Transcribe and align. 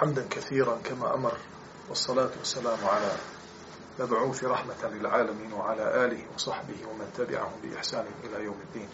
حمدا 0.00 0.26
كثيرا 0.30 0.78
كما 0.84 1.14
أمر 1.14 1.36
والصلاة 1.88 2.30
والسلام 2.38 2.78
على 2.84 3.12
مبعوث 3.98 4.44
رحمة 4.44 4.88
للعالمين 4.88 5.52
وعلى 5.52 6.04
آله 6.04 6.24
وصحبه 6.34 6.76
ومن 6.90 7.12
تبعهم 7.16 7.52
بإحسان 7.62 8.06
إلى 8.24 8.44
يوم 8.44 8.56
الدين 8.68 8.88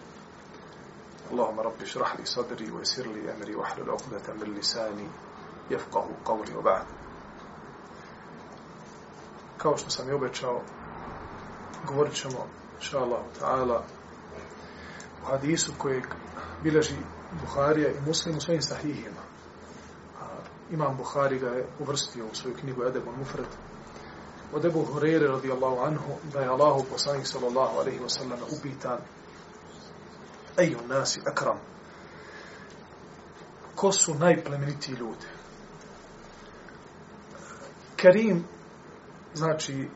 اللهم 1.31 1.61
رب 1.61 1.83
اشرح 1.83 2.17
لي 2.17 2.25
صدري 2.25 2.71
ويسر 2.71 3.07
لي 3.07 3.35
أمري 3.35 3.55
واحلل 3.55 3.91
عقدة 3.91 4.35
من 4.35 4.55
لساني 4.55 5.09
يفقه 5.71 6.09
قولي 6.25 6.55
وبعد 6.55 6.87
kao 9.59 9.77
što 9.77 9.91
sam 9.91 10.09
i 10.09 10.13
obećao, 10.13 10.63
govorit 11.87 12.15
ćemo, 12.15 12.47
inša 12.77 12.99
Allah, 12.99 13.21
ta'ala, 13.41 13.83
u 15.23 15.27
hadisu 15.27 15.73
kojeg 15.79 16.05
bileži 16.63 16.95
Buharija 17.41 17.89
i 17.89 18.01
Muslim 18.07 18.37
u 18.37 18.41
svojim 18.41 18.63
sahihima. 18.63 19.26
Imam 20.71 20.97
Buhari 20.97 21.39
ga 21.39 21.49
je 21.49 21.67
uvrstio 21.79 22.27
u 22.27 22.35
svoju 22.35 22.57
knjigu 22.57 22.85
Edebun 22.85 23.15
Mufred, 23.19 23.47
od 24.53 24.65
Ebu 24.65 24.85
Hureyre 24.85 25.29
radijallahu 25.29 25.81
anhu 25.81 26.13
da 26.33 26.41
je 26.41 26.49
Allahu 26.49 26.85
poslanik 26.91 27.27
sallallahu 27.27 27.79
alaihi 27.79 28.01
wa 28.01 28.09
sallam 28.09 28.39
upitan 28.59 28.99
eju 30.57 30.79
nasi 30.89 31.21
akram? 31.27 31.59
Ko 33.75 33.93
su 33.93 34.15
najplemenitiji 34.15 34.95
ljudi? 34.95 35.27
Karim 37.97 38.45
znači 39.35 39.89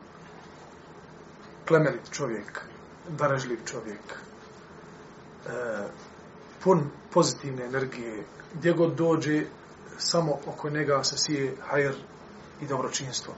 plemenit 1.67 2.11
čovjek 2.11 2.61
darežljiv 3.09 3.59
čovjek 3.65 4.01
e, 4.09 5.51
pun 6.63 6.89
pozitivne 7.13 7.65
energije 7.65 8.23
gdje 8.53 8.73
god 8.73 8.95
dođe 8.95 9.45
samo 10.01 10.37
oko 10.47 10.69
njega 10.69 11.03
se 11.03 11.17
sije 11.17 11.55
hajr 11.69 11.93
i 12.61 12.67
dobročinstvo 12.67 13.33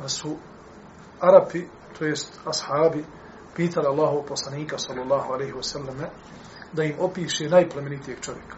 pa 0.00 0.08
su 0.08 0.36
Arapi, 1.20 1.66
to 1.98 2.04
jest 2.04 2.40
ashabi, 2.46 3.04
pitali 3.56 3.86
Allahu 3.86 4.24
poslanika, 4.28 4.78
sallallahu 4.78 5.32
alaihi 5.32 5.52
wasallam 5.52 6.06
da 6.72 6.84
im 6.84 6.96
opiše 7.00 7.48
najplemenitijeg 7.48 8.20
čovjeka. 8.20 8.56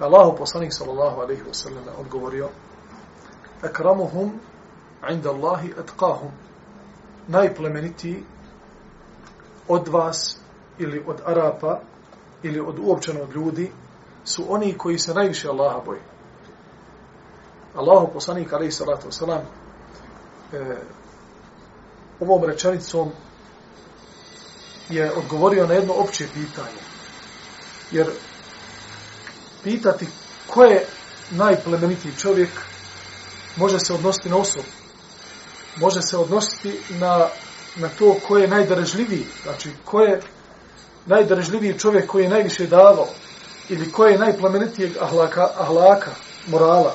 Allahu 0.00 0.36
poslanik, 0.36 0.72
sallallahu 0.72 1.20
alaihi 1.20 1.42
wasallam 1.42 1.82
odgovorio, 1.98 2.48
akramuhum 3.62 4.40
inda 5.10 5.30
Allahi 5.30 5.74
atqahum. 5.78 6.30
Najplemenitiji 7.28 8.24
od 9.68 9.88
vas 9.88 10.38
ili 10.78 11.04
od 11.06 11.20
Arapa 11.26 11.80
ili 12.42 12.60
od 12.60 12.78
uopćeno 12.78 13.22
od 13.22 13.32
ljudi 13.34 13.72
su 14.24 14.44
oni 14.48 14.78
koji 14.78 14.98
se 14.98 15.14
najviše 15.14 15.48
Allaha 15.48 15.80
boje. 15.84 16.00
Allahu 17.74 18.12
poslanik 18.12 18.52
alejhi 18.52 18.72
salatu 18.72 19.08
wasalam, 19.08 19.40
e, 20.52 20.76
ovom 22.20 22.44
rečenicom 22.44 23.10
je 24.88 25.12
odgovorio 25.12 25.66
na 25.66 25.74
jedno 25.74 25.94
opće 25.94 26.26
pitanje. 26.34 26.82
Jer 27.90 28.06
pitati 29.62 30.06
ko 30.46 30.64
je 30.64 30.86
najplemenitiji 31.30 32.12
čovjek 32.18 32.50
može 33.56 33.78
se 33.78 33.94
odnositi 33.94 34.28
na 34.28 34.36
osobu. 34.36 34.68
Može 35.76 36.02
se 36.02 36.16
odnositi 36.16 36.80
na, 36.90 37.26
na 37.76 37.88
to 37.88 38.16
ko 38.28 38.38
je 38.38 38.48
najdarežljiviji. 38.48 39.26
Znači, 39.42 39.70
ko 39.84 40.00
je 40.00 40.20
najdarežljiviji 41.06 41.78
čovjek 41.78 42.06
koji 42.06 42.22
je 42.22 42.30
najviše 42.30 42.66
davao. 42.66 43.08
Ili 43.68 43.92
ko 43.92 44.06
je 44.06 44.18
najplemenitijeg 44.18 44.96
ahlaka, 45.00 45.48
ahlaka 45.58 46.10
morala. 46.46 46.94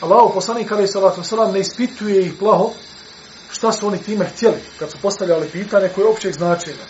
Allahu 0.00 0.34
poslanik 0.34 0.72
alaih 0.72 0.90
salatu 0.90 1.20
vesselam 1.20 1.52
ne 1.52 1.60
ispituje 1.60 2.26
ih 2.26 2.32
plaho 2.38 2.70
šta 3.50 3.72
su 3.72 3.86
oni 3.86 3.98
time 3.98 4.24
htjeli 4.24 4.60
kad 4.78 4.90
su 4.90 4.98
postavljali 5.02 5.48
pitanje 5.48 5.88
koje 5.88 6.04
je 6.04 6.08
općeg 6.08 6.32
značenja. 6.32 6.84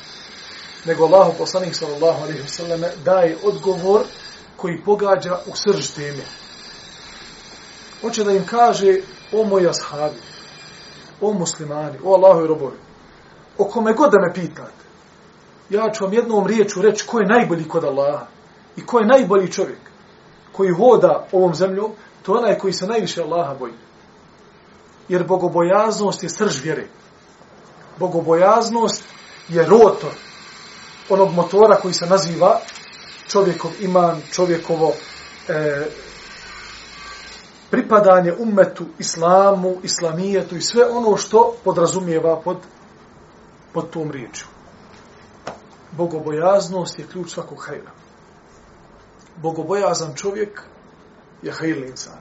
Nego 0.84 1.04
Allahu 1.04 1.32
poslanik 1.38 1.74
sallallahu 1.74 2.22
alejhi 2.22 2.42
ve 2.42 2.48
sellem 2.48 2.84
daje 3.04 3.36
odgovor 3.42 4.02
koji 4.56 4.82
pogađa 4.84 5.38
u 5.46 5.50
srž 5.54 5.90
teme. 5.90 6.24
Hoće 8.00 8.24
da 8.24 8.32
im 8.32 8.46
kaže 8.46 9.00
o 9.32 9.44
moji 9.44 9.68
ashabi, 9.68 10.18
o 11.20 11.32
muslimani, 11.32 11.98
o 12.04 12.14
Allahu 12.14 12.44
i 12.44 12.46
robovi, 12.46 12.76
o 13.58 13.64
kome 13.64 13.92
god 13.92 14.10
da 14.10 14.18
me 14.18 14.34
pitate, 14.34 14.84
ja 15.70 15.90
ću 15.92 16.04
vam 16.04 16.12
jednom 16.12 16.46
riječu 16.46 16.82
reći 16.82 17.06
ko 17.06 17.18
je 17.18 17.26
najbolji 17.26 17.68
kod 17.68 17.84
Allaha 17.84 18.26
i 18.78 18.86
ko 18.86 18.98
je 18.98 19.06
najbolji 19.06 19.52
čovjek 19.52 19.78
koji 20.52 20.70
hoda 20.70 21.26
ovom 21.32 21.54
zemljom, 21.54 21.92
to 22.22 22.34
je 22.34 22.38
onaj 22.38 22.58
koji 22.58 22.72
se 22.72 22.86
najviše 22.86 23.22
Allaha 23.22 23.54
boji. 23.54 23.72
Jer 25.08 25.26
bogobojaznost 25.26 26.22
je 26.22 26.28
srž 26.28 26.62
vjere. 26.62 26.86
Bogobojaznost 27.98 29.04
je 29.48 29.66
rotor 29.66 30.14
onog 31.08 31.34
motora 31.34 31.76
koji 31.76 31.94
se 31.94 32.06
naziva 32.06 32.60
čovjekov 33.28 33.70
iman, 33.80 34.20
čovjekovo 34.32 34.92
e, 35.48 35.86
pripadanje 37.70 38.32
umetu, 38.38 38.84
islamu, 38.98 39.76
islamijetu 39.82 40.56
i 40.56 40.60
sve 40.60 40.84
ono 40.90 41.16
što 41.16 41.54
podrazumijeva 41.64 42.40
pod, 42.44 42.56
pod 43.72 43.90
tom 43.90 44.10
riječu. 44.10 44.46
Bogobojaznost 45.92 46.98
je 46.98 47.06
ključ 47.06 47.30
svakog 47.30 47.64
hajra. 47.66 48.07
Bogobojazan 49.42 50.14
čovjek 50.14 50.62
je 51.42 51.52
hajl 51.52 51.84
insan. 51.84 52.18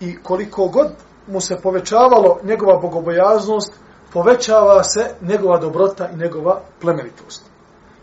I 0.00 0.22
koliko 0.22 0.68
god 0.68 0.88
mu 1.26 1.40
se 1.40 1.60
povećavalo 1.62 2.40
njegova 2.42 2.78
bogobojaznost, 2.78 3.72
povećava 4.12 4.84
se 4.84 5.14
njegova 5.20 5.58
dobrota 5.58 6.08
i 6.08 6.16
njegova 6.16 6.60
plemenitost. 6.80 7.42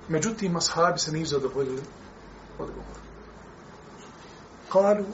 Međutim, 0.07 0.55
ashabi 0.55 0.99
se 0.99 1.11
nisu 1.11 1.31
zadovoljili 1.31 1.81
odgovor. 2.59 2.97
Kalu, 4.69 5.05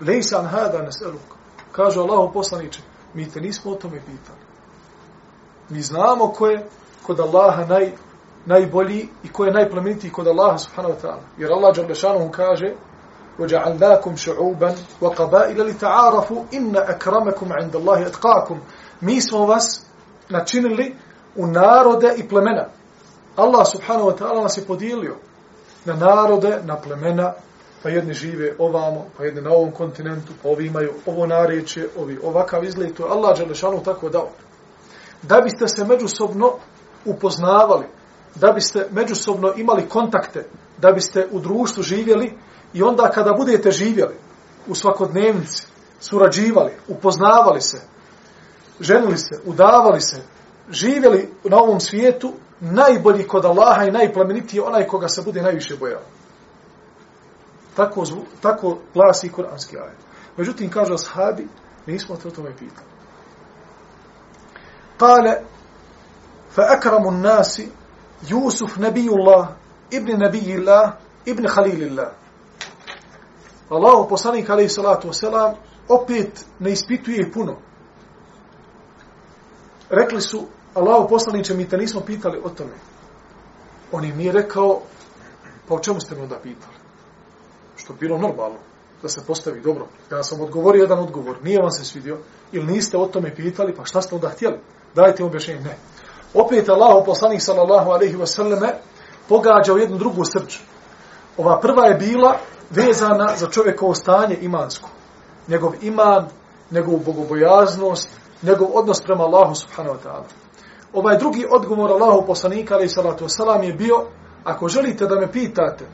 lejsan 0.00 0.46
hada 0.46 0.82
neseluk. 0.82 1.20
Kažu 1.72 2.00
Allahu 2.00 2.32
poslaniče, 2.32 2.82
mi 3.14 3.30
te 3.30 3.40
nismo 3.40 3.70
o 3.70 3.74
tome 3.74 4.00
pitali. 4.00 4.38
Mi 5.68 5.82
znamo 5.82 6.28
ko 6.28 6.46
je 6.46 6.66
kod 7.06 7.20
Allaha 7.20 7.64
naj, 7.66 7.92
najbolji 8.47 9.09
i 9.23 9.29
ko 9.29 9.45
je 9.45 9.51
najplemenitiji 9.51 10.11
kod 10.11 10.27
Allaha 10.27 10.57
subhanahu 10.57 10.93
wa 10.95 11.01
ta'ala. 11.01 11.21
Jer 11.37 11.51
Allah 11.51 11.75
Đalešanu 11.75 12.31
kaže, 12.31 12.75
وجعلناكم 13.39 14.15
شعوبا 14.15 14.75
وقبائل 15.01 15.67
لتعارفوا 15.67 16.43
إن 16.53 16.77
أكرمكم 16.77 17.53
عند 17.53 17.75
الله 17.75 18.07
أتقاكم 18.07 18.59
mi 19.01 19.21
smo 19.21 19.45
vas 19.45 19.85
načinili 20.29 20.95
u 21.35 21.47
narode 21.47 22.13
i 22.17 22.27
plemena. 22.27 22.65
Allah 23.35 23.65
subhanahu 23.65 24.09
wa 24.09 24.17
ta'ala 24.17 24.41
nas 24.41 24.57
je 24.57 24.65
podijelio 24.65 25.15
na 25.85 25.93
narode, 25.93 26.59
na 26.63 26.77
plemena, 26.77 27.33
pa 27.83 27.89
jedni 27.89 28.13
žive 28.13 28.55
ovamo, 28.59 29.05
pa 29.17 29.23
jedni 29.23 29.41
na 29.41 29.51
ovom 29.51 29.71
kontinentu, 29.71 30.33
pa 30.43 30.49
ovi 30.49 30.67
imaju 30.67 30.93
ovo 31.05 31.25
narečje, 31.25 31.89
ovi 31.97 32.19
ovakav 32.23 32.63
izgled, 32.63 32.93
to 32.93 33.05
je 33.05 33.11
Allah 33.11 33.37
Đelešanu 33.37 33.83
tako 33.83 34.09
dao. 34.09 34.29
Da 35.21 35.41
biste 35.41 35.67
se 35.67 35.85
međusobno 35.85 36.51
upoznavali, 37.05 37.85
da 38.40 38.52
biste 38.52 38.86
međusobno 38.90 39.52
imali 39.56 39.88
kontakte, 39.88 40.46
da 40.78 40.92
biste 40.92 41.26
u 41.30 41.40
društvu 41.40 41.82
živjeli, 41.82 42.34
I 42.72 42.82
onda 42.82 43.10
kada 43.10 43.32
budete 43.32 43.70
živjeli 43.70 44.14
u 44.66 44.74
svakodnevnici, 44.74 45.66
surađivali, 46.00 46.72
upoznavali 46.88 47.60
se, 47.60 47.80
ženili 48.80 49.18
se, 49.18 49.40
udavali 49.44 50.00
se, 50.00 50.22
živjeli 50.70 51.30
na 51.44 51.56
ovom 51.56 51.80
svijetu, 51.80 52.32
najbolji 52.60 53.26
kod 53.26 53.44
Allaha 53.44 53.84
i 53.84 53.90
najplemenitiji 53.90 54.60
onaj 54.60 54.86
koga 54.86 55.08
se 55.08 55.22
bude 55.22 55.42
najviše 55.42 55.76
bojao. 55.76 56.00
Tako, 57.76 58.04
zvu, 58.04 58.24
tako 58.40 58.78
glasi 58.94 59.32
kuranski 59.32 59.78
ajet. 59.78 59.98
Međutim, 60.36 60.70
kažu 60.70 60.94
ashabi, 60.94 61.48
nismo 61.86 62.16
te 62.16 62.28
o 62.28 62.30
tome 62.30 62.50
pitali. 62.50 62.88
Kale, 64.98 65.40
fa 66.50 66.62
akramu 66.76 67.10
nasi, 67.10 67.68
Jusuf 68.22 68.76
nebijullah, 68.76 69.48
ibn 69.90 70.18
nebijillah, 70.18 70.92
ibn 71.24 71.46
halilillah. 71.48 72.08
Allahu 73.70 74.08
poslanik 74.08 74.50
alejhi 74.50 74.68
salatu 74.68 75.08
vesselam 75.08 75.54
opet 75.88 76.44
ne 76.58 76.72
ispituje 76.72 77.32
puno. 77.32 77.56
Rekli 79.90 80.20
su 80.20 80.46
Allahu 80.74 81.08
poslanice 81.08 81.54
mi 81.54 81.68
te 81.68 81.76
nismo 81.76 82.00
pitali 82.00 82.40
o 82.44 82.48
tome. 82.48 82.74
On 83.92 84.04
im 84.04 84.16
nije 84.16 84.32
rekao 84.32 84.80
pa 85.68 85.74
o 85.74 85.78
čemu 85.78 86.00
ste 86.00 86.14
me 86.14 86.22
onda 86.22 86.38
pitali? 86.42 86.74
Što 87.76 87.92
bilo 87.92 88.18
normalno 88.18 88.58
da 89.02 89.08
se 89.08 89.26
postavi 89.26 89.60
dobro. 89.60 89.86
Ja 90.10 90.22
sam 90.22 90.40
odgovorio 90.40 90.82
jedan 90.82 90.98
odgovor, 90.98 91.36
nije 91.42 91.60
vam 91.60 91.70
se 91.70 91.84
svidio, 91.84 92.18
ili 92.52 92.66
niste 92.66 92.96
o 92.96 93.06
tome 93.06 93.34
pitali, 93.34 93.74
pa 93.74 93.84
šta 93.84 94.02
ste 94.02 94.14
onda 94.14 94.28
htjeli? 94.28 94.58
Dajte 94.94 95.24
objašnjenje, 95.24 95.60
ne. 95.60 95.76
Opet 96.34 96.68
Allah, 96.68 97.02
poslanik 97.06 97.42
sallallahu 97.42 97.90
alaihi 97.90 98.16
wa 98.16 98.26
sallame, 98.26 98.74
pogađa 99.28 99.72
jednu 99.72 99.98
drugu 99.98 100.24
srđu. 100.24 100.58
Ova 101.36 101.60
prva 101.60 101.86
je 101.86 101.94
bila 101.94 102.38
vezana 102.70 103.36
za 103.36 103.46
čovjekovo 103.46 103.94
stanje 103.94 104.38
imansko. 104.40 104.88
Njegov 105.48 105.72
iman, 105.82 106.26
njegovu 106.70 107.00
bogobojaznost, 107.06 108.08
njegov 108.42 108.68
odnos 108.74 109.02
prema 109.02 109.24
Allahu 109.24 109.54
subhanahu 109.54 109.96
wa 109.96 110.00
ta'ala. 110.04 110.24
Ovaj 110.92 111.18
drugi 111.18 111.46
odgovor 111.50 111.90
Allahu 111.90 112.26
poslanika 112.26 112.74
alaihi 112.74 112.90
salatu 112.90 113.24
wasalam 113.24 113.62
je 113.62 113.72
bio, 113.72 114.04
ako 114.44 114.68
želite 114.68 115.06
da 115.06 115.20
me 115.20 115.32
pitate 115.32 115.84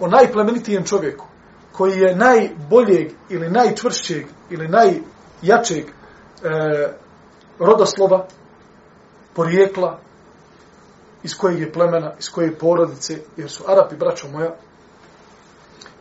o 0.00 0.08
najplemenitijem 0.08 0.84
čovjeku, 0.84 1.24
koji 1.72 1.98
je 1.98 2.16
najboljeg 2.16 3.12
ili 3.28 3.50
najčvršćeg 3.50 4.26
ili 4.50 4.68
najjačeg 4.68 5.84
e, 5.84 5.90
rodoslova, 7.58 8.26
porijekla, 9.34 9.98
iz 11.22 11.34
kojeg 11.34 11.60
je 11.60 11.72
plemena, 11.72 12.14
iz 12.18 12.30
koje 12.30 12.46
je 12.46 12.58
porodice, 12.58 13.18
jer 13.36 13.50
su 13.50 13.64
Arapi, 13.66 13.96
braćo 13.96 14.28
moja, 14.28 14.54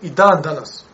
i 0.01 0.09
dan 0.09 0.41
danas, 0.41 0.85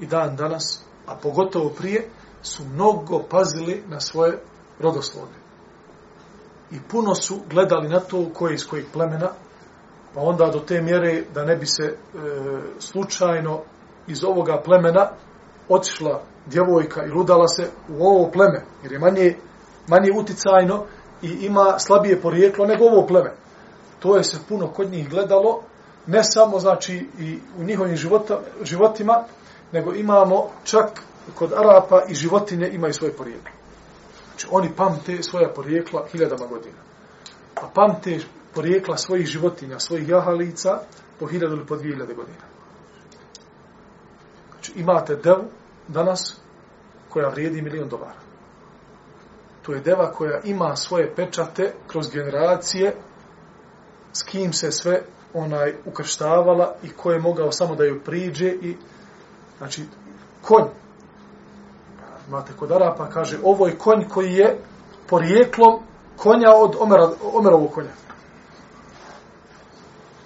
i 0.00 0.06
dan 0.06 0.36
danas, 0.36 0.82
a 1.06 1.16
pogotovo 1.22 1.70
prije, 1.70 2.08
su 2.42 2.64
mnogo 2.64 3.22
pazili 3.30 3.82
na 3.88 4.00
svoje 4.00 4.38
rodoslovne. 4.80 5.34
I 6.70 6.76
puno 6.90 7.14
su 7.14 7.40
gledali 7.50 7.88
na 7.88 8.00
to 8.00 8.30
koje 8.34 8.54
iz 8.54 8.66
kojeg 8.66 8.86
plemena, 8.92 9.28
pa 10.14 10.20
onda 10.20 10.46
do 10.46 10.58
te 10.58 10.80
mjere 10.80 11.24
da 11.34 11.44
ne 11.44 11.56
bi 11.56 11.66
se 11.66 11.84
e, 11.84 11.96
slučajno 12.78 13.60
iz 14.06 14.24
ovoga 14.24 14.62
plemena 14.64 15.10
otišla 15.68 16.22
djevojka 16.46 17.04
i 17.04 17.10
rudala 17.10 17.48
se 17.48 17.70
u 17.88 18.06
ovo 18.06 18.30
pleme, 18.30 18.64
jer 18.82 18.92
je 18.92 18.98
manje, 18.98 19.36
manje 19.88 20.10
uticajno 20.20 20.84
i 21.22 21.28
ima 21.28 21.78
slabije 21.78 22.20
porijeklo 22.20 22.66
nego 22.66 22.84
ovo 22.84 23.06
pleme. 23.06 23.32
To 23.98 24.16
je 24.16 24.24
se 24.24 24.38
puno 24.48 24.68
kod 24.68 24.90
njih 24.90 25.08
gledalo, 25.08 25.62
ne 26.06 26.24
samo 26.24 26.58
znači 26.58 27.06
i 27.18 27.38
u 27.58 27.64
njihovim 27.64 27.96
života, 27.96 28.40
životima, 28.62 29.24
nego 29.72 29.94
imamo 29.94 30.50
čak 30.64 31.02
kod 31.34 31.52
Arapa 31.52 32.02
i 32.08 32.14
životinje 32.14 32.68
imaju 32.68 32.94
svoje 32.94 33.12
porijeklo. 33.12 33.50
Znači 34.28 34.46
oni 34.50 34.70
pamte 34.76 35.22
svoja 35.22 35.48
porijekla 35.48 36.06
hiljadama 36.12 36.46
godina. 36.46 36.78
A 37.54 37.68
pamte 37.74 38.18
porijekla 38.54 38.96
svojih 38.96 39.26
životinja, 39.26 39.78
svojih 39.78 40.08
jahalica 40.08 40.80
po 41.18 41.26
hiljadu 41.26 41.54
ili 41.54 41.66
po 41.66 41.76
dvije 41.76 41.92
hiljade 41.94 42.14
godina. 42.14 42.44
Znači 44.52 44.72
imate 44.76 45.16
devu 45.16 45.44
danas 45.88 46.40
koja 47.08 47.28
vrijedi 47.28 47.62
milion 47.62 47.88
dolara. 47.88 48.27
To 49.68 49.74
je 49.74 49.80
deva 49.80 50.12
koja 50.12 50.40
ima 50.44 50.76
svoje 50.76 51.14
pečate 51.14 51.72
kroz 51.86 52.10
generacije 52.10 52.94
s 54.12 54.22
kim 54.22 54.52
se 54.52 54.72
sve 54.72 55.02
onaj 55.34 55.74
ukrštavala 55.84 56.74
i 56.82 56.88
ko 56.88 57.10
je 57.10 57.18
mogao 57.18 57.52
samo 57.52 57.74
da 57.74 57.84
ju 57.84 58.00
priđe 58.04 58.48
i 58.48 58.76
znači 59.58 59.84
konj. 60.42 60.64
Imate 62.28 62.52
kod 62.58 62.72
Arapa 62.72 63.10
kaže 63.10 63.38
ovo 63.42 63.66
je 63.66 63.78
konj 63.78 64.08
koji 64.08 64.32
je 64.32 64.58
porijeklom 65.08 65.82
konja 66.16 66.54
od 66.54 66.76
Omera, 66.80 67.10
Omerovog 67.32 67.72
konja. 67.72 67.92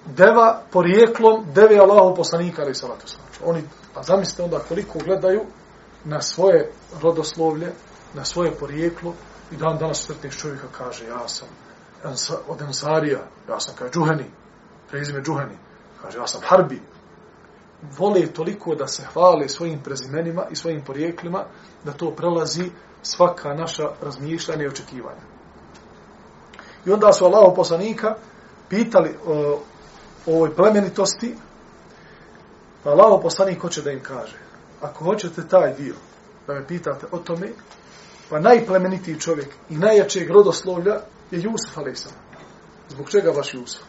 Deva 0.05 0.61
porijeklom 0.71 1.45
deve 1.53 1.77
Allahu 1.77 2.15
poslanika 2.15 2.61
ali 2.61 2.75
salatu 2.75 3.07
znači, 3.07 3.39
oni 3.45 3.63
pa 3.93 4.03
zamislite 4.03 4.43
onda 4.43 4.59
koliko 4.59 4.99
gledaju 4.99 5.41
na 6.05 6.21
svoje 6.21 6.71
rodoslovlje 7.01 7.71
na 8.13 8.25
svoje 8.25 8.51
porijeklo 8.51 9.13
i 9.53 9.57
dan 9.57 9.77
danas 9.77 10.05
sretniš 10.05 10.37
čovjeka 10.37 10.67
kaže 10.77 11.05
ja 11.05 11.27
sam 11.27 11.47
od 12.47 12.61
Ensarija, 12.61 13.19
ja 13.49 13.59
sam 13.59 13.75
kaže, 13.75 13.91
Džuheni, 13.91 14.25
prezime 14.89 15.21
Džuheni, 15.21 15.57
kaže 16.01 16.17
ja 16.17 16.27
sam 16.27 16.41
Harbi. 16.43 16.81
Vole 17.97 18.27
toliko 18.27 18.75
da 18.75 18.87
se 18.87 19.03
hvale 19.13 19.49
svojim 19.49 19.79
prezimenima 19.83 20.45
i 20.51 20.55
svojim 20.55 20.81
porijeklima, 20.81 21.45
da 21.83 21.91
to 21.91 22.11
prelazi 22.11 22.71
svaka 23.01 23.53
naša 23.53 23.89
razmišljanja 24.01 24.63
i 24.63 24.67
očekivanja. 24.67 25.21
I 26.85 26.91
onda 26.91 27.13
su 27.13 27.25
Allaho 27.25 27.53
poslanika 27.55 28.15
pitali 28.69 29.15
o, 29.25 29.59
o 30.25 30.35
ovoj 30.35 30.55
plemenitosti, 30.55 31.35
pa 32.83 32.89
Allaho 32.89 33.21
poslanik 33.21 33.61
hoće 33.61 33.81
da 33.81 33.91
im 33.91 34.03
kaže, 34.03 34.37
ako 34.81 35.03
hoćete 35.03 35.47
taj 35.47 35.73
dio, 35.73 35.95
da 36.47 36.53
me 36.53 36.67
pitate 36.67 37.05
o 37.11 37.17
tome, 37.17 37.49
pa 38.33 38.39
najplemenitiji 38.39 39.19
čovjek 39.19 39.47
i 39.69 39.77
najjačeg 39.77 40.29
rodoslovlja 40.29 40.93
je 41.31 41.41
Jusuf 41.41 41.77
a.s. 41.77 42.07
Zbog 42.89 43.09
čega 43.09 43.31
baš 43.31 43.53
Jusuf? 43.53 43.81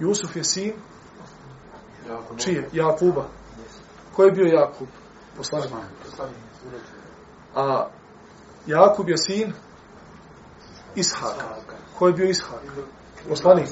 Jusuf 0.00 0.36
je 0.36 0.44
sin 0.44 0.72
čije? 2.38 2.68
Jakuba. 2.72 3.28
Ko 4.14 4.24
je 4.24 4.32
bio 4.32 4.46
Jakub? 4.46 4.88
Poslanik. 5.36 5.70
A 7.54 7.88
Jakub 8.66 9.08
je 9.08 9.18
sin 9.18 9.52
Ishaka. 10.94 11.56
Ko 11.98 12.06
je 12.06 12.12
bio 12.12 12.30
Ishak? 12.30 12.60
Poslanik. 13.28 13.68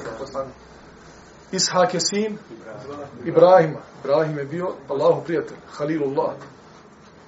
Ishak 1.52 1.94
je 1.94 2.00
sin 2.00 2.38
Ibrahima. 3.24 3.80
Ibrahim 4.04 4.38
je 4.38 4.44
bio 4.44 4.74
Allahu 4.88 5.24
prijatelj, 5.24 5.58
Halilullah. 5.78 6.34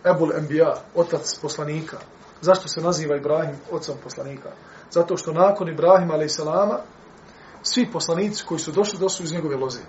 Ebul 0.06 0.32
Enbiya, 0.36 0.74
otac 0.94 1.38
poslanika. 1.42 1.98
Zašto 2.40 2.68
se 2.68 2.80
naziva 2.80 3.16
Ibrahim 3.16 3.56
ocom 3.70 3.94
poslanika? 4.04 4.50
Zato 4.90 5.16
što 5.16 5.32
nakon 5.32 5.68
Ibrahima 5.68 6.14
a.s. 6.14 6.40
svi 7.62 7.90
poslanici 7.92 8.44
koji 8.44 8.60
su 8.60 8.72
došli, 8.72 8.98
došli 8.98 9.24
iz 9.24 9.32
njegove 9.32 9.56
loze. 9.56 9.80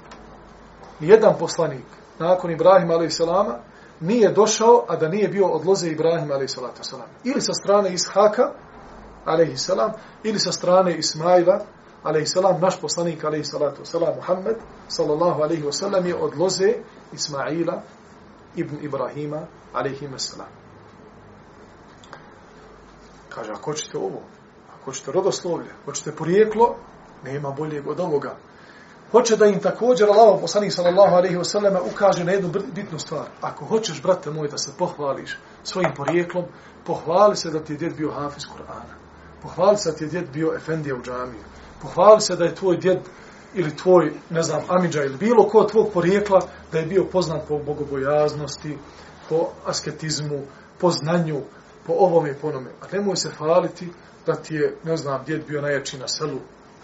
Nijedan 0.99 1.35
poslanik 1.39 1.85
nakon 2.19 2.51
Ibrahima 2.51 2.93
a.s. 2.93 3.19
nije 3.99 4.31
došao, 4.31 4.85
a 4.87 4.95
da 4.95 5.07
nije 5.07 5.27
bio 5.27 5.47
od 5.47 5.65
loze 5.65 5.89
Ibrahima 5.89 6.35
a.s. 6.35 6.57
Ili 7.23 7.41
sa 7.41 7.53
strane 7.53 7.93
Ishaka 7.93 8.51
a.s. 9.25 9.69
ili 10.23 10.39
sa 10.39 10.51
strane 10.51 10.97
Ismaila 10.97 11.65
a.s. 12.03 12.35
naš 12.61 12.81
poslanik 12.81 13.23
a.s. 13.23 13.53
Muhammed 14.15 14.55
sallallahu 14.87 15.41
a.s. 15.41 15.81
je 16.05 16.15
od 16.15 16.37
loze 16.37 16.73
Ismaila 17.13 17.81
ibn 18.57 18.75
Ibrahima 18.81 19.41
a.s. 19.73 20.35
Kaže, 23.29 23.51
ako 23.51 23.71
hoćete 23.71 23.97
ovo, 23.97 24.21
ako 24.73 24.85
hoćete 24.85 25.11
rodoslovlje, 25.11 25.69
ako 25.71 25.85
hoćete 25.85 26.11
porijeklo, 26.11 26.75
nema 27.23 27.51
boljeg 27.51 27.87
od 27.87 27.99
ovoga. 27.99 28.35
Hoće 29.11 29.37
da 29.37 29.45
im 29.45 29.59
također 29.59 30.09
Allah, 30.09 30.41
poslanik 30.41 30.73
sallallahu 30.73 31.15
alejhi 31.15 31.37
ve 31.37 31.45
selleme 31.45 31.79
ukaže 31.81 32.23
na 32.23 32.31
jednu 32.31 32.49
bitnu 32.75 32.99
stvar. 32.99 33.25
Ako 33.41 33.65
hoćeš, 33.65 34.01
brate 34.01 34.31
moj, 34.31 34.47
da 34.47 34.57
se 34.57 34.71
pohvališ 34.77 35.37
svojim 35.63 35.91
porijeklom, 35.95 36.45
pohvali 36.85 37.35
se 37.35 37.51
da 37.51 37.59
ti 37.59 37.73
je 37.73 37.77
djed 37.77 37.95
bio 37.95 38.11
hafiz 38.11 38.43
Kur'ana. 38.43 38.95
Pohvali 39.41 39.77
se 39.77 39.91
da 39.91 39.97
ti 39.97 40.03
je 40.03 40.09
djed 40.09 40.29
bio 40.33 40.53
efendija 40.55 40.95
u 40.95 41.01
džamiji. 41.01 41.41
Pohvali 41.81 42.21
se 42.21 42.35
da 42.35 42.45
je 42.45 42.55
tvoj 42.55 42.77
djed 42.77 42.99
ili 43.53 43.75
tvoj, 43.75 44.13
ne 44.29 44.43
znam, 44.43 44.61
amidža 44.67 45.03
ili 45.03 45.17
bilo 45.17 45.47
ko 45.47 45.63
tvog 45.63 45.87
porijekla, 45.93 46.41
da 46.71 46.79
je 46.79 46.85
bio 46.85 47.05
poznat 47.11 47.47
po 47.47 47.59
bogobojaznosti, 47.59 48.77
po 49.29 49.47
asketizmu, 49.65 50.41
po 50.79 50.91
znanju, 50.91 51.41
po 51.85 51.93
ovome 51.93 52.31
i 52.31 52.35
po 52.41 52.47
onome. 52.47 52.69
A 52.81 52.85
nemoj 52.91 53.15
se 53.15 53.29
hvaliti 53.37 53.87
da 54.25 54.35
ti 54.35 54.55
je, 54.55 54.75
ne 54.83 54.97
znam, 54.97 55.23
djed 55.25 55.47
bio 55.47 55.61
najjači 55.61 55.97
na 55.97 56.07
selu, 56.07 56.39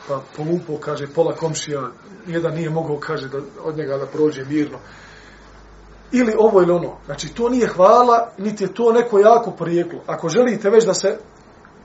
pa 0.07 0.21
polupo, 0.37 0.77
kaže, 0.79 1.07
pola 1.07 1.35
komšija, 1.35 1.81
jedan 2.27 2.53
nije 2.53 2.69
mogao, 2.69 2.97
kaže, 2.97 3.29
da, 3.29 3.37
od 3.63 3.77
njega 3.77 3.97
da 3.97 4.05
prođe 4.05 4.45
mirno. 4.45 4.77
Ili 6.11 6.33
ovo 6.37 6.61
ili 6.61 6.71
ono. 6.71 6.97
Znači, 7.05 7.33
to 7.33 7.49
nije 7.49 7.67
hvala, 7.67 8.29
niti 8.37 8.63
je 8.63 8.73
to 8.73 8.91
neko 8.91 9.19
jako 9.19 9.51
porijeklo. 9.51 9.99
Ako 10.07 10.29
želite 10.29 10.69
već 10.69 10.85
da 10.85 10.93
se, 10.93 11.17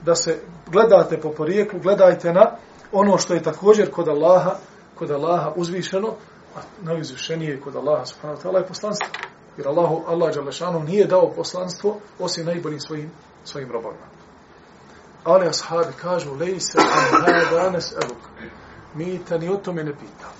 da 0.05 0.15
se 0.15 0.39
gledate 0.67 1.21
po 1.21 1.31
porijeklu, 1.31 1.79
gledajte 1.79 2.33
na 2.33 2.51
ono 2.91 3.17
što 3.17 3.33
je 3.33 3.43
također 3.43 3.91
kod 3.91 4.07
Allaha, 4.07 4.55
kod 4.95 5.11
Allaha 5.11 5.51
uzvišeno, 5.55 6.13
a 6.55 6.59
najuzvišenije 6.81 7.61
kod 7.61 7.75
Allaha 7.75 8.05
subhanahu 8.05 8.39
wa 8.39 8.43
ta'ala 8.43 8.59
je 8.59 8.67
poslanstvo. 8.67 9.07
Jer 9.57 9.67
Allahu, 9.67 10.03
Allah 10.07 10.35
Đalešanu 10.35 10.79
nije 10.79 11.05
dao 11.05 11.33
poslanstvo 11.35 11.97
osim 12.19 12.45
najboljim 12.45 12.79
svojim, 12.79 13.11
svojim 13.43 13.71
robovima. 13.71 14.05
Ali 15.23 15.47
ashabi 15.47 15.93
kažu, 16.01 16.35
lej 16.35 16.59
se 16.59 16.77
danes 17.51 17.91
eluk. 17.91 18.23
Mi 18.93 19.25
te 19.25 19.39
ni 19.39 19.49
o 19.49 19.57
tome 19.57 19.83
ne 19.83 19.91
pitam. 19.93 20.31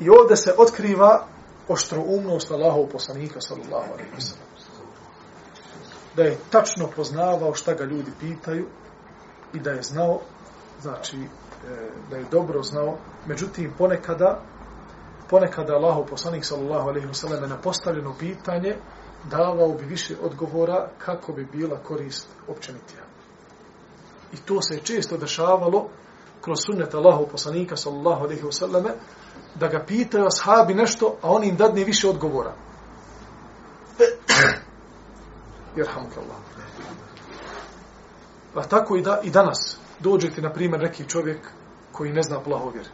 I 0.00 0.10
ovdje 0.10 0.36
se 0.36 0.54
otkriva 0.58 1.26
oštroumnost 1.68 2.50
Allahov 2.50 2.86
poslanika, 2.86 3.40
sallallahu 3.40 3.92
alaihi 3.92 4.10
wa 4.16 4.20
sallam. 4.20 4.46
Da 6.16 6.22
je 6.22 6.38
tačno 6.50 6.86
poznavao 6.96 7.54
šta 7.54 7.74
ga 7.74 7.84
ljudi 7.84 8.10
pitaju, 8.20 8.66
i 9.54 9.60
da 9.60 9.70
je 9.70 9.82
znao, 9.82 10.20
znači, 10.80 11.16
e, 11.16 11.90
da 12.10 12.16
je 12.16 12.24
dobro 12.30 12.62
znao. 12.62 12.96
Međutim, 13.26 13.72
ponekada, 13.78 14.40
ponekada 15.30 15.74
Allahov 15.74 16.06
poslanik, 16.06 16.44
sallallahu 16.44 16.88
alejhi 16.88 17.06
ve 17.06 17.14
sellem 17.14 17.50
na 17.50 17.56
postavljeno 17.56 18.14
pitanje, 18.18 18.76
davao 19.30 19.68
bi 19.68 19.84
više 19.84 20.16
odgovora 20.22 20.88
kako 20.98 21.32
bi 21.32 21.44
bila 21.52 21.76
korist 21.76 22.28
općenitija. 22.48 23.02
I 24.32 24.36
to 24.36 24.62
se 24.62 24.74
je 24.74 24.80
često 24.80 25.16
dešavalo 25.16 25.88
kroz 26.40 26.58
sunnet 26.66 26.94
Allahu 26.94 27.26
poslanika 27.26 27.76
sallallahu 27.76 28.24
alejhi 28.24 28.46
ve 28.46 28.52
selleme 28.52 28.90
da 29.54 29.68
ga 29.68 29.84
pitaju 29.86 30.26
ashabi 30.26 30.74
nešto, 30.74 31.16
a 31.22 31.30
on 31.30 31.44
im 31.44 31.56
dadne 31.56 31.84
više 31.84 32.08
odgovora. 32.08 32.52
Jerhamukallah. 35.76 36.36
Pa 38.54 38.62
tako 38.62 38.96
i, 38.96 39.02
da, 39.02 39.20
i 39.22 39.30
danas 39.30 39.78
dođete, 40.00 40.42
na 40.42 40.52
primjer, 40.52 40.80
neki 40.80 41.08
čovjek 41.08 41.38
koji 41.92 42.12
ne 42.12 42.22
zna 42.22 42.40
plahovjer. 42.40 42.88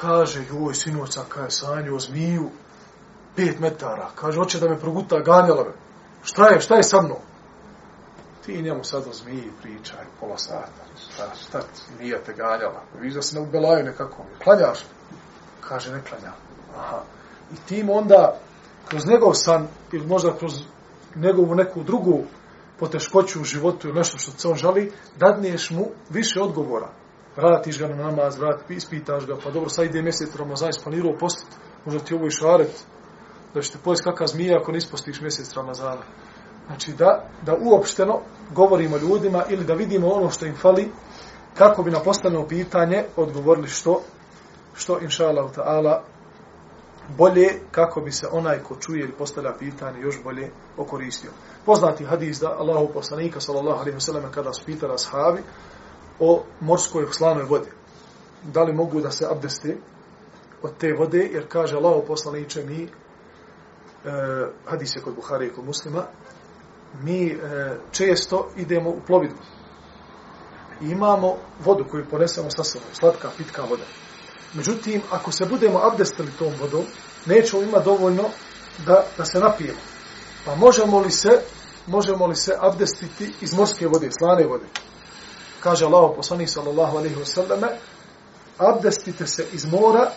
Kaže, 0.00 0.44
joj, 0.48 0.74
sinoca, 0.74 1.24
kaj 1.28 1.44
je 1.44 1.50
sanju 1.50 1.94
o 1.96 1.98
zmiju, 1.98 2.50
pet 3.36 3.60
metara. 3.60 4.10
Kaže, 4.14 4.38
hoće 4.38 4.60
da 4.60 4.68
me 4.68 4.80
proguta 4.80 5.20
ganjala 5.20 5.64
me. 5.64 5.72
Šta 6.22 6.48
je, 6.48 6.60
šta 6.60 6.74
je 6.74 6.82
sa 6.82 7.02
mnom? 7.02 7.18
Ti 8.46 8.62
njemu 8.62 8.84
sad 8.84 9.06
o 9.10 9.12
zmiji 9.12 9.50
pričaj, 9.62 10.04
pola 10.20 10.38
sata. 10.38 10.84
Šta, 10.98 11.30
šta 11.34 11.60
zmija 11.88 12.18
te 12.26 12.32
ganjala? 12.32 12.82
Viš 13.00 13.14
da 13.14 13.22
se 13.22 13.36
ne 13.36 13.42
ubelaju 13.42 13.84
nekako. 13.84 14.24
Klanjaš? 14.44 14.78
Kaže, 15.60 15.92
ne 15.92 16.02
klanjam. 16.08 16.34
Aha. 16.78 17.02
I 17.52 17.56
tim 17.68 17.90
onda, 17.90 18.38
kroz 18.88 19.06
njegov 19.06 19.34
san, 19.34 19.68
ili 19.92 20.06
možda 20.06 20.36
kroz 20.38 20.52
njegovu 21.14 21.54
neku 21.54 21.82
drugu 21.82 22.24
poteškoću 22.78 23.40
u 23.40 23.44
životu 23.44 23.88
ili 23.88 23.96
nešto 23.96 24.18
što 24.18 24.30
se 24.30 24.48
on 24.48 24.56
žali, 24.56 24.92
dadneš 25.18 25.70
mu 25.70 25.86
više 26.10 26.40
odgovora. 26.40 26.88
Vratiš 27.36 27.78
ga 27.78 27.88
na 27.88 27.96
namaz, 27.96 28.38
vrat, 28.38 28.70
ispitaš 28.70 29.26
ga, 29.26 29.36
pa 29.44 29.50
dobro, 29.50 29.68
sad 29.68 29.84
ide 29.84 30.02
mjesec 30.02 30.36
Ramazan, 30.36 30.68
isplanirao 30.68 31.18
post, 31.18 31.46
možda 31.84 32.00
ti 32.00 32.14
ovo 32.14 32.26
i 32.26 32.30
šaret, 32.30 32.84
da 33.54 33.62
ćete 33.62 33.78
pojest 33.84 34.04
kakva 34.04 34.26
zmija 34.26 34.58
ako 34.60 34.72
ne 34.72 34.78
ispostiš 34.78 35.20
mjesec 35.20 35.52
Ramazana. 35.54 36.02
Znači 36.66 36.92
da, 36.92 37.30
da 37.42 37.56
uopšteno 37.60 38.20
govorimo 38.54 38.96
ljudima 38.96 39.44
ili 39.48 39.64
da 39.64 39.74
vidimo 39.74 40.08
ono 40.08 40.30
što 40.30 40.46
im 40.46 40.56
fali, 40.56 40.90
kako 41.54 41.82
bi 41.82 41.90
na 41.90 42.00
postavljeno 42.00 42.48
pitanje 42.48 43.04
odgovorili 43.16 43.68
što, 43.68 44.02
što 44.74 45.00
inša 45.00 45.26
Allah 45.26 45.50
ta'ala 45.56 46.00
bolje 47.08 47.48
kako 47.70 48.00
bi 48.00 48.12
se 48.12 48.26
onaj 48.32 48.58
ko 48.58 48.76
čuje 48.76 49.00
ili 49.00 49.12
postavlja 49.12 49.52
pitanje 49.58 50.00
još 50.00 50.22
bolje 50.24 50.50
okoristio. 50.76 51.30
Poznati 51.66 52.04
hadis 52.04 52.40
da 52.40 52.56
Allahu 52.58 52.92
poslanika 52.92 53.40
sallallahu 53.40 53.80
alaihi 53.80 54.00
sellem 54.00 54.32
kada 54.32 54.52
su 54.52 54.64
pitali 54.64 54.94
ashabi 54.94 55.42
o 56.18 56.42
morskoj 56.60 57.06
slanoj 57.12 57.44
vodi. 57.44 57.70
Da 58.42 58.62
li 58.62 58.72
mogu 58.72 59.00
da 59.00 59.10
se 59.10 59.26
abdeste 59.30 59.76
od 60.62 60.76
te 60.78 60.92
vode, 60.92 61.28
jer 61.32 61.48
kaže 61.48 61.76
Allahu 61.76 62.06
poslaniče 62.06 62.62
mi, 62.62 62.82
e, 62.82 62.88
hadis 64.66 64.96
je 64.96 65.02
kod 65.02 65.14
Buhari 65.14 65.46
i 65.46 65.52
kod 65.52 65.64
muslima, 65.64 66.02
mi 67.02 67.26
e, 67.26 67.38
često 67.90 68.48
idemo 68.56 68.90
u 68.90 69.00
plovidbu. 69.06 69.42
I 70.80 70.90
imamo 70.90 71.36
vodu 71.64 71.84
koju 71.90 72.04
ponesemo 72.10 72.50
sa 72.50 72.64
sobom, 72.64 72.88
slatka, 72.92 73.30
pitka 73.36 73.62
voda. 73.62 73.84
Međutim, 74.54 75.02
ako 75.10 75.32
se 75.32 75.46
budemo 75.46 75.78
abdestili 75.78 76.30
tom 76.38 76.52
vodom, 76.60 76.84
nećemo 77.26 77.62
ima 77.62 77.78
dovoljno 77.78 78.24
da, 78.86 79.04
da 79.18 79.24
se 79.24 79.38
napijemo. 79.38 79.93
Pa 80.44 80.54
možemo 80.54 81.00
li 81.00 81.10
se, 81.10 81.40
možemo 81.86 82.26
li 82.26 82.36
se 82.36 82.56
abdestiti 82.60 83.32
iz 83.40 83.54
morske 83.54 83.86
vode, 83.86 84.10
slane 84.18 84.46
vode? 84.46 84.64
Kaže 85.60 85.84
Allah, 85.84 86.10
poslanih 86.16 86.50
sallallahu 86.50 86.96
alaihi 86.96 87.16
wa 87.16 87.68
abdestite 88.58 89.26
se 89.26 89.46
iz 89.52 89.64
mora 89.64 90.10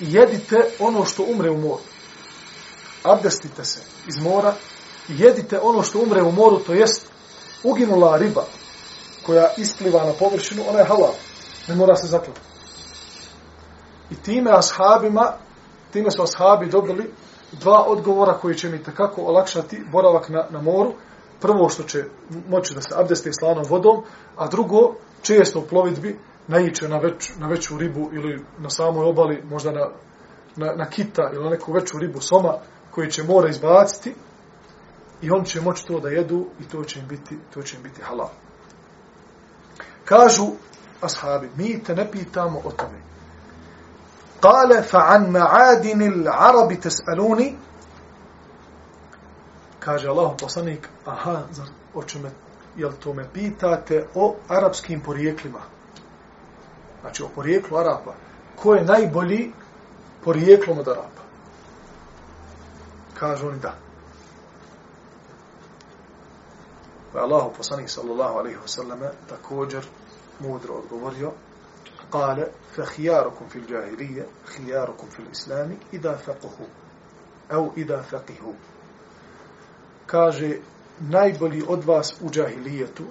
i 0.00 0.12
jedite 0.14 0.70
ono 0.78 1.04
što 1.04 1.22
umre 1.22 1.50
u 1.50 1.56
moru. 1.56 1.82
Abdestite 3.02 3.64
se 3.64 3.80
iz 4.08 4.16
mora 4.22 4.54
i 5.08 5.12
jedite 5.18 5.60
ono 5.60 5.82
što 5.82 5.98
umre 5.98 6.22
u 6.22 6.32
moru, 6.32 6.58
to 6.58 6.72
jest 6.72 7.06
uginula 7.62 8.16
riba 8.16 8.44
koja 9.26 9.54
ispliva 9.56 10.04
na 10.04 10.12
površinu, 10.12 10.62
ona 10.68 10.78
je 10.78 10.84
halal. 10.84 11.14
Ne 11.68 11.74
mora 11.74 11.96
se 11.96 12.06
zaklati. 12.06 12.40
I 14.10 14.14
time 14.14 14.50
ashabima, 14.50 15.32
time 15.92 16.10
su 16.10 16.22
ashabi 16.22 16.66
dobili 16.66 17.14
dva 17.60 17.84
odgovora 17.86 18.32
koji 18.32 18.54
će 18.54 18.68
mi 18.68 18.82
takako 18.82 19.22
olakšati 19.22 19.84
boravak 19.92 20.28
na, 20.28 20.46
na 20.50 20.62
moru. 20.62 20.92
Prvo 21.40 21.68
što 21.68 21.82
će 21.82 22.04
moći 22.48 22.74
da 22.74 22.80
se 22.80 22.94
abdeste 22.96 23.32
slanom 23.32 23.64
vodom, 23.68 24.02
a 24.36 24.46
drugo, 24.46 24.94
često 25.22 25.58
u 25.58 25.62
plovidbi, 25.62 26.18
naiče 26.48 26.88
na, 26.88 26.98
već, 26.98 27.32
na 27.38 27.48
veću 27.48 27.78
ribu 27.78 28.10
ili 28.12 28.44
na 28.58 28.70
samoj 28.70 29.06
obali, 29.06 29.42
možda 29.50 29.72
na, 29.72 29.88
na, 30.56 30.74
na 30.76 30.90
kita 30.90 31.30
ili 31.32 31.44
na 31.44 31.50
neku 31.50 31.72
veću 31.72 31.98
ribu 31.98 32.20
soma, 32.20 32.54
koji 32.90 33.10
će 33.10 33.22
mora 33.22 33.48
izbaciti, 33.48 34.14
i 35.22 35.30
on 35.30 35.44
će 35.44 35.60
moći 35.60 35.86
to 35.86 36.00
da 36.00 36.08
jedu 36.08 36.46
i 36.60 36.64
to 36.64 36.84
će 36.84 37.00
im 37.00 37.08
biti, 37.08 37.38
to 37.54 37.62
će 37.62 37.76
im 37.76 37.82
biti 37.82 38.02
halal. 38.02 38.28
Kažu 40.04 40.46
ashabi, 41.00 41.50
mi 41.56 41.82
te 41.82 41.94
ne 41.94 42.10
pitamo 42.10 42.60
o 42.64 42.70
tome. 42.70 43.11
قال 44.42 44.84
فعن 44.84 45.32
معادن 45.32 46.02
العرب 46.02 46.72
تسألوني 46.80 47.48
tes'aluni 47.50 47.56
kaže 49.80 50.08
Allah 50.08 50.36
poslanik, 50.36 50.88
aha, 51.06 51.46
zar, 51.52 51.66
o 51.94 52.02
čeme, 52.02 52.30
jel 52.76 52.92
to 52.92 53.14
me 53.14 53.24
pitate 53.32 54.06
o 54.14 54.36
arapskim 54.48 55.00
porijeklima? 55.00 55.60
Znači, 57.00 57.22
o 57.22 57.28
porijeklu 57.34 57.76
Arapa. 57.76 58.14
Ko 58.56 58.74
je 58.74 58.84
najbolji 58.84 59.52
porijeklom 60.24 60.78
od 60.78 60.88
Arapa? 60.88 61.22
Kažu 63.18 63.48
oni 63.48 63.58
da. 63.58 63.74
Pa 67.12 67.18
je 67.18 67.24
Allah 67.24 67.46
poslanik 67.56 67.90
sallallahu 67.90 68.38
alaihi 68.38 68.56
wa 68.56 68.68
sallam 68.68 69.00
također 69.28 69.86
mudro 70.40 70.74
odgovorio 70.74 71.32
قال 72.12 72.46
فخياركم 72.72 73.48
في 73.48 73.56
الجاهلية 73.56 74.26
خياركم 74.44 75.06
في 75.06 75.20
الإسلام 75.20 75.76
إذا 75.92 76.14
فقهوا 76.16 76.68
أو 77.52 77.70
إذا 77.76 78.02
فقهوا 78.02 78.22
faqihu 78.22 78.54
kaže 80.06 80.58
najbolji 81.00 81.64
od 81.68 81.84
vas 81.84 82.14
u 82.20 82.30
džahilijetu 82.30 83.04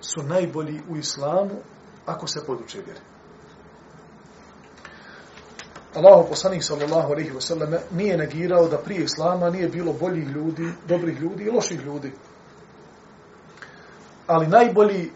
su 0.00 0.22
najbolji 0.22 0.80
u 0.90 0.96
islamu 0.96 1.54
ako 2.06 2.26
se 2.26 2.46
poduče 2.46 2.78
vjere. 2.80 3.00
Allahu 5.94 6.28
poslanik 6.28 6.62
sallallahu 6.64 7.12
alejhi 7.12 7.30
ve 7.30 7.40
selleme 7.40 7.80
nije 7.92 8.16
negirao 8.16 8.68
da 8.68 8.78
prije 8.78 9.04
islama 9.04 9.50
nije 9.50 9.68
bilo 9.68 9.92
boljih 9.92 10.28
ljudi, 10.28 10.72
dobrih 10.88 11.20
ljudi 11.20 11.44
i 11.44 11.50
loših 11.50 11.80
ljudi 11.80 12.12
ali 14.28 14.46
najbolji 14.46 15.10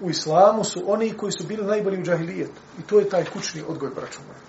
u 0.00 0.10
islamu 0.10 0.64
su 0.64 0.82
oni 0.86 1.12
koji 1.16 1.32
su 1.32 1.46
bili 1.46 1.66
najbolji 1.66 2.00
u 2.00 2.04
džahilijetu. 2.04 2.60
I 2.78 2.82
to 2.82 2.98
je 2.98 3.08
taj 3.08 3.24
kućni 3.24 3.62
odgoj, 3.68 3.90
braću 3.90 4.18
moje. 4.26 4.40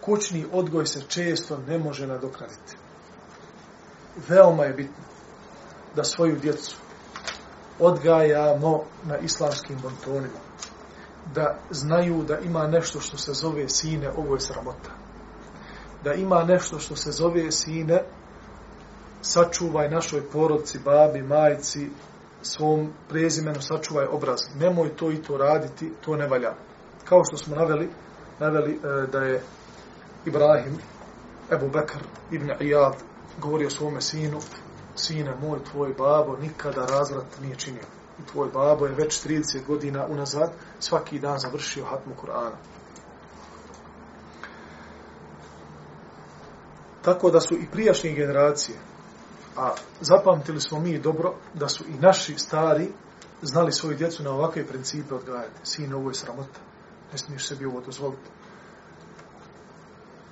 Kućni 0.00 0.46
odgoj 0.52 0.86
se 0.86 1.02
često 1.08 1.58
ne 1.68 1.78
može 1.78 2.06
nadoknaditi. 2.06 2.76
Veoma 4.28 4.64
je 4.64 4.72
bitno 4.72 5.04
da 5.96 6.04
svoju 6.04 6.36
djecu 6.36 6.76
odgajamo 7.78 8.84
na 9.04 9.18
islamskim 9.18 9.78
bontonima. 9.82 10.40
Da 11.34 11.58
znaju 11.70 12.22
da 12.22 12.38
ima 12.38 12.66
nešto 12.66 13.00
što 13.00 13.18
se 13.18 13.32
zove 13.32 13.68
sine, 13.68 14.10
ovo 14.16 14.34
je 14.34 14.40
sramota. 14.40 14.90
Da 16.04 16.14
ima 16.14 16.44
nešto 16.44 16.78
što 16.78 16.96
se 16.96 17.12
zove 17.12 17.52
sine, 17.52 18.02
sačuvaj 19.20 19.90
našoj 19.90 20.30
porodci, 20.30 20.78
babi, 20.78 21.22
majci, 21.22 21.90
svom 22.42 22.92
prezimenu 23.08 23.60
sačuvaj 23.60 24.06
obraz. 24.06 24.40
Nemoj 24.60 24.96
to 24.96 25.10
i 25.10 25.22
to 25.22 25.36
raditi, 25.36 25.92
to 26.04 26.16
ne 26.16 26.26
valja. 26.26 26.54
Kao 27.04 27.24
što 27.24 27.36
smo 27.36 27.56
naveli, 27.56 27.90
naveli 28.38 28.72
e, 28.72 29.06
da 29.12 29.18
je 29.18 29.42
Ibrahim, 30.26 30.78
Ebu 31.52 31.68
Bekr, 31.68 31.98
Ibn 32.30 32.50
Iyad, 32.60 32.94
govorio 33.40 33.70
svome 33.70 34.00
sinu, 34.00 34.38
sine 34.96 35.34
moj, 35.42 35.64
tvoj 35.70 35.94
babo 35.98 36.36
nikada 36.36 36.86
razvrat 36.86 37.26
nije 37.42 37.56
činio. 37.56 37.84
I 38.18 38.26
tvoj 38.32 38.48
babo 38.54 38.86
je 38.86 38.94
već 38.94 39.26
30 39.26 39.66
godina 39.66 40.06
unazad 40.06 40.52
svaki 40.80 41.18
dan 41.18 41.38
završio 41.38 41.84
hatmu 41.84 42.14
Kur'ana. 42.22 42.56
Tako 47.02 47.30
da 47.30 47.40
su 47.40 47.54
i 47.54 47.66
prijašnje 47.72 48.10
generacije, 48.12 48.78
A 49.56 49.74
zapamtili 50.00 50.60
smo 50.60 50.80
mi 50.80 50.98
dobro 50.98 51.34
da 51.54 51.68
su 51.68 51.84
i 51.84 52.00
naši 52.00 52.38
stari 52.38 52.88
znali 53.42 53.72
svoju 53.72 53.96
djecu 53.96 54.22
na 54.22 54.30
ovakve 54.30 54.66
principe 54.66 55.14
odgajati. 55.14 55.60
Sine, 55.62 55.96
ovo 55.96 56.10
je 56.10 56.14
sramota. 56.14 56.60
Ne 57.12 57.18
smiješ 57.18 57.48
sebi 57.48 57.66
ovo 57.66 57.80
dozvoliti. 57.80 58.30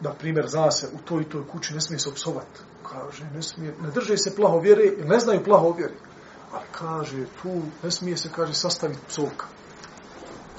na 0.01 0.13
primjer, 0.13 0.49
zna 0.49 0.71
se, 0.71 0.89
u 0.95 0.99
toj 0.99 1.23
i 1.23 1.29
toj 1.29 1.47
kući 1.47 1.75
ne 1.75 1.81
smije 1.81 1.99
se 1.99 2.09
opsovati. 2.09 2.61
Kaže, 2.83 3.25
ne 3.35 3.43
smije, 3.43 3.75
ne 3.83 3.91
drže 3.91 4.17
se 4.17 4.37
plaho 4.37 4.59
vjere, 4.59 4.85
jer 4.85 5.07
ne 5.07 5.19
znaju 5.19 5.45
plaho 5.45 5.73
vjere. 5.73 5.95
A 6.53 6.59
kaže, 6.73 7.25
tu 7.43 7.63
ne 7.83 7.91
smije 7.91 8.17
se, 8.17 8.29
kaže, 8.37 8.55
sastaviti 8.55 9.01
psovka. 9.09 9.47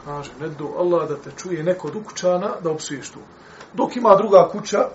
Kaže, 0.05 0.31
ne 0.39 0.49
do 0.49 0.65
Allah 0.77 1.09
da 1.09 1.17
te 1.17 1.31
čuje 1.37 1.63
neko 1.63 1.87
od 1.87 1.95
ukućana 1.95 2.55
da 2.63 2.71
opsuješ 2.71 3.09
tu. 3.09 3.19
Dok 3.73 3.95
ima 3.95 4.15
druga 4.15 4.49
kuća, 4.51 4.89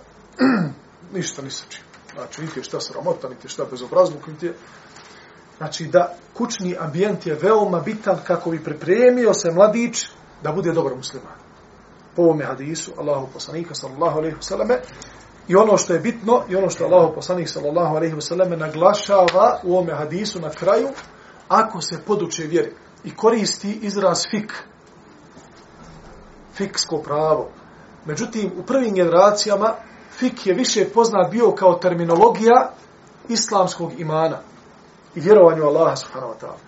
ništa 1.15 1.43
ni 1.43 1.51
sači. 1.51 1.83
Znači, 2.17 2.43
niti 2.43 2.61
je 2.61 2.65
šta 2.65 2.81
sramota, 2.81 3.29
niti 3.29 3.47
je 3.47 3.51
šta 3.51 3.65
bezobrazluk, 3.71 4.27
niti 4.27 4.47
je... 4.47 4.55
Znači, 5.57 5.87
da 5.87 6.15
kućni 6.35 6.77
ambijent 6.81 7.27
je 7.27 7.39
veoma 7.43 7.81
bitan 7.81 8.19
kako 8.27 8.51
bi 8.51 8.65
pripremio 8.65 9.35
se 9.35 9.51
mladić 9.51 10.05
da 10.43 10.53
bude 10.53 10.73
dobar 10.73 10.97
musliman. 10.97 11.39
Po 12.17 12.23
ovome 12.23 12.45
hadisu, 12.45 12.93
Allahu 12.99 13.29
poslanika, 13.33 13.75
sallallahu 13.75 14.19
alaihi 14.19 14.37
vseleme, 14.41 14.81
i 15.49 15.57
ono 15.57 15.77
što 15.79 15.93
je 15.93 16.01
bitno, 16.01 16.43
i 16.49 16.57
ono 16.57 16.71
što 16.71 16.85
Allahu 16.85 17.15
poslanik, 17.15 17.49
sallallahu 17.49 17.97
alaihi 17.97 18.21
selleme 18.21 18.57
naglašava 18.57 19.61
u 19.63 19.73
ovome 19.73 19.95
hadisu 19.95 20.41
na 20.41 20.51
kraju, 20.51 20.89
ako 21.49 21.81
se 21.81 22.03
poduče 22.07 22.43
vjeri 22.43 22.73
i 23.05 23.15
koristi 23.15 23.79
izraz 23.83 24.23
fik, 24.31 24.53
fiksko 26.55 27.03
pravo. 27.03 27.51
Međutim, 28.05 28.53
u 28.59 28.63
prvim 28.63 28.95
generacijama 28.95 29.75
fik 30.19 30.47
je 30.47 30.55
više 30.55 30.85
poznat 30.95 31.31
bio 31.31 31.53
kao 31.53 31.75
terminologija 31.75 32.71
islamskog 33.29 34.01
imana 34.01 34.39
i 35.15 35.21
vjerovanju 35.21 35.65
Allaha 35.65 35.97
subhanahu 35.97 36.33
wa 36.33 36.39
ta'ala. 36.41 36.59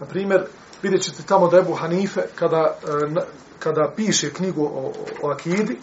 Na 0.00 0.06
primjer, 0.06 0.46
vidjet 0.82 1.02
ćete 1.02 1.22
tamo 1.22 1.48
da 1.48 1.58
Ebu 1.58 1.74
Hanife, 1.74 2.20
kada, 2.34 2.76
e, 3.16 3.20
kada 3.58 3.92
piše 3.96 4.32
knjigu 4.32 4.64
o, 4.64 4.92
o 5.22 5.30
akidi, 5.30 5.78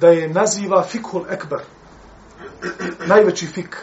da 0.00 0.08
je 0.08 0.28
naziva 0.28 0.82
fikhul 0.82 1.24
ekber. 1.30 1.60
Najveći 3.06 3.46
fik. 3.46 3.76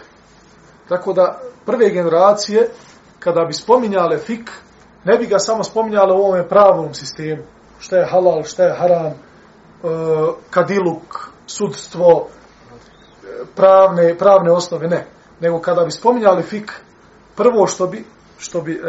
Tako 0.89 1.13
da 1.13 1.39
prve 1.65 1.89
generacije, 1.89 2.69
kada 3.19 3.45
bi 3.45 3.53
spominjale 3.53 4.17
fik, 4.17 4.51
ne 5.03 5.17
bi 5.17 5.25
ga 5.25 5.39
samo 5.39 5.63
spominjale 5.63 6.13
u 6.13 6.23
ovom 6.23 6.43
pravom 6.49 6.93
sistemu. 6.93 7.43
Šta 7.79 7.97
je 7.97 8.05
halal, 8.05 8.43
šta 8.43 8.63
je 8.63 8.75
haram, 8.77 9.05
e, 9.05 9.13
kadiluk, 10.49 11.29
sudstvo, 11.47 12.27
pravne, 13.55 14.17
pravne 14.17 14.51
osnove, 14.51 14.87
ne. 14.87 15.05
Nego 15.39 15.59
kada 15.59 15.83
bi 15.85 15.91
spominjali 15.91 16.43
fik, 16.43 16.71
prvo 17.35 17.67
što 17.67 17.87
bi, 17.87 18.05
što 18.37 18.61
bi 18.61 18.73
e, 18.73 18.79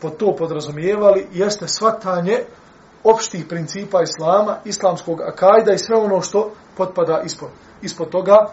po 0.00 0.10
to 0.10 0.36
podrazumijevali, 0.36 1.26
jeste 1.32 1.68
svatanje 1.68 2.38
opštih 3.04 3.44
principa 3.48 4.02
islama, 4.02 4.56
islamskog 4.64 5.20
akajda 5.20 5.72
i 5.72 5.78
sve 5.78 5.96
ono 5.96 6.20
što 6.20 6.50
potpada 6.76 7.22
ispod, 7.24 7.48
ispod 7.82 8.08
toga. 8.08 8.36
E, 8.36 8.46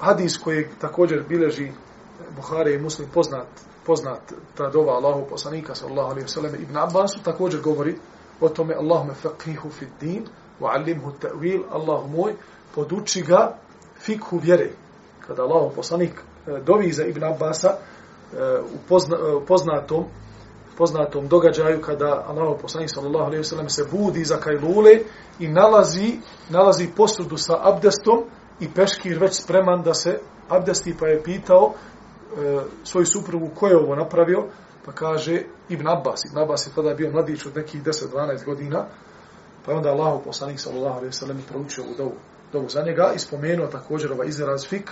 hadis 0.00 0.38
koji 0.38 0.68
također 0.80 1.22
bileži 1.28 1.72
Buhari 2.36 2.74
i 2.74 2.78
Muslim 2.78 3.08
poznat, 3.14 3.46
poznat 3.86 4.20
ta 4.56 4.68
dova 4.68 4.92
Allahu 4.92 5.26
poslanika 5.30 5.74
sallallahu 5.74 6.10
alaihi 6.10 6.26
wasallam 6.26 6.62
ibn 6.62 6.76
Abbasu 6.76 7.22
također 7.22 7.60
govori 7.60 7.96
o 8.40 8.48
tome 8.48 8.74
Allahume 8.74 9.14
faqihu 9.22 9.70
fid 9.70 9.88
din 10.00 10.26
wa 10.60 10.70
alimhu 10.72 11.12
ta'wil 11.22 11.62
Allahu 11.72 12.08
moj 12.08 12.34
poduči 12.74 13.22
ga 13.22 13.56
fikhu 14.00 14.38
vjere. 14.38 14.70
Kada 15.26 15.42
Allah 15.42 15.72
poslanik 15.76 16.12
e, 16.46 16.60
dovi 16.66 16.92
za 16.92 17.04
Ibn 17.04 17.24
Abbasa 17.24 17.68
e, 17.68 17.76
u 18.60 18.78
pozna, 18.88 19.16
e, 19.16 19.46
poznatom, 19.46 20.04
poznatom 20.78 21.28
događaju 21.28 21.80
kada 21.80 22.24
Allah 22.28 22.58
poslanik 22.62 22.90
sallallahu 22.90 23.24
alejhi 23.24 23.40
ve 23.40 23.44
sellem 23.44 23.68
se 23.68 23.84
budi 23.92 24.24
za 24.24 24.36
kajlule 24.36 25.00
i 25.38 25.48
nalazi 25.48 26.18
nalazi 26.48 26.88
posudu 26.96 27.36
sa 27.36 27.58
abdestom 27.60 28.24
i 28.60 28.68
peškir 28.74 29.18
već 29.18 29.34
spreman 29.34 29.82
da 29.82 29.94
se 29.94 30.18
abdesti 30.48 30.94
pa 31.00 31.06
je 31.06 31.22
pitao 31.22 31.72
e, 31.72 32.60
svoju 32.84 33.06
suprugu 33.06 33.50
ko 33.54 33.66
je 33.66 33.76
ovo 33.76 33.94
napravio? 33.94 34.46
Pa 34.84 34.92
kaže 34.92 35.42
Ibn 35.68 35.88
Abbas. 35.88 36.24
Ibn 36.24 36.38
Abbas 36.38 36.66
je 36.66 36.74
tada 36.74 36.94
bio 36.94 37.10
mladić 37.10 37.46
od 37.46 37.56
nekih 37.56 37.82
10-12 37.82 38.44
godina 38.44 38.86
pa 39.66 39.72
onda 39.72 39.90
Allah 39.90 40.20
poslanik 40.24 40.60
sallallahu 40.60 40.96
alejhi 40.96 41.06
ve 41.06 41.12
sellem 41.12 41.42
proučio 41.48 41.84
u 41.84 41.94
dovu 41.98 42.14
dovu 42.52 42.68
za 42.68 42.82
njega 42.82 43.12
i 43.14 43.18
spomenuo 43.18 43.66
također 43.66 44.12
ovaj 44.12 44.28
izraz 44.28 44.66
fik, 44.66 44.90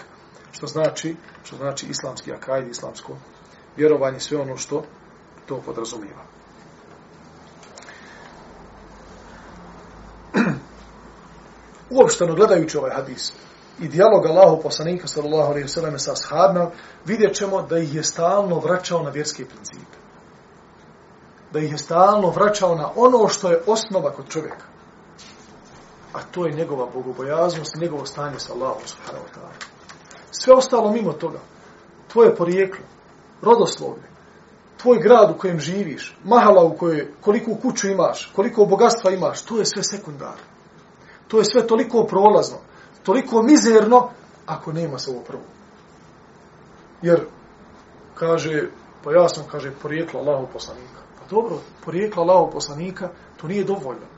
što 0.53 0.67
znači, 0.67 1.17
što 1.45 1.57
znači 1.57 1.87
islamski 1.87 2.33
akajd, 2.33 2.69
islamsko 2.69 3.17
vjerovanje, 3.77 4.21
sve 4.21 4.39
ono 4.39 4.57
što 4.57 4.85
to 5.47 5.61
podrazumijeva. 5.67 6.23
Uopšteno 11.91 12.35
gledajući 12.35 12.79
ovaj 12.79 12.91
hadis 12.95 13.33
i 13.81 13.89
dijalog 13.89 14.27
Allahu 14.27 14.63
poslanika 14.63 15.07
sallallahu 15.07 15.51
alejhi 15.51 15.63
ve 15.63 15.69
sellem 15.69 15.99
sa 15.99 16.13
ashabima, 16.13 16.71
vidjet 17.05 17.37
ćemo 17.37 17.63
da 17.63 17.79
ih 17.79 17.95
je 17.95 18.03
stalno 18.03 18.59
vraćao 18.59 19.03
na 19.03 19.11
vjerske 19.11 19.45
principe. 19.45 19.99
Da 21.53 21.59
ih 21.59 21.73
je 21.73 21.79
stalno 21.79 22.31
vraćao 22.31 22.75
na 22.75 22.91
ono 22.97 23.29
što 23.29 23.51
je 23.51 23.63
osnova 23.67 24.13
kod 24.13 24.29
čovjeka 24.29 24.78
a 26.13 26.23
to 26.23 26.47
je 26.47 26.53
njegova 26.53 26.87
bogobojaznost 26.95 27.77
njegovo 27.81 28.07
stanje 28.07 28.39
sa 28.39 28.53
Allahom 28.53 28.87
subhanahu 28.87 29.25
wa 29.25 29.35
ta'ala. 29.35 29.53
Sve 30.31 30.55
ostalo 30.55 30.93
mimo 30.93 31.13
toga, 31.13 31.39
tvoje 32.09 32.37
porijeklo, 32.37 32.85
rodoslovlje, 33.43 34.09
tvoj 34.77 34.99
grad 34.99 35.31
u 35.31 35.39
kojem 35.39 35.61
živiš, 35.61 36.17
mahala 36.25 36.65
u 36.65 36.77
kojoj, 36.77 37.13
koliko 37.21 37.55
kuću 37.55 37.89
imaš, 37.89 38.33
koliko 38.37 38.65
bogatstva 38.65 39.11
imaš, 39.11 39.43
to 39.43 39.59
je 39.59 39.67
sve 39.67 39.83
sekundar. 39.83 40.37
To 41.29 41.39
je 41.39 41.45
sve 41.45 41.67
toliko 41.67 42.05
prolazno, 42.05 42.57
toliko 43.03 43.43
mizerno, 43.43 44.11
ako 44.47 44.73
nema 44.73 44.99
se 44.99 45.11
ovo 45.11 45.21
prvo. 45.21 45.43
Jer, 47.03 47.21
kaže, 48.15 48.69
pa 49.05 49.13
ja 49.13 49.29
sam, 49.29 49.45
kaže, 49.51 49.73
porijeklo 49.83 50.21
Allahov 50.21 50.47
poslanika. 50.53 51.01
Pa 51.19 51.27
dobro, 51.31 51.59
porijeklo 51.85 52.23
Allahov 52.23 52.51
poslanika, 52.51 53.09
to 53.41 53.49
nije 53.49 53.65
dovoljno 53.65 54.18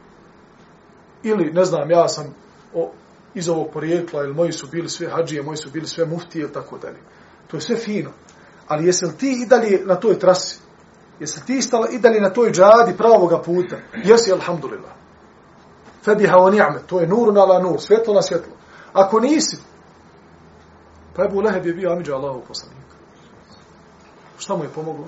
ili 1.23 1.53
ne 1.53 1.65
znam 1.65 1.91
ja 1.91 2.09
sam 2.09 2.35
o, 2.75 2.91
iz 3.35 3.49
ovog 3.49 3.71
porijekla 3.73 4.25
ili 4.25 4.35
moji 4.35 4.53
su 4.53 4.67
bili 4.67 4.89
sve 4.89 5.09
hađije, 5.09 5.43
moji 5.43 5.57
su 5.57 5.71
bili 5.71 5.87
sve 5.87 6.07
muftije 6.07 6.43
ili 6.43 6.53
tako 6.53 6.79
dalje. 6.79 6.99
To 7.47 7.57
je 7.57 7.61
sve 7.61 7.77
fino. 7.77 8.11
Ali 8.69 8.87
jesi 8.87 9.07
li 9.07 9.17
ti 9.17 9.43
i 9.43 9.47
dalje 9.47 9.83
na 9.85 9.95
toj 9.95 10.19
trasi? 10.19 10.59
Jesi 11.21 11.41
li 11.41 11.47
ti 11.47 11.63
stala 11.63 11.89
i 11.89 11.99
dalje 11.99 12.21
na 12.21 12.31
toj 12.31 12.53
džadi 12.53 12.97
pravoga 12.97 13.39
puta? 13.43 13.77
Jesi, 14.05 14.33
alhamdulillah. 14.33 14.93
Fediha 16.05 16.37
o 16.37 16.51
ni'me, 16.51 16.81
to 16.87 17.01
je 17.01 17.07
nur 17.07 17.33
na 17.35 17.45
la 17.45 17.59
nur, 17.59 17.81
svjetlo 17.81 18.15
na 18.15 18.23
svjetlo. 18.23 18.53
Ako 18.93 19.21
nisi, 19.21 19.57
pa 21.17 21.25
Ebu 21.25 21.41
Leheb 21.41 21.67
je 21.67 21.75
bio 21.75 21.93
amidža 21.93 22.15
Allahu 22.15 22.43
poslanika. 22.49 22.97
Šta 24.39 24.57
mu 24.57 24.65
je 24.65 24.69
pomoglo? 24.69 25.05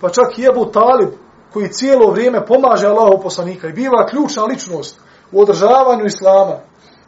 Pa 0.00 0.08
čak 0.08 0.38
i 0.38 0.44
Ebu 0.44 0.66
Talib, 0.72 1.08
koji 1.54 1.72
cijelo 1.72 2.10
vrijeme 2.10 2.46
pomaže 2.46 2.86
Allahu 2.86 3.22
poslanika 3.22 3.68
i 3.68 3.72
biva 3.72 4.06
ključna 4.06 4.44
ličnost 4.44 5.00
u 5.32 5.40
održavanju 5.40 6.04
islama 6.04 6.56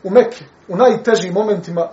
u 0.04 0.10
Mekke, 0.10 0.44
u 0.68 0.76
najtežim 0.76 1.34
momentima 1.34 1.88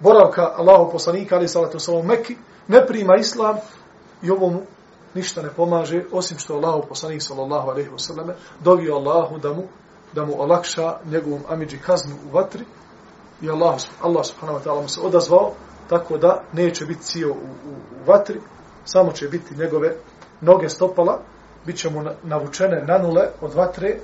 boravka 0.00 0.52
Allahu 0.56 0.92
poslanika, 0.92 1.36
ali 1.36 1.48
salatu 1.48 1.78
salam 1.78 2.00
u 2.00 2.04
Mekke, 2.04 2.34
ne 2.68 2.86
prima 2.86 3.16
islam 3.18 3.56
i 4.22 4.30
ovo 4.30 4.50
mu 4.50 4.60
ništa 5.14 5.42
ne 5.42 5.48
pomaže, 5.56 6.04
osim 6.12 6.38
što 6.38 6.54
Allahu 6.54 6.88
poslanik, 6.88 7.22
sallallahu 7.22 7.70
alaihi 7.70 7.88
ve 7.88 7.98
sallam, 7.98 8.28
dovio 8.60 8.94
Allahu 8.94 9.38
da 9.38 9.52
mu, 9.52 9.62
da 10.12 10.24
mu 10.24 10.42
olakša 10.42 10.96
njegovom 11.04 11.40
amidži 11.48 11.78
kaznu 11.78 12.14
u 12.30 12.34
vatri 12.34 12.64
i 13.42 13.50
Allah, 13.50 13.74
Allah 14.02 14.26
subhanahu 14.26 14.58
wa 14.58 14.64
ta'ala 14.64 14.82
mu 14.82 14.88
se 14.88 15.00
odazvao 15.00 15.52
tako 15.88 16.18
da 16.18 16.42
neće 16.52 16.86
biti 16.86 17.02
cijel 17.02 17.30
u, 17.30 17.34
u, 17.34 17.72
u 18.02 18.10
vatri, 18.10 18.40
samo 18.84 19.12
će 19.12 19.28
biti 19.28 19.54
njegove 19.56 19.96
noge 20.40 20.68
stopala, 20.68 21.20
bit 21.68 21.76
će 21.76 21.90
mu 21.90 22.04
navučene 22.22 22.82
nanule 22.86 23.28
od 23.40 23.54
vatre, 23.54 23.96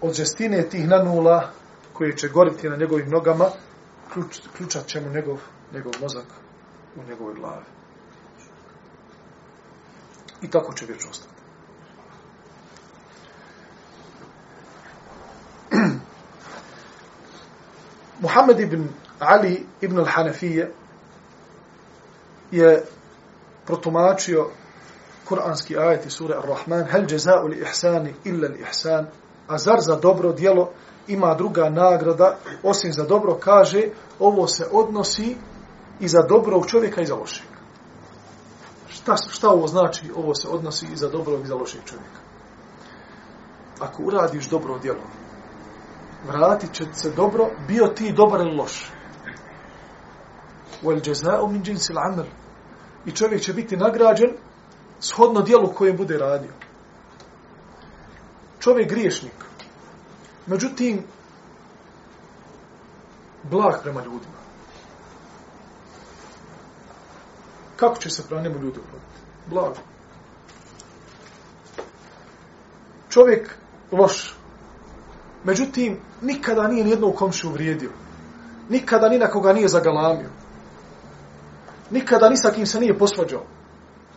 od 0.00 0.14
žestine 0.14 0.62
tih 0.68 0.88
nanula 0.88 1.50
koje 1.92 2.16
će 2.16 2.28
goriti 2.28 2.68
na 2.68 2.76
njegovim 2.76 3.10
nogama, 3.10 3.50
ključ, 4.12 4.40
ključat 4.56 4.86
će 4.86 5.00
mu 5.00 5.10
njegov, 5.10 5.40
njegov 5.72 5.92
mozak 6.00 6.24
u 6.96 7.02
njegovoj 7.08 7.34
glavi. 7.34 7.64
I 10.42 10.50
tako 10.50 10.72
će 10.72 10.86
vječno 10.86 11.10
ostati. 11.10 11.32
Muhammed 18.22 18.60
ibn 18.60 18.88
Ali 19.18 19.66
ibn 19.80 19.96
al-Hanafije 19.96 20.70
je 22.50 22.84
protumačio 23.66 24.50
kuranski 25.32 25.78
ajeti 25.78 26.10
sure 26.10 26.34
Ar-Rahman, 26.34 26.84
hel 26.84 27.06
jaza'u 27.08 27.48
li 27.48 27.60
ihsani 27.60 28.14
illa 28.24 28.48
li 28.48 28.60
ihsan, 28.60 29.06
a 29.48 29.58
zar 29.58 29.80
za 29.80 29.96
dobro 29.96 30.32
djelo 30.32 30.70
ima 31.08 31.34
druga 31.34 31.70
nagrada, 31.70 32.36
osim 32.62 32.92
za 32.92 33.04
dobro, 33.04 33.34
kaže, 33.40 33.82
ovo 34.18 34.46
se 34.46 34.66
odnosi 34.72 35.36
i 36.00 36.08
za 36.08 36.22
dobrog 36.22 36.66
čovjeka 36.66 37.00
i 37.00 37.06
za 37.06 37.14
lošeg. 37.14 37.46
Šta, 38.88 39.16
šta 39.16 39.50
ovo 39.50 39.66
znači, 39.66 40.10
ovo 40.16 40.34
se 40.34 40.48
odnosi 40.48 40.86
i 40.92 40.96
za 40.96 41.08
dobrog 41.08 41.40
i 41.44 41.46
za 41.46 41.54
lošeg 41.54 41.80
čovjeka? 41.84 42.20
Ako 43.80 44.02
uradiš 44.02 44.48
dobro 44.48 44.78
djelo, 44.78 45.04
vratit 46.26 46.72
će 46.72 46.84
se 46.92 47.10
dobro, 47.10 47.50
bio 47.68 47.86
ti 47.86 48.12
dobar 48.12 48.40
ili 48.40 48.56
loš. 48.56 48.92
Wal 50.82 51.00
jaza'u 51.08 51.48
min 51.48 51.62
jinsil 51.66 51.98
amal. 51.98 52.26
I 53.06 53.10
čovjek 53.10 53.42
će 53.42 53.52
biti 53.52 53.76
nagrađen 53.76 54.30
shodno 55.02 55.42
dijelu 55.42 55.72
koje 55.74 55.92
bude 55.92 56.18
radio. 56.18 56.52
Čovjek 58.58 58.90
griješnik. 58.90 59.44
Međutim, 60.46 61.02
blag 63.50 63.82
prema 63.82 64.00
ljudima. 64.00 64.42
Kako 67.76 67.96
će 67.96 68.10
se 68.10 68.22
prema 68.28 68.42
njemu 68.42 68.54
ljudi 68.54 68.78
upraviti? 68.80 69.18
Blago. 69.46 69.76
Čovjek 73.08 73.54
loš. 73.92 74.36
Međutim, 75.44 76.00
nikada 76.20 76.68
nije 76.68 76.84
nijednog 76.84 77.14
komšu 77.14 77.48
uvrijedio. 77.48 77.90
Nikada 78.68 79.08
ni 79.08 79.18
na 79.18 79.30
koga 79.30 79.52
nije 79.52 79.68
zagalamio. 79.68 80.30
Nikada 81.90 82.28
ni 82.28 82.36
sa 82.36 82.50
kim 82.50 82.66
se 82.66 82.80
nije 82.80 82.98
posvađao. 82.98 83.42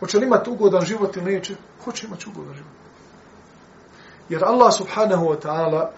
Hoće 0.00 0.18
li 0.18 0.26
imati 0.26 0.50
ugodan 0.50 0.84
život 0.84 1.16
ili 1.16 1.32
neće? 1.32 1.54
Hoće 1.84 2.06
imati 2.06 2.24
ugodan 2.28 2.54
život. 2.54 2.72
Jer 4.28 4.44
Allah 4.44 4.74
subhanahu 4.74 5.26
wa 5.26 5.40
ta'ala 5.40 5.88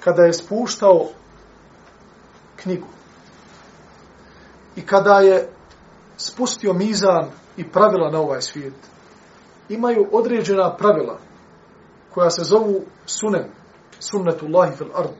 kada 0.00 0.22
je 0.22 0.32
spuštao 0.32 1.08
knjigu 2.56 2.86
i 4.76 4.86
kada 4.86 5.20
je 5.20 5.48
spustio 6.16 6.72
mizan 6.72 7.30
i 7.56 7.68
pravila 7.70 8.10
na 8.10 8.20
ovaj 8.20 8.42
svijet, 8.42 8.74
imaju 9.68 10.08
određena 10.12 10.76
pravila 10.76 11.18
koja 12.14 12.30
se 12.30 12.44
zovu 12.44 12.84
sunen, 13.06 13.44
sunnetullahi 13.98 14.76
fil 14.76 14.90
ard, 14.94 15.16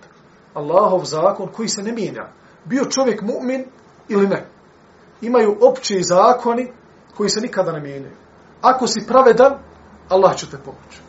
Allahov 0.54 1.04
zakon 1.04 1.48
koji 1.48 1.68
se 1.68 1.82
ne 1.82 1.92
mijenja. 1.92 2.28
Bio 2.64 2.84
čovjek 2.84 3.22
mu'min 3.22 3.64
ili 4.08 4.26
ne. 4.26 4.46
Imaju 5.20 5.56
opće 5.60 6.00
zakoni 6.02 6.72
koji 7.16 7.30
se 7.30 7.40
nikada 7.40 7.72
ne 7.72 7.80
mijenjaju. 7.80 8.16
Ako 8.62 8.86
si 8.86 9.06
pravedan, 9.06 9.54
Allah 10.08 10.36
će 10.36 10.50
te 10.50 10.58
pomoći. 10.58 11.00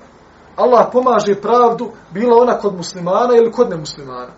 Allah 0.56 0.88
pomaže 0.92 1.42
pravdu, 1.42 1.92
bila 2.12 2.38
ona 2.42 2.58
kod 2.58 2.76
muslimana 2.76 3.36
ili 3.38 3.52
kod 3.52 3.70
nemuslimana. 3.70 4.32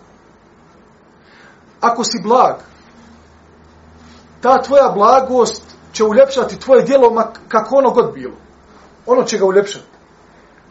Ako 1.80 2.04
si 2.04 2.22
blag, 2.22 2.56
ta 4.40 4.62
tvoja 4.62 4.92
blagost 4.94 5.62
će 5.92 6.04
uljepšati 6.04 6.60
tvoje 6.60 6.82
dijelo 6.82 7.32
kako 7.48 7.76
ono 7.76 7.90
god 7.90 8.14
bilo. 8.14 8.34
Ono 9.06 9.22
će 9.22 9.38
ga 9.38 9.44
uljepšati. 9.44 9.84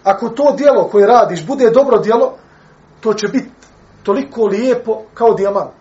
Ako 0.03 0.29
to 0.29 0.53
dijelo 0.57 0.87
koje 0.87 1.07
radiš 1.07 1.45
bude 1.47 1.69
dobro 1.69 1.97
dijelo, 1.97 2.33
to 3.01 3.13
će 3.13 3.27
biti 3.27 3.49
toliko 4.03 4.45
lijepo 4.45 5.01
kao 5.13 5.33
dijamant. 5.33 5.79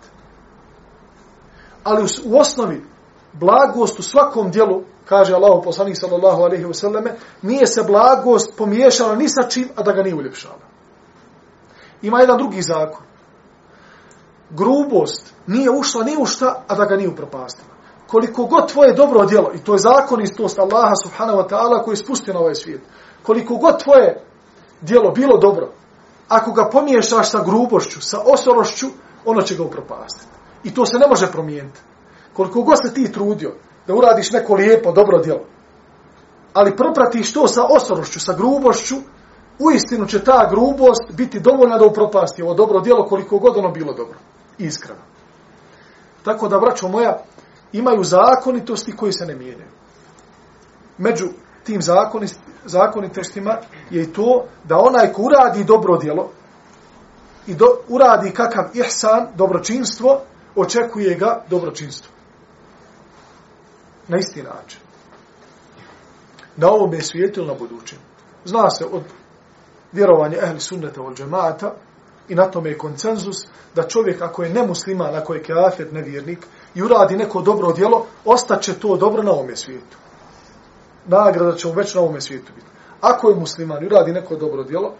Ali 1.85 2.07
u 2.24 2.38
osnovi, 2.38 2.85
blagost 3.40 3.98
u 3.98 4.03
svakom 4.03 4.51
dijelu, 4.51 4.83
kaže 5.05 5.35
Allah 5.35 5.61
poslanik 5.64 5.96
sallallahu 6.01 6.42
alaihi 6.42 6.64
wa 6.64 6.74
sallame, 6.74 7.14
nije 7.42 7.66
se 7.66 7.83
blagost 7.87 8.57
pomiješala 8.59 9.14
ni 9.14 9.29
sa 9.29 9.48
čim, 9.48 9.68
a 9.77 9.83
da 9.83 9.92
ga 9.92 10.03
nije 10.03 10.14
uljepšala. 10.14 10.68
Ima 12.03 12.20
jedan 12.20 12.38
drugi 12.38 12.62
zakon. 12.62 13.03
Grubost 14.51 15.35
nije 15.46 15.70
ušla 15.70 16.05
ni 16.05 16.16
u 16.20 16.27
šta, 16.27 16.62
a 16.68 16.74
da 16.74 16.85
ga 16.85 16.96
nije 16.96 17.09
upropastila. 17.09 17.68
Koliko 18.07 18.44
god 18.44 18.72
tvoje 18.72 18.94
dobro 18.94 19.27
djelo, 19.27 19.51
i 19.55 19.59
to 19.59 19.72
je 19.72 19.79
zakonistost 19.79 20.59
Allaha 20.59 20.94
subhanahu 21.03 21.38
wa 21.38 21.48
ta'ala 21.48 21.85
koji 21.85 21.92
je 21.92 21.96
spustio 21.96 22.35
na 22.35 22.40
ovaj 22.40 22.55
svijet, 22.55 22.81
koliko 23.22 23.57
god 23.57 23.83
tvoje 23.83 24.24
djelo 24.81 25.11
bilo 25.11 25.38
dobro, 25.38 25.72
ako 26.29 26.53
ga 26.53 26.68
pomiješaš 26.72 27.31
sa 27.31 27.42
grubošću, 27.44 28.01
sa 28.01 28.20
osorošću, 28.24 28.87
ono 29.24 29.42
će 29.42 29.57
ga 29.57 29.62
upropastiti. 29.62 30.33
I 30.64 30.74
to 30.74 30.87
se 30.87 30.98
ne 30.98 31.07
može 31.09 31.33
promijeniti. 31.33 31.81
Koliko 32.38 32.62
god 32.62 32.77
se 32.87 32.94
ti 32.94 33.12
trudio 33.12 33.55
da 33.87 33.94
uradiš 33.94 34.31
neko 34.31 34.55
lijepo, 34.55 34.92
dobro 34.92 35.18
djelo, 35.18 35.40
ali 36.53 36.77
propratiš 36.77 37.33
to 37.33 37.48
sa 37.48 37.62
osorošću, 37.77 38.20
sa 38.20 38.33
grubošću, 38.33 38.94
u 39.59 39.70
istinu 39.70 40.07
će 40.07 40.24
ta 40.24 40.48
grubost 40.51 41.12
biti 41.12 41.40
dovoljna 41.40 41.79
da 41.79 41.87
upropasti 41.87 42.42
ovo 42.42 42.55
dobro 42.55 42.81
djelo 42.81 43.07
koliko 43.07 43.38
god 43.38 43.57
ono 43.57 43.70
bilo 43.70 43.92
dobro. 43.92 44.18
Iskreno. 44.59 45.01
Tako 46.22 46.48
da, 46.48 46.59
braćo 46.59 46.88
moja, 46.88 47.18
imaju 47.72 48.05
zakonitosti 48.05 48.96
koji 48.96 49.12
se 49.12 49.27
ne 49.27 49.35
mijenjaju. 49.35 49.70
Među 50.98 51.29
tim 51.64 51.81
zakonitostima 52.64 53.57
je 53.90 54.03
i 54.03 54.12
to 54.12 54.44
da 54.64 54.79
onaj 54.79 55.12
ko 55.12 55.22
uradi 55.22 55.64
dobro 55.64 55.96
djelo 55.96 56.31
i 57.46 57.55
do, 57.55 57.66
uradi 57.88 58.31
kakav 58.31 58.64
ihsan, 58.74 59.27
dobročinstvo, 59.37 60.20
očekuje 60.57 61.14
ga 61.14 61.44
dobročinstvo. 61.51 62.17
Na 64.08 64.18
isti 64.18 64.42
način. 64.42 64.80
Na 66.56 66.70
ovom 66.70 66.94
je 66.94 67.02
svijetu 67.02 67.40
ili 67.40 67.48
na 67.48 67.54
budućem. 67.54 67.98
Zna 68.44 68.70
se 68.70 68.84
od 68.84 69.02
vjerovanja 69.92 70.38
ehli 70.42 70.60
sunneta 70.60 71.02
od 71.02 71.16
džemata 71.16 71.74
i 72.28 72.34
na 72.34 72.50
tome 72.50 72.70
je 72.70 72.78
koncenzus 72.78 73.36
da 73.74 73.88
čovjek 73.88 74.22
ako 74.22 74.42
je 74.42 74.50
nemusliman, 74.50 75.14
ako 75.14 75.34
je 75.34 75.42
kafir, 75.42 75.92
nevjernik 75.92 76.46
i 76.74 76.82
uradi 76.82 77.16
neko 77.16 77.42
dobro 77.42 77.72
djelo, 77.72 78.06
ostaće 78.24 78.74
to 78.74 78.96
dobro 78.96 79.22
na 79.22 79.30
ovom 79.32 79.56
svijetu 79.56 79.96
nagrada 81.08 81.56
će 81.56 81.68
mu 81.68 81.74
već 81.74 81.94
na 81.94 82.00
ovome 82.00 82.20
svijetu 82.20 82.52
biti. 82.54 82.66
Ako 83.00 83.28
je 83.28 83.36
musliman 83.36 83.82
i 83.82 83.86
uradi 83.86 84.12
neko 84.12 84.36
dobro 84.36 84.64
djelo, 84.64 84.94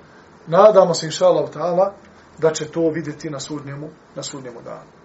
nadamo 0.47 0.95
se, 0.95 1.07
inša 1.07 1.27
Allah, 1.27 1.51
ta'ala, 1.51 1.91
da 2.39 2.53
će 2.53 2.65
to 2.65 2.91
vidjeti 2.91 3.31
na 3.31 3.41
sudnjemu, 3.41 3.89
na 4.15 4.23
sudnjemu 4.23 4.63
danu. 4.63 4.98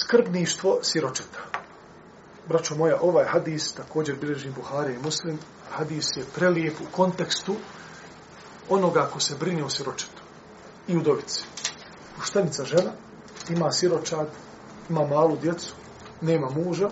Skrbništvo 0.00 0.78
siročeta. 0.82 1.38
Braćo 2.48 2.74
moja, 2.74 2.98
ovaj 3.00 3.24
hadis, 3.24 3.72
također 3.72 4.16
bilježi 4.20 4.50
Buhari 4.50 4.94
i 4.94 5.02
Muslim, 5.04 5.38
hadis 5.70 6.06
je 6.16 6.24
prelijep 6.34 6.74
u 6.80 6.96
kontekstu 6.96 7.54
onoga 8.68 9.08
ko 9.12 9.20
se 9.20 9.34
brine 9.40 9.64
o 9.64 9.70
siročetu 9.70 10.22
i 10.88 10.96
udovici. 10.96 11.44
Uštenica 12.18 12.64
žena 12.64 12.90
ima 13.50 13.72
siročad, 13.72 14.26
ima 14.90 15.06
malu 15.06 15.36
djecu, 15.36 15.74
nema 16.20 16.50
muža, 16.50 16.88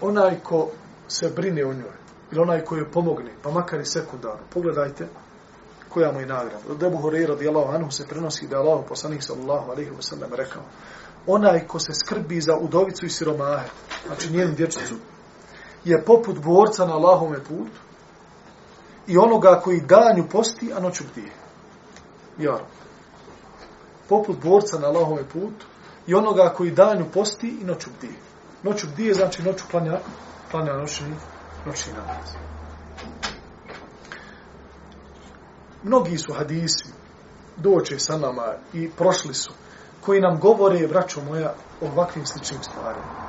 onaj 0.00 0.40
ko 0.40 0.70
se 1.08 1.32
brine 1.36 1.64
o 1.64 1.72
njoj, 1.72 1.96
ili 2.32 2.40
onaj 2.40 2.64
ko 2.64 2.76
joj 2.76 2.90
pomogne, 2.90 3.32
pa 3.42 3.50
makar 3.50 3.80
i 3.80 3.84
sekundarno, 3.86 4.40
pogledajte 4.54 5.08
koja 5.88 6.12
mu 6.12 6.20
je 6.20 6.26
nagrada. 6.26 6.64
Od 6.70 6.82
Ebu 6.82 6.96
Horeira 6.96 7.34
radijallahu 7.34 7.72
anhu 7.72 7.90
se 7.90 8.06
prenosi 8.08 8.46
da 8.46 8.56
je 8.56 8.62
Allah 8.62 8.84
poslanik 8.88 9.22
sallallahu 9.22 9.70
alaihi 9.70 9.90
wa 9.90 10.02
sallam 10.02 10.34
rekao, 10.34 10.62
onaj 11.26 11.66
ko 11.66 11.78
se 11.78 11.92
skrbi 11.94 12.40
za 12.40 12.56
udovicu 12.56 13.06
i 13.06 13.10
siromahe, 13.10 13.68
znači 14.06 14.32
njenu 14.32 14.54
dječicu, 14.54 14.94
je 15.84 16.04
poput 16.04 16.38
borca 16.38 16.86
na 16.86 16.94
Allahome 16.94 17.38
putu 17.38 17.80
i 19.06 19.18
onoga 19.18 19.60
koji 19.64 19.80
danju 19.80 20.24
posti, 20.32 20.72
a 20.76 20.80
noću 20.80 21.04
bdije. 21.12 21.32
Jaro. 22.38 22.66
Poput 24.08 24.36
borca 24.42 24.78
na 24.78 24.86
Allahome 24.86 25.24
putu 25.28 25.66
i 26.06 26.14
onoga 26.14 26.52
koji 26.56 26.70
danju 26.70 27.04
posti 27.14 27.58
i 27.60 27.64
noću 27.64 27.90
bdije. 27.98 28.18
Noću 28.62 28.86
bdije, 28.92 29.14
znači 29.14 29.42
noću 29.42 29.64
klanja, 29.70 29.98
klanja 30.50 30.72
noćni, 30.72 31.14
noćni 31.66 31.92
namaz. 31.92 32.28
Mnogi 35.82 36.18
su 36.18 36.32
hadisi, 36.32 36.88
doće 37.56 37.98
sa 37.98 38.18
nama 38.18 38.54
i 38.72 38.90
prošli 38.90 39.34
su, 39.34 39.52
koji 40.04 40.20
nam 40.20 40.40
govore, 40.40 40.88
braćo 40.88 41.20
moja, 41.24 41.54
o 41.80 41.86
ovakvim 41.86 42.26
sličnim 42.26 42.62
stvarima. 42.62 43.22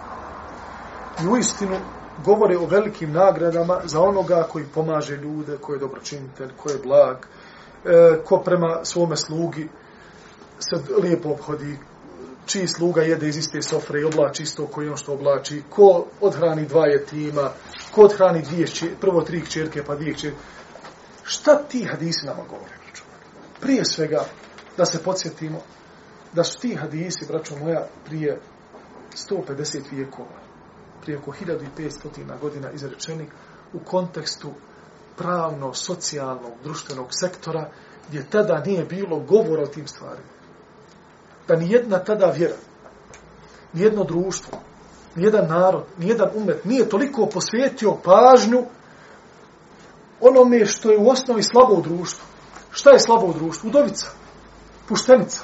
I 1.24 1.28
u 1.28 1.38
istinu 1.38 1.78
govore 2.26 2.58
o 2.58 2.66
velikim 2.66 3.12
nagradama 3.12 3.82
za 3.84 4.02
onoga 4.02 4.48
koji 4.52 4.66
pomaže 4.66 5.16
ljude, 5.16 5.58
koji 5.58 5.76
je 5.76 5.80
dobročinitelj, 5.80 6.50
koji 6.58 6.74
je 6.74 6.80
blag, 6.84 7.18
e, 7.86 8.24
ko 8.26 8.38
prema 8.38 8.80
svome 8.84 9.18
slugi 9.18 9.70
se 10.60 10.94
lijepo 11.02 11.30
obhodi, 11.30 11.78
čiji 12.46 12.68
sluga 12.68 13.02
jede 13.02 13.28
iz 13.28 13.38
iste 13.38 13.62
sofre 13.62 14.02
i 14.02 14.04
oblači 14.04 14.44
isto 14.44 14.68
koji 14.68 14.90
on 14.90 14.98
što 14.98 15.14
oblači, 15.14 15.64
ko 15.70 16.06
odhrani 16.22 16.66
dva 16.66 16.88
jetima, 16.88 17.50
ko 17.92 18.02
odhrani 18.02 18.42
dvije 18.42 18.68
prvo 19.02 19.22
tri 19.22 19.46
čerke 19.46 19.84
pa 19.84 19.96
dvije 19.96 20.18
čerke. 20.18 20.38
Šta 21.24 21.56
ti 21.56 21.84
hadisi 21.84 22.26
nama 22.26 22.44
govore. 22.50 22.74
Prije 23.62 23.86
svega, 23.86 24.26
da 24.78 24.86
se 24.86 25.04
podsjetimo, 25.04 25.60
da 26.34 26.44
su 26.44 26.60
ti 26.60 26.76
hadisi, 26.76 27.26
braćo 27.28 27.56
moja, 27.58 27.88
prije 28.06 28.40
150 29.30 29.82
vijekova, 29.92 30.40
prije 31.02 31.18
oko 31.18 31.32
1500 31.32 32.40
godina 32.42 32.72
izrečeni 32.72 33.30
u 33.74 33.80
kontekstu 33.80 34.50
pravno, 35.18 35.74
socijalnog, 35.74 36.52
društvenog 36.64 37.08
sektora, 37.10 37.70
gdje 38.08 38.30
tada 38.30 38.64
nije 38.66 38.86
bilo 38.86 39.20
govora 39.20 39.64
o 39.64 39.68
tim 39.68 39.88
stvarima 39.88 40.34
da 41.48 41.56
ni 41.56 41.72
jedna 41.72 42.00
tada 42.00 42.26
vjera, 42.26 42.56
ni 43.74 43.82
jedno 43.82 44.04
društvo, 44.04 44.60
ni 45.16 45.24
jedan 45.24 45.48
narod, 45.48 45.84
ni 45.98 46.08
jedan 46.08 46.30
umet 46.36 46.66
nije 46.66 46.90
toliko 46.90 47.26
posvetio 47.26 47.98
pažnju 48.04 48.64
onome 50.22 50.66
što 50.66 50.92
je 50.92 50.98
u 50.98 51.10
osnovi 51.10 51.44
slabo 51.44 51.74
u 51.74 51.82
društvu. 51.82 52.26
Šta 52.72 52.90
je 52.90 53.00
slabo 53.00 53.26
u 53.26 53.34
društvu? 53.34 53.68
Udovica, 53.70 54.08
puštenica, 54.88 55.42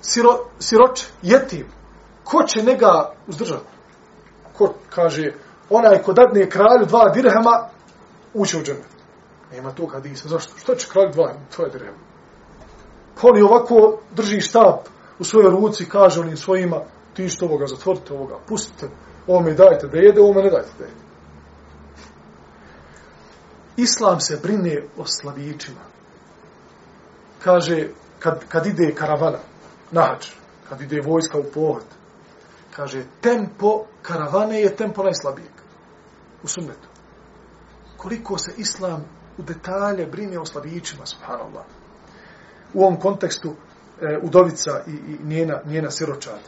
siro, 0.00 0.38
siroč 0.58 1.06
jetim. 1.22 1.66
Ko 2.24 2.42
će 2.42 2.62
njega 2.62 3.12
uzdržati? 3.26 3.66
Ko 4.58 4.74
kaže, 4.90 5.32
onaj 5.70 6.02
ko 6.02 6.12
dadne 6.12 6.50
kralju 6.50 6.86
dva 6.86 7.08
dirhema, 7.08 7.68
uće 8.34 8.58
u 8.58 8.62
džene. 8.62 8.84
Nema 9.52 9.70
tog 9.70 9.92
hadisa. 9.92 10.28
Zašto? 10.28 10.58
Što 10.58 10.74
će 10.74 10.88
kralj 10.88 11.12
dva 11.12 11.32
tvoje 11.54 11.70
dirhema? 11.70 11.98
Pa 13.20 13.28
ovako 13.44 13.98
drži 14.14 14.40
štap 14.40 14.88
u 15.18 15.24
svojoj 15.24 15.50
ruci, 15.50 15.88
kaže 15.88 16.20
onim 16.20 16.36
svojima, 16.36 16.80
ti 17.14 17.28
što 17.28 17.46
ovoga, 17.46 17.66
zatvorite 17.66 18.14
ovoga, 18.14 18.38
pustite, 18.48 18.88
ovo 19.26 19.40
mi 19.40 19.54
dajte 19.54 19.86
da 19.86 19.98
jede, 19.98 20.20
ovo 20.20 20.32
me 20.32 20.42
ne 20.42 20.50
dajte 20.50 20.70
da 20.78 20.84
jede. 20.84 21.00
Islam 23.76 24.20
se 24.20 24.38
brine 24.42 24.82
o 24.98 25.04
slavićima. 25.06 25.80
Kaže, 27.44 27.88
kad, 28.18 28.44
kad 28.48 28.66
ide 28.66 28.94
karavana, 28.94 29.38
nahač, 29.90 30.30
kad 30.68 30.80
ide 30.80 31.00
vojska 31.00 31.38
u 31.38 31.44
pohod, 31.54 31.84
kaže, 32.76 33.04
tempo 33.20 33.84
karavane 34.02 34.60
je 34.60 34.76
tempo 34.76 35.02
najslabijeg. 35.02 35.52
U 36.42 36.48
sunnetu. 36.48 36.88
Koliko 37.96 38.38
se 38.38 38.52
Islam 38.56 39.04
u 39.38 39.42
detalje 39.42 40.06
brine 40.06 40.38
o 40.38 40.44
slavićima, 40.44 41.06
subhanallah. 41.06 41.64
U 42.74 42.82
ovom 42.82 43.00
kontekstu, 43.00 43.54
e, 44.00 44.18
udovica 44.22 44.80
i, 44.86 44.90
i 44.90 45.18
njena, 45.24 45.60
njena 45.64 45.90
siročad, 45.90 46.40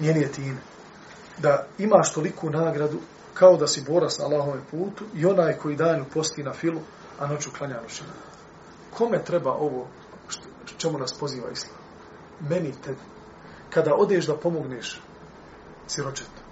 njeni 0.00 0.20
je 0.20 0.30
da 1.38 1.66
imaš 1.78 2.12
toliku 2.12 2.50
nagradu 2.50 2.98
kao 3.34 3.56
da 3.56 3.66
si 3.66 3.84
borac 3.88 4.18
na 4.18 4.24
Allahove 4.24 4.60
putu 4.70 5.04
i 5.14 5.26
onaj 5.26 5.56
koji 5.56 5.76
danju 5.76 6.04
posti 6.14 6.42
na 6.42 6.52
filu, 6.52 6.80
a 7.18 7.26
noću 7.26 7.50
klanja 7.58 7.80
noćina. 7.82 8.10
Kome 8.98 9.24
treba 9.24 9.52
ovo 9.52 9.86
što, 10.28 10.44
čemu 10.78 10.98
nas 10.98 11.12
poziva 11.12 11.50
Islam? 11.50 11.81
Meni 12.40 12.72
tebi. 12.84 13.00
Kada 13.70 13.94
odeš 13.94 14.26
da 14.26 14.36
pomogneš 14.36 15.00
siročetu, 15.86 16.42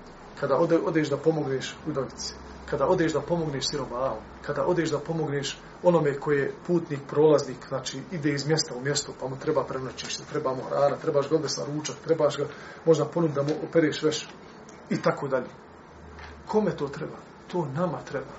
kada 0.40 0.56
ode, 0.56 0.78
odeš 0.78 1.08
da 1.08 1.16
pomogneš 1.16 1.74
udovici, 1.86 2.34
kada 2.70 2.86
odeš 2.86 3.12
da 3.12 3.20
pomogneš 3.20 3.64
siromahu, 3.70 4.16
kada 4.42 4.64
odeš 4.64 4.90
da 4.90 4.98
pomogneš 4.98 5.58
onome 5.82 6.14
koji 6.20 6.38
je 6.38 6.52
putnik, 6.66 7.00
prolaznik, 7.08 7.68
znači 7.68 8.02
ide 8.12 8.32
iz 8.32 8.46
mjesta 8.46 8.74
u 8.74 8.80
mjesto, 8.80 9.12
pa 9.20 9.28
mu 9.28 9.38
treba 9.38 9.64
prenoćište, 9.64 10.24
treba 10.30 10.54
mu 10.54 10.62
hrana, 10.62 10.96
trebaš 10.96 11.28
ga 11.28 11.48
sa 11.48 11.64
ručak, 11.64 11.96
trebaš 12.04 12.36
ga 12.36 12.46
možda 12.84 13.04
ponuditi 13.04 13.40
da 13.40 13.42
mu 13.42 13.52
opereš 13.68 14.02
veš 14.02 14.28
i 14.90 15.02
tako 15.02 15.28
dalje. 15.28 15.48
Kome 16.46 16.76
to 16.76 16.88
treba? 16.88 17.16
To 17.52 17.66
nama 17.74 17.98
treba. 18.04 18.34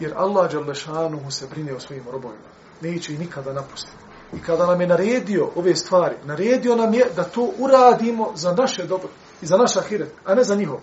Jer 0.00 0.12
Allah 0.16 0.52
Đalešanu 0.52 1.30
se 1.30 1.46
brine 1.50 1.74
o 1.74 1.80
svojim 1.80 2.04
robovima. 2.12 2.48
Neće 2.80 3.14
i 3.14 3.18
nikada 3.18 3.52
napustiti. 3.52 4.07
I 4.32 4.40
kada 4.40 4.66
nam 4.66 4.80
je 4.80 4.86
naredio 4.86 5.48
ove 5.56 5.76
stvari, 5.76 6.14
naredio 6.24 6.76
nam 6.76 6.94
je 6.94 7.06
da 7.16 7.24
to 7.24 7.50
uradimo 7.58 8.32
za 8.34 8.52
naše 8.52 8.84
dobro 8.86 9.08
i 9.42 9.46
za 9.46 9.56
naš 9.56 9.76
ahiret, 9.76 10.12
a 10.24 10.34
ne 10.34 10.44
za 10.44 10.54
njihov. 10.54 10.78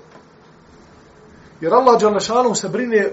Jer 1.61 1.73
Allah 1.73 2.01
Đalešanu 2.01 2.55
se 2.55 2.69
brine 2.69 3.11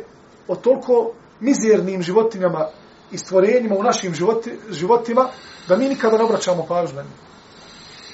o 0.49 0.57
toliko 0.57 1.13
mizernim 1.41 2.03
životinjama 2.03 2.67
i 3.11 3.19
stvorenjima 3.19 3.77
u 3.79 3.83
našim 3.83 4.15
životi, 4.15 4.59
životima, 4.71 5.29
da 5.69 5.77
mi 5.77 5.89
nikada 5.89 6.17
ne 6.17 6.25
obraćamo 6.25 6.67
pažnju 6.67 6.97
na 6.97 7.03
njih. 7.03 7.13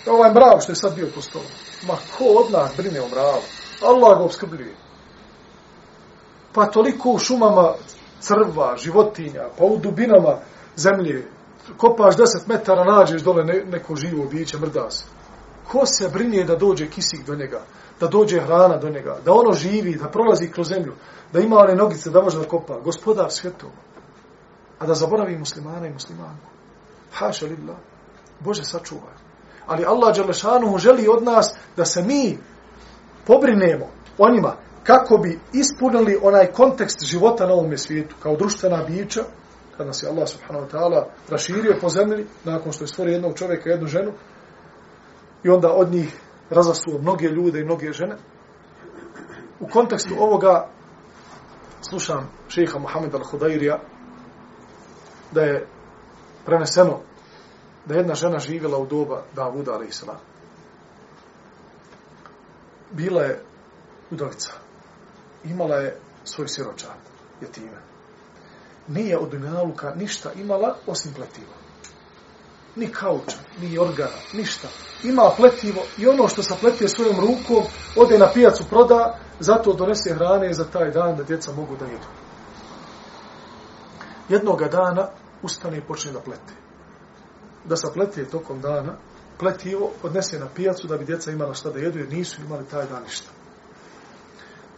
Ovaj 0.06 0.30
mrav 0.30 0.60
što 0.60 0.72
je 0.72 0.76
sad 0.76 0.94
bio 0.94 1.08
po 1.14 1.20
stolu. 1.20 1.44
Ma 1.86 1.94
ko 2.18 2.24
od 2.24 2.52
nas 2.52 2.72
brine 2.76 3.00
o 3.00 3.08
mravu? 3.08 3.42
Allah 3.82 4.18
ga 4.18 4.24
obskrbljuje 4.24 4.74
pa 6.58 6.66
toliko 6.66 7.10
u 7.10 7.18
šumama 7.18 7.74
crva, 8.20 8.76
životinja, 8.76 9.44
pa 9.58 9.64
u 9.64 9.76
dubinama 9.78 10.38
zemlje, 10.76 11.26
kopaš 11.76 12.16
10 12.16 12.48
metara, 12.48 12.84
nađeš 12.84 13.22
dole 13.22 13.44
ne, 13.44 13.64
neko 13.64 13.96
živo 13.96 14.24
biće, 14.24 14.58
mrda 14.58 14.90
se. 14.90 15.04
Ko 15.68 15.86
se 15.86 16.08
brinje 16.08 16.44
da 16.44 16.56
dođe 16.56 16.86
kisik 16.86 17.26
do 17.26 17.34
njega, 17.34 17.60
da 18.00 18.06
dođe 18.06 18.40
hrana 18.40 18.76
do 18.76 18.88
njega, 18.88 19.18
da 19.24 19.32
ono 19.32 19.52
živi, 19.52 19.94
da 19.94 20.08
prolazi 20.08 20.50
kroz 20.50 20.68
zemlju, 20.68 20.94
da 21.32 21.40
ima 21.40 21.56
one 21.56 21.74
nogice, 21.74 22.10
da 22.10 22.22
može 22.22 22.38
da 22.38 22.48
kopa, 22.48 22.80
gospodar 22.80 23.30
svjetova. 23.30 23.72
A 24.78 24.86
da 24.86 24.94
zaboravi 24.94 25.38
muslimana 25.38 25.86
i 25.86 25.92
muslimanku. 25.92 26.50
Haša 27.12 27.46
libla. 27.46 27.76
Bože 28.40 28.64
sačuvaj. 28.64 29.14
Ali 29.66 29.84
Allah 29.84 30.16
Đalešanu 30.16 30.78
želi 30.78 31.08
od 31.08 31.22
nas 31.22 31.54
da 31.76 31.84
se 31.84 32.02
mi 32.02 32.38
pobrinemo 33.26 33.86
o 34.18 34.30
njima, 34.30 34.56
kako 34.84 35.18
bi 35.18 35.40
ispunili 35.52 36.18
onaj 36.22 36.46
kontekst 36.46 37.04
života 37.04 37.46
na 37.46 37.52
ovom 37.52 37.76
svijetu, 37.76 38.14
kao 38.22 38.36
društvena 38.36 38.84
bića, 38.88 39.24
kad 39.78 39.86
nas 39.86 40.02
je 40.02 40.08
Allah 40.08 40.28
subhanahu 40.28 40.66
wa 40.66 40.70
ta'ala 40.70 41.04
raširio 41.28 41.78
po 41.80 41.88
zemlji, 41.88 42.26
nakon 42.44 42.72
što 42.72 42.84
je 42.84 42.88
stvorio 42.88 43.12
jednog 43.12 43.38
čovjeka, 43.38 43.70
jednu 43.70 43.86
ženu, 43.86 44.12
i 45.42 45.48
onda 45.48 45.72
od 45.72 45.92
njih 45.92 46.20
razasuo 46.50 46.98
mnoge 46.98 47.28
ljude 47.28 47.60
i 47.60 47.64
mnoge 47.64 47.92
žene. 47.92 48.16
U 49.60 49.68
kontekstu 49.68 50.14
ovoga 50.18 50.68
slušam 51.90 52.30
šeha 52.48 52.78
Muhammed 52.78 53.12
al-Hudairija 53.12 53.78
da 55.32 55.42
je 55.42 55.66
preneseno 56.46 57.00
da 57.86 57.94
jedna 57.94 58.14
žena 58.14 58.38
živjela 58.38 58.78
u 58.78 58.86
doba 58.86 59.22
Davuda 59.34 59.72
a.s. 59.72 60.04
Bila 62.90 63.22
je 63.22 63.42
udovica 64.10 64.52
imala 65.44 65.76
je 65.76 65.96
svoj 66.24 66.48
siročan, 66.48 66.96
jetime. 67.40 67.78
Nije 68.88 69.18
od 69.18 69.30
Dunjaluka 69.30 69.94
ništa 69.94 70.32
imala 70.32 70.76
osim 70.86 71.12
pletiva. 71.14 71.52
Ni 72.76 72.88
kauča, 72.88 73.36
ni 73.60 73.78
organa, 73.78 74.18
ništa. 74.32 74.68
Ima 75.02 75.30
pletivo 75.36 75.82
i 75.98 76.06
ono 76.06 76.28
što 76.28 76.42
sa 76.42 76.54
pletije 76.60 76.88
svojom 76.88 77.16
rukom 77.20 77.64
ode 77.96 78.18
na 78.18 78.28
pijacu 78.34 78.64
proda, 78.70 79.18
zato 79.40 79.72
donese 79.72 80.14
hrane 80.14 80.52
za 80.52 80.64
taj 80.64 80.90
dan 80.90 81.16
da 81.16 81.22
djeca 81.22 81.52
mogu 81.52 81.76
da 81.76 81.84
jedu. 81.84 82.06
Jednoga 84.28 84.68
dana 84.68 85.08
ustane 85.42 85.78
i 85.78 85.80
počne 85.80 86.12
da 86.12 86.20
plete. 86.20 86.52
Da 87.64 87.76
sa 87.76 87.90
pletije 87.94 88.30
tokom 88.30 88.60
dana 88.60 88.96
pletivo 89.38 89.90
odnese 90.02 90.38
na 90.38 90.46
pijacu 90.54 90.86
da 90.86 90.96
bi 90.96 91.04
djeca 91.04 91.30
imala 91.30 91.54
šta 91.54 91.70
da 91.70 91.78
jedu 91.78 91.98
jer 91.98 92.12
nisu 92.12 92.42
imali 92.42 92.64
taj 92.70 92.86
dan 92.86 93.02
ništa 93.02 93.28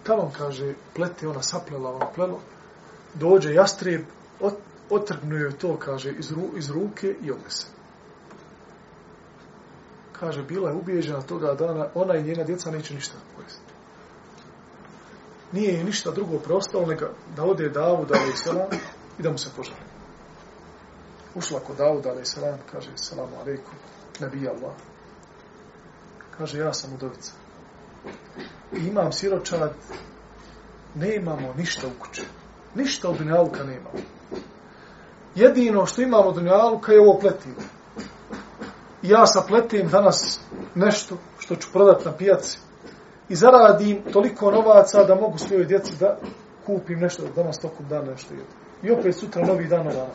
tamo, 0.03 0.33
kaže, 0.38 0.75
plete, 0.94 1.29
ona 1.29 1.42
saplela, 1.42 1.94
ona 1.94 2.07
plelo, 2.14 2.40
dođe 3.14 3.55
jastreb, 3.55 4.05
ot, 4.40 4.55
otrgnu 4.90 5.53
to, 5.53 5.77
kaže, 5.77 6.12
iz, 6.12 6.33
ru, 6.33 6.42
iz 6.57 6.70
ruke 6.70 7.16
i 7.23 7.31
odnese. 7.31 7.66
Kaže, 10.12 10.42
bila 10.42 10.70
je 10.70 10.77
ubijeđena 10.77 11.23
toga 11.23 11.55
dana, 11.55 11.88
ona 11.94 12.16
i 12.16 12.23
njena 12.23 12.44
djeca 12.44 12.70
neće 12.70 12.94
ništa 12.94 13.14
pojesti. 13.37 13.73
Nije 15.53 15.73
je 15.73 15.85
ništa 15.85 16.11
drugo 16.11 16.38
preostalo, 16.38 16.87
nego 16.87 17.07
da 17.37 17.44
ode 17.44 17.68
Davud, 17.68 18.12
ali 18.12 18.33
selam, 18.33 18.68
i 19.18 19.23
da 19.23 19.31
mu 19.31 19.38
se 19.38 19.51
požali. 19.57 19.81
Ušla 21.35 21.61
kod 21.61 21.77
Davud, 21.77 22.07
ali 22.07 22.27
selam, 22.27 22.59
kaže, 22.73 22.90
selamu 22.96 23.37
alaikum, 23.37 23.75
nebi 24.20 24.49
Allah. 24.49 24.75
Kaže, 26.38 26.59
ja 26.59 26.73
sam 26.73 26.94
udovica 26.94 27.33
imam 28.73 29.12
siročad, 29.12 29.75
ne 30.94 31.16
imamo 31.16 31.55
ništa 31.57 31.87
u 31.87 31.90
kući. 32.01 32.23
Ništa 32.74 33.09
od 33.09 33.18
dunjaluka 33.18 33.64
nema. 33.64 33.88
Jedino 35.35 35.87
što 35.87 36.02
imamo 36.02 36.28
od 36.28 36.35
dunjaluka 36.35 36.92
je 36.92 37.00
ovo 37.00 37.18
pletivo. 37.18 37.61
Ja 39.02 39.26
sa 39.26 39.42
pletim 39.48 39.88
danas 39.88 40.40
nešto 40.74 41.16
što 41.38 41.56
ću 41.56 41.68
prodati 41.72 42.04
na 42.04 42.12
pijaci 42.12 42.59
i 43.28 43.35
zaradim 43.35 44.02
toliko 44.12 44.50
novaca 44.50 45.04
da 45.04 45.14
mogu 45.14 45.38
svojoj 45.38 45.64
djeci 45.64 45.96
da 46.00 46.18
kupim 46.66 46.98
nešto 46.98 47.22
da 47.22 47.42
danas 47.42 47.59
tokom 47.59 47.88
dana 47.88 48.11
nešto 48.11 48.35
jedu. 48.35 48.46
I 48.83 48.90
opet 48.90 49.16
sutra 49.16 49.46
novi 49.46 49.68
dan 49.68 49.87
na 49.87 49.92
dana. 49.92 50.11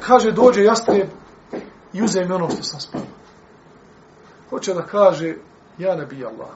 Kaže, 0.00 0.32
dođe 0.32 0.64
jastreb 0.64 1.08
i 1.92 2.02
uzem 2.02 2.32
ono 2.32 2.50
što 2.50 2.62
sam 2.62 2.80
spavio. 2.80 3.06
Hoće 4.50 4.74
da 4.74 4.82
kaže, 4.82 5.34
Ja 5.78 5.94
ne 5.96 6.06
bi 6.06 6.24
Allah. 6.24 6.48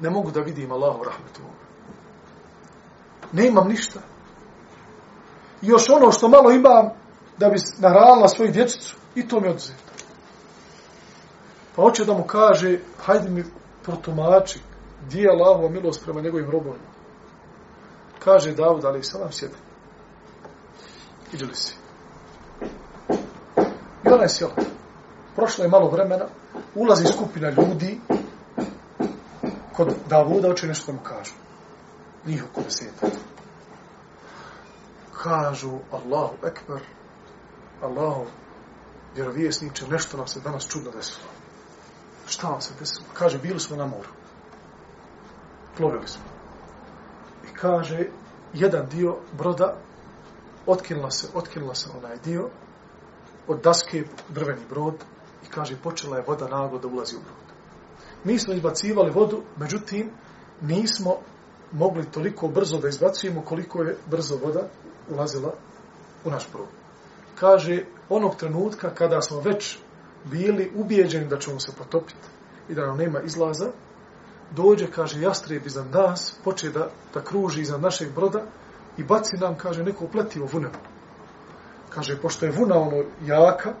Ne 0.00 0.10
mogu 0.10 0.30
da 0.30 0.40
vidim 0.40 0.72
Allahu 0.72 1.04
rahmetu. 1.04 1.40
Ne 3.32 3.48
imam 3.48 3.68
ništa. 3.68 4.00
I 5.62 5.66
još 5.66 5.90
ono 5.90 6.12
što 6.12 6.28
malo 6.28 6.50
imam 6.50 6.88
da 7.38 7.48
bi 7.48 7.58
nahranila 7.78 8.28
svoju 8.28 8.52
dječicu 8.52 8.96
i 9.14 9.28
to 9.28 9.40
mi 9.40 9.48
oduzeto. 9.48 9.92
Pa 11.76 11.82
hoće 11.82 12.04
da 12.04 12.12
mu 12.12 12.24
kaže, 12.24 12.78
hajde 13.04 13.30
mi 13.30 13.44
protumači 13.82 14.60
gdje 15.06 15.20
je 15.20 15.30
Allahova 15.30 15.68
milost 15.68 16.04
prema 16.04 16.20
njegovim 16.20 16.50
robovima. 16.50 16.88
Kaže 18.18 18.54
Davud, 18.54 18.84
ali 18.84 19.04
salam 19.04 19.32
sjedi. 19.32 19.54
Iđu 21.32 21.46
li 21.46 21.54
si? 21.54 21.74
I 24.04 24.08
ona 24.08 24.22
je 24.22 24.28
sjela 24.28 24.54
prošlo 25.38 25.64
je 25.64 25.70
malo 25.70 25.88
vremena, 25.88 26.24
ulazi 26.74 27.06
skupina 27.06 27.50
ljudi 27.50 28.00
kod 29.78 29.94
Davuda, 30.08 30.48
oče 30.50 30.66
nešto 30.66 30.92
mu 30.92 30.98
kažu. 31.02 31.34
Njih 32.26 32.44
oko 32.44 32.62
deseta. 32.62 33.06
kažu 35.22 35.78
Allahu 35.92 36.34
ekber, 36.46 36.80
Allahu 37.82 38.26
vjerovjesniče, 39.14 39.86
nešto 39.88 40.16
nam 40.16 40.26
se 40.26 40.40
danas 40.40 40.68
čudno 40.68 40.90
desilo. 40.90 41.28
Šta 42.26 42.48
vam 42.48 42.60
se 42.60 42.74
desilo? 42.78 43.06
Kaže, 43.12 43.38
bili 43.38 43.60
smo 43.60 43.76
na 43.76 43.86
moru. 43.86 44.08
Plovili 45.76 46.08
smo. 46.08 46.22
I 47.44 47.54
kaže, 47.54 48.06
jedan 48.52 48.88
dio 48.88 49.16
broda 49.32 49.76
otkinula 50.66 51.10
se, 51.10 51.28
otkinula 51.34 51.74
se 51.74 51.90
onaj 51.98 52.18
dio 52.24 52.48
od 53.48 53.62
daske 53.62 54.04
drveni 54.28 54.62
brod 54.70 54.94
i 55.46 55.50
kaže, 55.50 55.76
počela 55.82 56.16
je 56.16 56.24
voda 56.26 56.48
naglo 56.48 56.78
da 56.78 56.88
ulazi 56.88 57.16
u 57.16 57.20
brod. 57.20 57.47
Mi 58.24 58.38
smo 58.38 58.54
izbacivali 58.54 59.10
vodu, 59.10 59.42
međutim, 59.56 60.10
nismo 60.60 61.16
mogli 61.72 62.10
toliko 62.10 62.48
brzo 62.48 62.78
da 62.78 62.88
izbacujemo 62.88 63.42
koliko 63.42 63.82
je 63.82 63.96
brzo 64.10 64.36
voda 64.36 64.68
ulazila 65.10 65.54
u 66.24 66.30
naš 66.30 66.48
brod. 66.52 66.68
Kaže, 67.40 67.84
onog 68.08 68.36
trenutka 68.36 68.94
kada 68.94 69.20
smo 69.22 69.40
već 69.40 69.78
bili 70.24 70.72
ubijeđeni 70.76 71.26
da 71.26 71.38
ćemo 71.38 71.60
se 71.60 71.72
potopiti 71.78 72.28
i 72.68 72.74
da 72.74 72.86
nam 72.86 72.96
nema 72.96 73.20
izlaza, 73.20 73.70
dođe, 74.50 74.90
kaže, 74.90 75.20
jastreb 75.20 75.66
iza 75.66 75.84
nas, 75.84 76.36
poče 76.44 76.70
da, 76.70 76.90
da 77.14 77.20
kruži 77.20 77.60
iza 77.60 77.78
našeg 77.78 78.14
broda 78.14 78.42
i 78.96 79.04
baci 79.04 79.36
nam, 79.36 79.56
kaže, 79.56 79.82
neko 79.82 80.06
pletivo 80.06 80.48
vunem. 80.52 80.72
Kaže, 81.90 82.20
pošto 82.22 82.46
je 82.46 82.52
vuna 82.52 82.78
ono 82.78 83.04
jaka, 83.26 83.74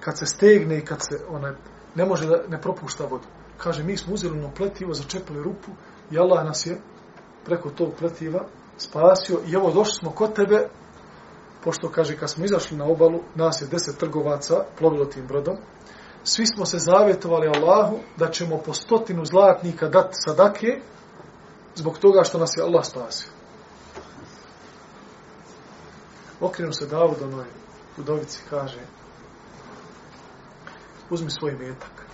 kad 0.00 0.18
se 0.18 0.26
stegne 0.26 0.78
i 0.78 0.84
kad 0.84 0.98
se 1.00 1.20
ona, 1.30 1.54
ne 1.94 2.04
može 2.04 2.26
da 2.26 2.42
ne 2.48 2.60
propušta 2.60 3.04
vodu. 3.04 3.26
Kaže, 3.58 3.82
mi 3.82 3.96
smo 3.96 4.14
uzeli 4.14 4.38
ono 4.38 4.50
pletivo, 4.54 4.94
začepili 4.94 5.42
rupu 5.42 5.70
i 6.10 6.18
Allah 6.18 6.44
nas 6.44 6.66
je 6.66 6.80
preko 7.44 7.70
tog 7.70 7.92
pletiva 7.98 8.44
spasio 8.76 9.40
i 9.46 9.54
evo 9.54 9.70
došli 9.70 9.94
smo 10.00 10.10
kod 10.10 10.34
tebe, 10.34 10.68
pošto 11.64 11.90
kaže, 11.90 12.16
kad 12.16 12.30
smo 12.30 12.44
izašli 12.44 12.76
na 12.76 12.84
obalu, 12.84 13.20
nas 13.34 13.62
je 13.62 13.66
deset 13.66 13.98
trgovaca 13.98 14.64
plovilo 14.78 15.04
tim 15.04 15.26
brodom, 15.26 15.56
svi 16.24 16.46
smo 16.46 16.66
se 16.66 16.78
zavjetovali 16.78 17.48
Allahu 17.48 17.98
da 18.16 18.30
ćemo 18.30 18.58
po 18.58 18.72
stotinu 18.72 19.24
zlatnika 19.24 19.88
dati 19.88 20.14
sadake 20.24 20.80
zbog 21.74 21.98
toga 21.98 22.24
što 22.24 22.38
nas 22.38 22.50
je 22.56 22.64
Allah 22.64 22.84
spasio. 22.84 23.28
Okrenu 26.40 26.72
se 26.72 26.86
Davud 26.86 27.22
onoj 27.22 27.46
udovici 27.98 28.42
kaže 28.50 28.80
uzmi 31.10 31.30
svoj 31.30 31.52
metak. 31.52 32.07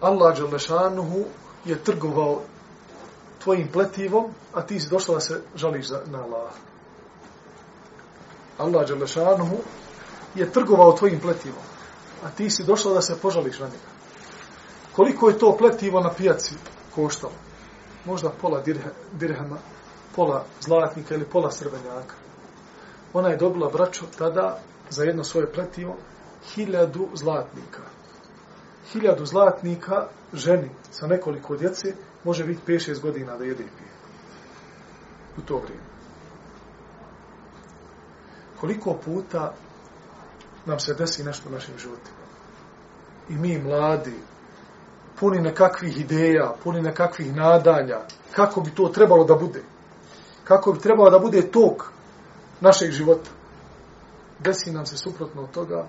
Allah 0.00 0.38
Đalešanuhu 0.38 1.24
je 1.64 1.84
trgovao 1.84 2.40
tvojim 3.42 3.68
pletivom, 3.72 4.30
a 4.54 4.62
ti 4.62 4.80
si 4.80 4.88
došla 4.90 5.14
da 5.14 5.20
se 5.20 5.42
žališ 5.54 5.88
za, 5.88 6.00
na 6.06 6.22
Allah. 6.22 6.52
Allah 8.58 8.88
Đalešanuhu 8.88 9.56
je 10.34 10.52
trgovao 10.52 10.92
tvojim 10.92 11.20
pletivom, 11.20 11.62
a 12.24 12.30
ti 12.30 12.50
si 12.50 12.64
došla 12.64 12.94
da 12.94 13.02
se 13.02 13.18
požališ 13.22 13.58
na 13.58 13.66
njega. 13.66 13.88
Koliko 14.96 15.28
je 15.28 15.38
to 15.38 15.56
pletivo 15.56 16.00
na 16.00 16.10
pijaci 16.10 16.54
koštalo? 16.94 17.32
Možda 18.04 18.30
pola 18.30 18.62
dirhama, 19.12 19.58
pola 20.16 20.44
zlatnika 20.60 21.14
ili 21.14 21.24
pola 21.24 21.50
srebrnjaka. 21.50 22.14
Ona 23.12 23.28
je 23.28 23.36
dobila 23.36 23.70
braćo 23.70 24.04
tada 24.18 24.58
za 24.90 25.04
jedno 25.04 25.24
svoje 25.24 25.52
pletivo 25.52 25.96
hiljadu 26.54 27.08
zlatnika. 27.14 27.82
Hiljadu 28.92 29.26
zlatnika 29.26 30.06
ženi 30.32 30.70
sa 30.90 31.06
nekoliko 31.06 31.56
djece 31.56 31.94
može 32.24 32.44
biti 32.44 32.72
5-6 32.72 33.00
godina 33.02 33.36
da 33.36 33.44
jede 33.44 33.62
i 33.62 33.76
pije. 33.78 33.90
U 35.38 35.40
to 35.40 35.56
vrijeme. 35.56 35.84
Koliko 38.60 38.94
puta 39.04 39.54
nam 40.66 40.80
se 40.80 40.94
desi 40.94 41.24
nešto 41.24 41.48
u 41.48 41.52
našim 41.52 41.74
životima. 41.78 42.18
I 43.28 43.36
mi 43.36 43.58
mladi, 43.58 44.18
puni 45.20 45.40
nekakvih 45.40 46.00
ideja, 46.00 46.54
puni 46.64 46.82
nekakvih 46.82 47.36
nadanja, 47.36 47.98
kako 48.32 48.60
bi 48.60 48.70
to 48.70 48.88
trebalo 48.88 49.24
da 49.24 49.34
bude. 49.34 49.62
Kako 50.44 50.72
bi 50.72 50.78
trebalo 50.78 51.10
da 51.10 51.18
bude 51.18 51.50
tok 51.50 51.90
našeg 52.60 52.90
života. 52.90 53.30
Desi 54.38 54.72
nam 54.72 54.86
se 54.86 54.96
suprotno 54.96 55.42
od 55.42 55.50
toga, 55.50 55.86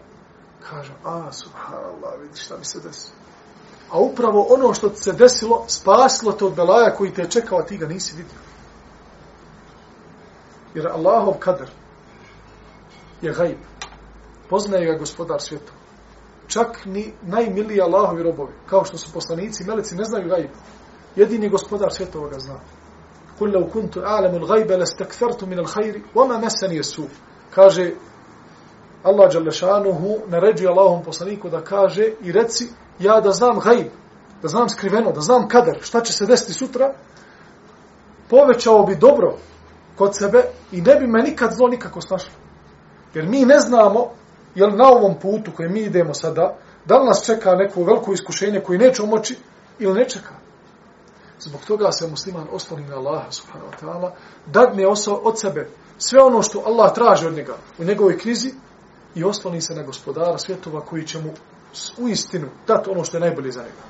kaže, 0.70 0.94
a, 1.06 1.32
subhanallah, 1.32 2.22
vidi 2.22 2.38
šta 2.38 2.58
mi 2.58 2.66
se 2.66 2.80
desilo. 2.80 3.16
A 3.92 4.00
upravo 4.00 4.48
ono 4.50 4.74
što 4.74 4.90
se 4.90 5.14
desilo, 5.14 5.66
spasilo 5.68 6.32
te 6.32 6.46
od 6.46 6.56
belaja 6.56 6.96
koji 6.96 7.14
te 7.14 7.22
je 7.22 7.30
čekao, 7.30 7.60
a 7.60 7.66
ti 7.66 7.78
ga 7.78 7.88
nisi 7.88 8.16
vidio. 8.18 8.40
Jer 10.74 10.88
Allahov 10.88 11.34
kader 11.34 11.70
je 13.22 13.34
gajb 13.34 13.58
poznaje 14.50 14.86
ga 14.86 14.98
gospodar 14.98 15.42
svijeta. 15.42 15.72
Čak 16.48 16.86
ni 16.86 17.14
najmiliji 17.22 17.82
Allahovi 17.82 18.24
robovi, 18.24 18.54
kao 18.70 18.86
što 18.86 18.98
su 18.98 19.14
poslanici, 19.14 19.64
i 19.64 19.66
meleci, 19.68 19.96
ne 19.96 20.04
znaju 20.04 20.30
gajb. 20.30 20.50
Jedini 21.16 21.50
gospodar 21.50 21.92
svijeta 21.92 22.20
ga 22.32 22.40
zna. 22.40 22.60
Kul 23.38 23.52
lau 23.54 23.70
kuntu 23.70 24.00
a'lamu 24.00 24.40
al-ghaiba 24.40 24.78
lastakfartu 24.78 25.46
min 25.46 25.60
al-khairi 25.60 26.04
wa 26.16 26.28
ma 26.28 26.38
massani 26.38 26.84
su. 26.84 27.04
Kaže 27.56 27.92
Allah 29.04 29.32
dželle 29.32 29.52
naređuje 30.28 30.70
Allahom 30.70 31.04
poslaniku 31.04 31.50
da 31.50 31.62
kaže 31.62 32.12
i 32.22 32.32
reci 32.32 32.68
ja 33.00 33.22
da 33.22 33.32
znam 33.32 33.60
gajb, 33.60 33.88
da 34.42 34.48
znam 34.48 34.70
skriveno, 34.70 35.12
da 35.12 35.22
znam 35.22 35.48
kader, 35.48 35.80
šta 35.82 36.02
će 36.02 36.14
se 36.14 36.26
desiti 36.26 36.54
sutra, 36.54 36.94
povećao 38.30 38.84
bi 38.84 38.96
dobro 38.96 39.36
kod 39.98 40.18
sebe 40.18 40.44
i 40.72 40.82
ne 40.82 40.96
bi 40.96 41.08
me 41.08 41.24
nikad 41.24 41.52
zlo 41.52 41.68
nikako 41.68 42.02
snašlo. 42.02 42.34
Jer 43.14 43.26
mi 43.26 43.46
ne 43.46 43.60
znamo 43.60 44.12
jel 44.56 44.70
na 44.76 44.88
ovom 44.88 45.20
putu 45.20 45.52
koji 45.56 45.70
mi 45.70 45.80
idemo 45.80 46.14
sada, 46.14 46.58
da 46.86 46.98
li 46.98 47.06
nas 47.06 47.26
čeka 47.26 47.56
neko 47.56 47.84
veliko 47.84 48.14
iskušenje 48.14 48.60
koji 48.60 48.80
neće 48.80 49.04
moći 49.04 49.38
ili 49.80 49.94
ne 49.94 50.10
čeka. 50.10 50.34
Zbog 51.40 51.62
toga 51.68 51.92
se 51.92 52.08
musliman 52.08 52.48
osloni 52.52 52.88
na 52.88 52.96
Allaha 52.96 53.32
subhanahu 53.32 53.72
wa 53.72 53.86
ta'ala, 53.86 54.12
dadne 54.46 54.88
od 55.24 55.40
sebe 55.40 55.70
sve 55.98 56.22
ono 56.22 56.42
što 56.42 56.64
Allah 56.66 56.94
traži 56.94 57.28
od 57.28 57.34
njega 57.34 57.54
u 57.78 57.84
njegovoj 57.84 58.18
krizi 58.18 58.54
i 59.16 59.24
osloni 59.24 59.62
se 59.62 59.74
na 59.76 59.84
gospodara 59.84 60.38
svjetova 60.38 60.82
koji 60.82 61.08
će 61.08 61.20
mu 61.20 61.34
u 61.98 62.10
istinu 62.10 62.48
dati 62.68 62.90
ono 62.90 63.04
što 63.04 63.18
je 63.18 63.22
najbolje 63.22 63.52
za 63.52 63.62
njega. 63.62 63.84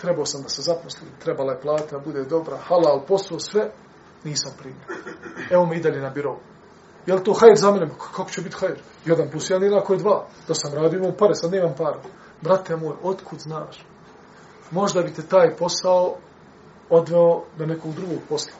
Trebao 0.00 0.26
sam 0.26 0.42
da 0.42 0.48
se 0.48 0.62
zaposlim, 0.62 1.10
trebala 1.18 1.52
je 1.52 1.60
plata, 1.60 1.98
bude 1.98 2.24
dobra, 2.24 2.56
halal, 2.56 3.04
posao, 3.06 3.38
sve, 3.38 3.70
nisam 4.24 4.52
primio. 4.58 4.84
Evo 5.50 5.66
me 5.66 5.76
i 5.76 5.80
dalje 5.80 6.00
na 6.00 6.10
birovu. 6.10 6.38
Je 7.06 7.14
li 7.14 7.24
to 7.24 7.32
hajr 7.32 7.56
za 7.56 7.70
mene? 7.70 7.88
Kako 8.16 8.30
će 8.30 8.40
biti 8.40 8.56
hajr? 8.60 8.78
Jedan 9.04 9.30
plus 9.30 9.50
jedan 9.50 9.62
jednako 9.62 9.92
je 9.92 9.98
dva. 9.98 10.26
Da 10.48 10.54
sam 10.54 10.74
radio, 10.74 10.98
imam 10.98 11.16
pare, 11.18 11.34
sad 11.34 11.52
nemam 11.52 11.74
para. 11.78 12.00
Brate 12.40 12.76
moj, 12.76 12.96
otkud 13.02 13.38
znaš? 13.38 13.86
Možda 14.70 15.02
bi 15.02 15.12
te 15.12 15.22
taj 15.22 15.56
posao 15.56 16.16
odveo 16.90 17.44
do 17.58 17.66
nekog 17.66 17.94
drugog 17.94 18.18
posla, 18.28 18.52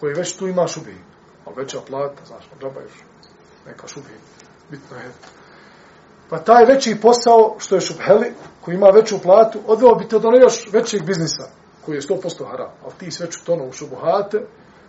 koji 0.00 0.14
već 0.14 0.36
tu 0.36 0.48
imaš 0.48 0.76
ubij. 0.76 0.98
Ali 1.44 1.56
veća 1.56 1.80
plata, 1.88 2.24
znaš, 2.26 2.44
džaba 2.60 2.80
još. 2.80 3.15
Neka 3.66 3.86
šubij. 3.86 4.18
Bitno 4.70 4.96
je. 4.96 5.10
Pa 6.30 6.38
taj 6.38 6.64
veći 6.64 7.00
posao, 7.02 7.56
što 7.58 7.74
je 7.74 7.80
šubheli, 7.80 8.32
koji 8.60 8.74
ima 8.74 8.86
veću 8.86 9.18
platu, 9.22 9.60
odveo 9.66 9.94
bi 9.94 10.08
te 10.08 10.18
do 10.18 10.28
ono 10.28 10.38
još 10.38 10.72
većeg 10.72 11.02
biznisa, 11.06 11.48
koji 11.84 11.96
je 11.96 12.00
100% 12.00 12.50
haram. 12.50 12.70
Ali 12.84 12.92
ti 12.98 13.10
sve 13.10 13.30
ću 13.30 13.44
tono 13.44 13.64
u 13.64 13.72
šubuhate, 13.72 14.38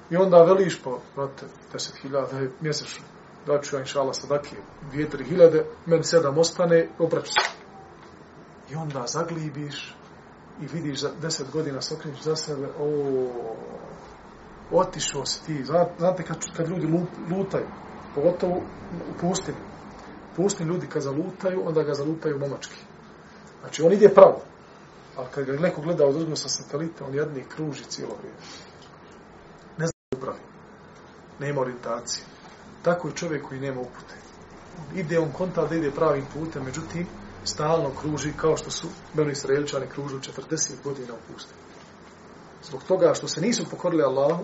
I 0.10 0.18
onda 0.18 0.44
veliš, 0.44 0.82
pa, 0.84 0.92
znate, 1.14 1.46
10.000 1.74 2.50
mjesečno. 2.62 3.06
daću 3.46 3.76
ja, 3.76 3.80
inšala, 3.80 4.14
sadake, 4.14 4.56
dvije, 4.92 5.10
tri 5.10 5.24
hiljade, 5.24 5.66
meni 5.86 6.04
7 6.04 6.40
ostane, 6.40 6.90
obraću 7.00 7.32
se. 7.32 7.50
I 8.72 8.76
onda 8.76 9.04
zaglibiš 9.08 9.96
i 10.62 10.68
vidiš 10.74 11.00
za 11.00 11.12
deset 11.22 11.52
godina 11.52 11.82
sokreneš 11.82 12.22
za 12.22 12.36
sebe, 12.36 12.68
o, 12.80 13.30
otišao 14.72 15.26
si 15.26 15.46
ti. 15.46 15.64
Znate, 15.98 16.24
kad, 16.24 16.38
kad 16.58 16.70
ljudi 16.70 16.88
lutaju, 17.32 17.68
pogotovo 18.18 18.62
u 18.92 19.14
pustini, 19.22 19.58
pustini 20.36 20.70
ljudi 20.70 20.88
kad 20.88 21.02
zalutaju, 21.02 21.68
onda 21.68 21.84
ga 21.84 21.94
zalutaju 21.94 22.40
momački. 22.40 22.82
Znači, 23.62 23.84
on 23.84 23.94
ide 23.94 24.10
pravo. 24.10 24.42
Ali 25.18 25.28
kad 25.32 25.46
ga 25.46 25.54
neko 25.54 25.82
gleda 25.82 26.06
od 26.06 26.38
sa 26.38 26.50
satelita, 26.50 27.06
on 27.06 27.14
jedni 27.14 27.44
kruži 27.50 27.84
cijelo 27.84 28.16
vrijeme 28.20 28.38
upravi. 30.18 30.40
Nema 31.40 31.62
orijentacije. 31.62 32.26
Tako 32.84 33.08
je 33.08 33.16
čovjek 33.16 33.48
koji 33.48 33.60
nema 33.60 33.82
upute. 33.82 34.16
Ide 34.96 35.20
on 35.20 35.32
konta 35.32 35.66
da 35.68 35.76
ide 35.76 35.92
pravim 35.92 36.26
putem, 36.34 36.64
međutim, 36.64 37.08
stalno 37.44 37.92
kruži 38.02 38.34
kao 38.38 38.58
što 38.58 38.72
su 38.72 38.88
Beno 39.14 39.32
Israeličani 39.32 39.88
kružu 39.88 40.20
40 40.20 40.72
godina 40.84 41.14
u 41.14 41.34
pustinu. 41.34 41.60
Zbog 42.64 42.84
toga 42.84 43.14
što 43.14 43.28
se 43.28 43.42
nisu 43.42 43.70
pokorili 43.72 44.04
Allahu, 44.04 44.44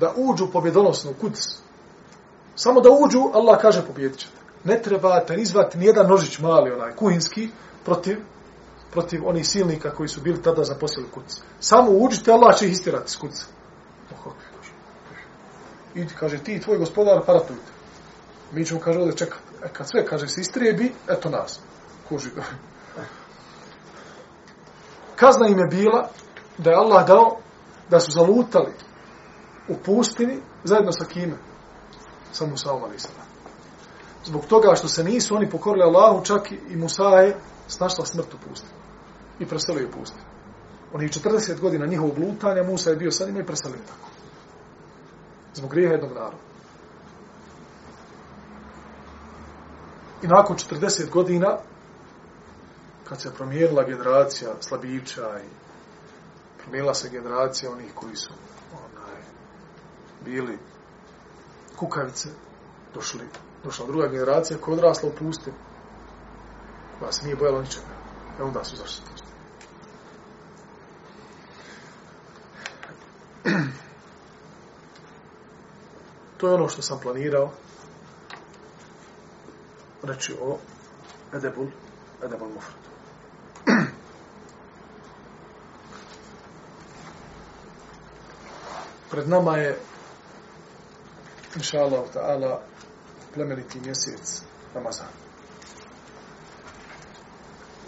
da 0.00 0.14
uđu 0.16 0.52
pobjedonosno 0.52 1.10
u 1.10 1.14
kuc. 1.14 1.67
Samo 2.60 2.80
da 2.80 2.90
uđu, 2.90 3.30
Allah 3.34 3.58
kaže 3.60 3.86
pobjedit 3.86 4.18
ćete. 4.18 4.32
Ne 4.64 4.82
trebate 4.82 5.34
izvati 5.34 5.78
nijedan 5.78 6.06
nožić 6.06 6.38
mali, 6.38 6.72
onaj 6.72 6.96
kuhinski, 6.96 7.48
protiv, 7.84 8.18
protiv 8.90 9.28
onih 9.28 9.48
silnika 9.48 9.90
koji 9.90 10.08
su 10.08 10.20
bili 10.20 10.42
tada 10.42 10.64
zaposlili 10.64 11.08
kuc. 11.14 11.40
Samo 11.60 11.90
uđite, 11.90 12.32
Allah 12.32 12.56
će 12.56 12.66
ih 12.66 12.72
istirati 12.72 13.10
s 13.10 13.16
kuca. 13.16 13.44
Oh, 14.26 14.32
I 15.94 16.06
kaže, 16.06 16.38
ti 16.38 16.54
i 16.54 16.60
tvoj 16.60 16.78
gospodar 16.78 17.22
paratujte. 17.26 17.72
Mi 18.52 18.66
ćemo, 18.66 18.80
kaže, 18.80 18.98
ovdje 18.98 19.16
čekati. 19.16 19.42
E, 19.64 19.68
kad 19.72 19.88
sve, 19.88 20.06
kaže, 20.06 20.28
se 20.28 20.40
istrebi, 20.40 20.92
eto 21.08 21.30
nas. 21.30 21.60
Kuži. 22.08 22.30
Kazna 25.20 25.46
im 25.48 25.58
je 25.58 25.66
bila 25.66 26.08
da 26.58 26.70
je 26.70 26.76
Allah 26.76 27.06
dao 27.06 27.36
da 27.90 28.00
su 28.00 28.10
zalutali 28.10 28.72
u 29.68 29.74
pustini 29.84 30.38
zajedno 30.64 30.92
sa 30.92 31.04
kime? 31.04 31.36
Sa 32.32 32.46
Musaom 32.46 32.84
a.s. 32.84 33.08
Zbog 34.24 34.46
toga 34.46 34.74
što 34.74 34.88
se 34.88 35.04
nisu 35.04 35.36
oni 35.36 35.50
pokorili 35.50 35.84
Allahu, 35.84 36.24
čak 36.24 36.52
i 36.52 36.76
Musa 36.76 37.04
je 37.04 37.36
snašla 37.68 38.06
smrt 38.06 38.34
u 38.34 38.38
pustinji. 38.48 38.72
I 39.38 39.46
preselio 39.46 39.80
je 39.80 39.90
pustinu. 39.90 40.24
Oni 40.92 41.08
40 41.08 41.60
godina 41.60 41.86
njihovog 41.86 42.18
lutanja, 42.18 42.62
Musa 42.62 42.90
je 42.90 42.96
bio 42.96 43.10
sa 43.10 43.26
njima 43.26 43.40
i 43.40 43.46
preselio 43.46 43.80
tako. 43.86 44.10
Zbog 45.54 45.70
grijeha 45.70 45.92
jednog 45.92 46.12
naroda. 46.12 46.48
I 50.22 50.26
nakon 50.26 50.56
40 50.56 51.10
godina, 51.10 51.56
kad 53.04 53.20
se 53.20 53.34
promijenila 53.34 53.84
generacija 53.84 54.50
slabića 54.60 55.40
i 55.44 55.48
promijenila 56.62 56.94
se 56.94 57.08
generacija 57.08 57.70
onih 57.70 57.94
koji 57.94 58.16
su 58.16 58.32
onaj, 58.72 59.22
bili 60.24 60.58
kukavice, 61.78 62.28
došli, 62.94 63.20
došla 63.64 63.86
druga 63.86 64.08
generacija 64.08 64.58
koja 64.60 64.72
je 64.72 64.78
odrasla 64.78 65.08
u 65.08 65.12
pusti, 65.18 65.52
koja 66.98 67.12
se 67.12 67.24
nije 67.24 67.36
bojala 67.36 67.62
ničega. 67.62 67.86
E 68.40 68.42
onda 68.42 68.64
su 68.64 68.76
zašli 68.76 69.04
To 76.38 76.48
je 76.48 76.54
ono 76.54 76.68
što 76.68 76.82
sam 76.82 77.00
planirao 77.02 77.50
reći 80.02 80.36
o 80.42 80.58
Edebul, 81.34 81.66
Edebul 82.24 82.48
Mufrad. 82.48 82.78
Pred 89.10 89.28
nama 89.28 89.56
je 89.56 89.78
inša 91.58 91.78
Allah 91.78 92.04
ta'ala 92.14 92.60
plemeniti 93.34 93.80
mjesec 93.80 94.42
Ramazan. 94.74 95.12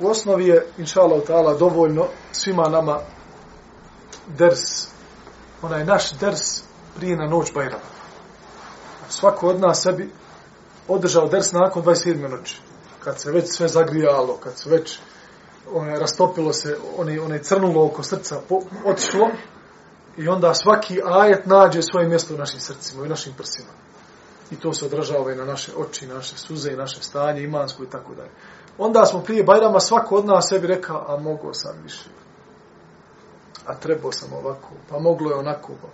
U 0.00 0.08
osnovi 0.08 0.46
je 0.46 0.66
inša 0.78 1.00
Allah 1.00 1.22
ta'ala 1.26 1.58
dovoljno 1.58 2.06
svima 2.32 2.68
nama 2.68 2.98
ders, 4.26 4.88
onaj 5.62 5.84
naš 5.84 6.12
ders 6.12 6.62
prije 6.96 7.16
na 7.16 7.26
noć 7.26 7.52
Bajrama 7.54 8.00
svako 9.10 9.48
od 9.48 9.60
nas 9.60 9.82
sebi 9.82 10.10
održao 10.88 11.28
ders 11.28 11.52
nakon 11.52 11.82
27. 11.82 12.30
noći. 12.30 12.60
Kad 13.04 13.20
se 13.20 13.30
već 13.30 13.50
sve 13.50 13.68
zagrijalo, 13.68 14.36
kad 14.36 14.58
se 14.58 14.70
već 14.70 14.98
one, 15.72 15.98
rastopilo 15.98 16.52
se, 16.52 16.76
one, 16.98 17.20
one 17.20 17.42
crnulo 17.42 17.84
oko 17.84 18.02
srca, 18.02 18.40
po, 18.48 18.60
otišlo, 18.84 19.28
i 20.20 20.28
onda 20.28 20.54
svaki 20.54 21.00
ajet 21.04 21.46
nađe 21.46 21.82
svoje 21.82 22.08
mjesto 22.08 22.34
u 22.34 22.38
našim 22.38 22.60
srcima 22.60 23.06
i 23.06 23.08
našim 23.08 23.32
prsima. 23.36 23.68
I 24.50 24.56
to 24.56 24.72
se 24.72 24.84
odražava 24.86 25.32
i 25.32 25.36
na 25.36 25.44
naše 25.44 25.72
oči, 25.76 26.06
naše 26.06 26.38
suze 26.38 26.72
i 26.72 26.76
naše 26.76 27.02
stanje, 27.02 27.42
imansko 27.42 27.82
i 27.82 27.90
tako 27.90 28.14
dalje. 28.14 28.30
Onda 28.78 29.06
smo 29.06 29.20
prije 29.20 29.44
Bajrama 29.44 29.80
svako 29.80 30.16
od 30.16 30.26
nas 30.26 30.48
sebi 30.48 30.66
rekao, 30.66 31.04
a 31.08 31.16
mogao 31.16 31.54
sam 31.54 31.82
više. 31.82 32.10
A 33.66 33.74
trebao 33.74 34.12
sam 34.12 34.32
ovako, 34.32 34.68
pa 34.90 34.98
moglo 34.98 35.30
je 35.30 35.36
onako. 35.36 35.72
Pa 35.82 35.88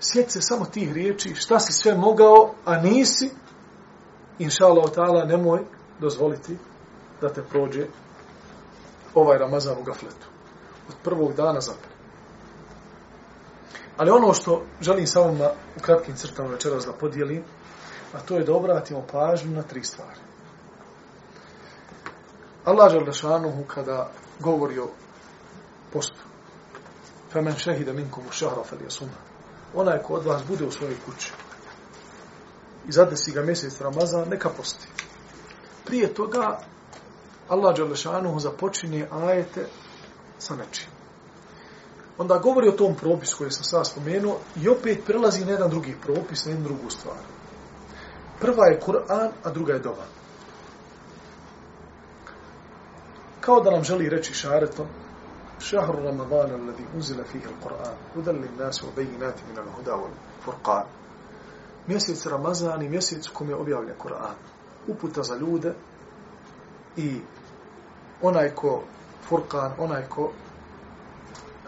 Sjeti 0.00 0.30
se 0.30 0.42
samo 0.42 0.64
tih 0.64 0.92
riječi, 0.92 1.34
šta 1.34 1.60
si 1.60 1.72
sve 1.72 1.94
mogao, 1.94 2.54
a 2.64 2.76
nisi, 2.76 3.30
inša 4.38 4.66
Allah 4.66 5.28
nemoj 5.28 5.60
dozvoliti 6.00 6.58
da 7.20 7.28
te 7.28 7.42
prođe 7.42 7.86
ovaj 9.14 9.38
Ramazan 9.38 9.78
u 9.78 9.82
gafletu. 9.82 10.26
Od 10.88 10.94
prvog 11.04 11.34
dana 11.34 11.60
zapre. 11.60 11.97
Ali 13.98 14.10
ono 14.10 14.34
što 14.34 14.62
želim 14.80 15.06
samo 15.06 15.32
na, 15.32 15.50
u 15.76 15.80
kratkim 15.80 16.16
crtama 16.16 16.48
večeras 16.48 16.86
da 16.86 16.92
podijelim, 16.92 17.42
a 18.12 18.20
to 18.20 18.36
je 18.36 18.44
da 18.44 18.54
obratimo 18.54 19.04
pažnju 19.12 19.50
na 19.50 19.62
tri 19.62 19.84
stvari. 19.84 20.20
Allah 22.64 22.92
žel 22.92 23.04
dašanuhu 23.04 23.64
kada 23.64 24.10
govori 24.40 24.78
o 24.78 24.88
postu. 25.92 26.22
Femen 27.32 27.54
šehida 27.54 27.92
minkum 27.92 28.24
u 28.28 28.32
šahra 28.32 28.64
fel 28.64 28.78
jasumha 28.84 29.28
onaj 29.74 29.98
ko 30.02 30.14
od 30.14 30.24
vas 30.24 30.42
bude 30.48 30.64
u 30.64 30.70
svojoj 30.70 30.96
kući 31.06 31.32
i 32.88 32.92
zadesi 32.92 33.32
ga 33.32 33.42
mjesec 33.42 33.80
Ramazan, 33.80 34.28
neka 34.28 34.48
posti. 34.48 34.88
Prije 35.84 36.14
toga, 36.14 36.60
Allah 37.48 37.76
Đalešanuhu 37.76 38.40
započinje 38.40 39.08
ajete 39.10 39.66
sa 40.38 40.56
nečim 40.56 40.97
onda 42.18 42.38
govori 42.38 42.68
o 42.68 42.72
tom 42.72 42.94
propisu 42.94 43.38
koji 43.38 43.50
sam 43.50 43.64
sada 43.64 43.84
spomenuo 43.84 44.38
i 44.56 44.68
opet 44.68 45.04
prelazi 45.06 45.44
na 45.44 45.50
jedan 45.50 45.70
drugi 45.70 45.96
propis, 46.02 46.44
na 46.44 46.50
jednu 46.50 46.64
drugu 46.64 46.90
stvar. 46.90 47.16
Prva 48.40 48.66
je 48.66 48.80
Kur'an, 48.80 49.30
a 49.44 49.50
druga 49.50 49.72
je 49.72 49.78
Dova. 49.78 50.04
Kao 53.40 53.60
da 53.60 53.70
nam 53.70 53.84
želi 53.84 54.08
reći 54.08 54.34
šaretom, 54.34 54.86
šahru 55.58 56.02
Ramadana 56.02 56.54
alladhi 56.54 56.84
uzila 56.96 57.24
fihi 57.24 57.44
al-Qur'an, 57.44 57.94
hudan 58.14 58.36
lin 58.36 58.56
nas 58.58 58.82
wa 58.82 58.88
bayinati 58.96 59.42
min 59.48 59.58
al-huda 59.58 59.96
furqan. 60.44 60.84
Mjesec 61.86 62.26
Ramazan 62.26 62.82
i 62.82 62.88
mjesec 62.88 63.28
u 63.28 63.34
kom 63.34 63.48
je 63.48 63.56
objavljen 63.56 63.94
Kur'an. 63.98 64.34
Uputa 64.86 65.22
za 65.22 65.36
ljude 65.36 65.74
i 66.96 67.20
onaj 68.22 68.50
ko 68.54 68.82
Furqan, 69.28 69.72
onaj 69.78 70.08
ko 70.08 70.32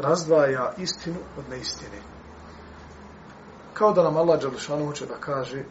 razdvaja 0.00 0.72
istinu 0.78 1.16
od 1.38 1.44
neistine. 1.50 2.02
Kao 3.74 3.92
da 3.92 4.02
nam 4.02 4.16
Allah 4.16 4.40
Đalešanu 4.40 4.86
hoće 4.86 5.06
da 5.06 5.14
kaže 5.20 5.64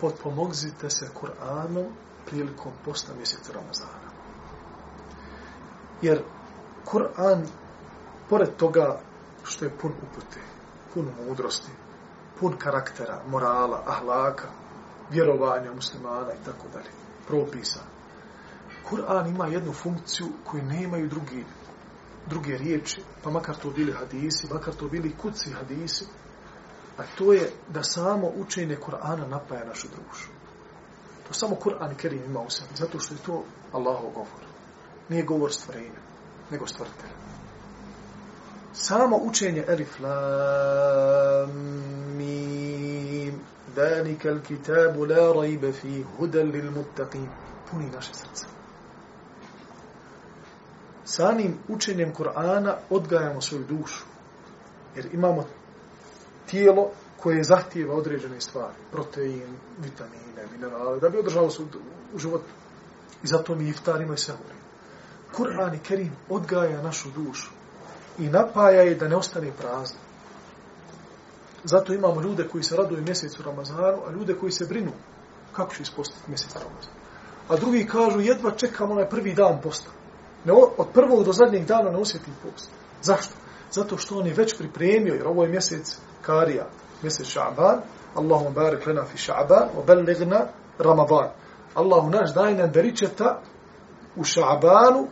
potpomogzite 0.00 0.90
se 0.90 1.08
Kur'anom 1.20 1.86
prilikom 2.26 2.72
posta 2.84 3.14
mjeseca 3.14 3.52
Ramazana. 3.52 4.08
Jer 6.02 6.22
Kur'an, 6.84 7.46
pored 8.28 8.56
toga 8.56 9.00
što 9.44 9.64
je 9.64 9.70
pun 9.70 9.92
upute, 9.92 10.40
pun 10.94 11.08
mudrosti, 11.26 11.72
pun 12.40 12.56
karaktera, 12.58 13.22
morala, 13.26 13.82
ahlaka, 13.86 14.48
vjerovanja 15.10 15.72
muslimana 15.72 16.32
i 16.32 16.44
tako 16.44 16.68
dalje, 16.72 16.90
propisa. 17.26 17.80
Kur'an 18.90 19.28
ima 19.28 19.46
jednu 19.46 19.72
funkciju 19.72 20.26
koju 20.44 20.62
nemaju 20.62 21.08
drugi, 21.08 21.44
druge 22.26 22.58
riječi, 22.58 23.02
pa 23.22 23.30
makar 23.30 23.56
to 23.56 23.70
bili 23.70 23.92
hadisi, 23.92 24.46
makar 24.52 24.74
to 24.74 24.88
bili 24.88 25.16
kuci 25.16 25.50
hadisi, 25.50 26.04
a 26.98 27.02
to 27.18 27.32
je 27.32 27.50
da 27.68 27.82
samo 27.82 28.32
učenje 28.36 28.76
Kur'ana 28.76 29.26
napaja 29.26 29.64
našu 29.64 29.88
dušu. 29.88 30.28
To 31.28 31.34
samo 31.34 31.56
Kur'an 31.56 31.94
Kerim 31.94 32.24
ima 32.24 32.40
u 32.40 32.50
sebi, 32.50 32.70
zato 32.74 32.98
što 32.98 33.14
je 33.14 33.18
to 33.26 33.44
Allahov 33.72 34.10
govor. 34.10 34.44
Nije 35.08 35.22
govor 35.22 35.52
stvorenja 35.52 36.00
nego 36.50 36.66
stvrtelj. 36.66 37.10
Samo 38.72 39.16
učenje 39.16 39.64
Elif 39.68 40.00
Lam 40.00 41.52
Mim 42.16 43.40
Dalika 43.74 44.28
al-kitabu 44.28 45.04
la 45.04 45.32
rajbe 45.32 45.72
fi 45.72 46.04
hudan 46.16 46.50
lil 46.50 46.70
muttaqin 46.70 47.26
puni 47.70 47.90
naše 47.90 48.14
srce. 48.14 48.57
Samim 51.08 51.58
učenjem 51.68 52.12
Kur'ana 52.14 52.74
odgajamo 52.90 53.40
svoju 53.40 53.64
dušu. 53.64 54.04
Jer 54.96 55.08
imamo 55.14 55.44
tijelo 56.46 56.90
koje 57.16 57.44
zahtijeva 57.44 57.94
određene 57.94 58.40
stvari. 58.40 58.74
Protein, 58.92 59.56
vitamine, 59.78 60.46
minerale, 60.52 61.00
da 61.00 61.08
bi 61.08 61.18
održalo 61.18 61.50
se 61.50 61.62
u 62.14 62.18
životu. 62.18 62.44
I 63.22 63.26
zato 63.26 63.54
mi 63.54 63.68
iftarimo 63.68 64.14
i 64.14 64.18
sehuri. 64.18 64.54
Kur'an 65.36 65.74
i 65.74 65.78
Kerim 65.78 66.12
odgaja 66.28 66.82
našu 66.82 67.10
dušu 67.10 67.50
i 68.18 68.28
napaja 68.28 68.82
je 68.82 68.94
da 68.94 69.08
ne 69.08 69.16
ostane 69.16 69.52
prazna. 69.58 69.98
Zato 71.64 71.92
imamo 71.92 72.20
ljude 72.20 72.48
koji 72.48 72.64
se 72.64 72.76
raduju 72.76 73.02
mjesecu 73.02 73.42
Ramazanu, 73.42 74.02
a 74.06 74.10
ljude 74.10 74.34
koji 74.34 74.52
se 74.52 74.66
brinu 74.66 74.92
kako 75.52 75.74
će 75.74 75.82
ispostiti 75.82 76.30
mjesec 76.30 76.54
Ramazanu. 76.54 76.96
A 77.48 77.56
drugi 77.56 77.86
kažu, 77.86 78.20
jedva 78.20 78.50
čekamo 78.50 78.92
onaj 78.92 79.08
prvi 79.08 79.34
dan 79.34 79.60
posta. 79.62 79.97
Ne, 80.48 80.54
od 80.76 80.86
prvog 80.94 81.24
do 81.24 81.32
zadnjeg 81.32 81.64
dana 81.64 81.90
ne 81.90 81.98
osjetim 81.98 82.34
post. 82.42 82.70
Zašto? 83.02 83.34
Zato 83.70 83.96
što 83.96 84.18
on 84.18 84.26
je 84.26 84.34
već 84.34 84.58
pripremio, 84.58 85.14
jer 85.14 85.26
ovo 85.26 85.42
je 85.42 85.48
mjesec 85.48 85.98
Karija, 86.22 86.66
mjesec 87.02 87.26
Ša'ban, 87.26 87.80
Allahum 88.14 88.54
barik 88.54 88.86
lena 88.86 89.04
fi 89.04 89.16
Ša'ban, 89.16 89.66
o 89.76 89.84
Ramadan. 90.78 91.28
Allahu 91.74 92.10
naš 92.10 92.34
daj 92.34 92.54
nam 92.54 92.70
beričeta 92.70 93.40
u 94.16 94.24
Ša'banu 94.24 95.06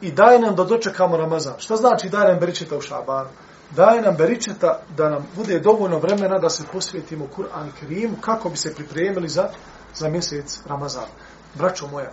i 0.00 0.12
daj 0.12 0.38
nam 0.38 0.54
da 0.54 0.64
dočekamo 0.64 1.16
Ramazan. 1.16 1.54
Šta 1.58 1.76
znači 1.76 2.08
daj 2.08 2.28
nam 2.28 2.38
beričeta 2.38 2.76
u 2.76 2.80
Šabanu? 2.80 3.28
Daj 3.76 4.00
nam 4.00 4.16
beričeta 4.16 4.80
da 4.96 5.08
nam 5.08 5.26
bude 5.36 5.58
dovoljno 5.58 5.98
vremena 5.98 6.38
da 6.38 6.50
se 6.50 6.64
posvetimo 6.72 7.28
Kur'an 7.36 7.68
i 7.68 7.80
Kerimu 7.80 8.16
kako 8.20 8.48
bi 8.48 8.56
se 8.56 8.74
pripremili 8.74 9.28
za, 9.28 9.48
za 9.94 10.08
mjesec 10.08 10.60
Ramazan. 10.66 11.08
Braćo 11.54 11.86
moja, 11.86 12.12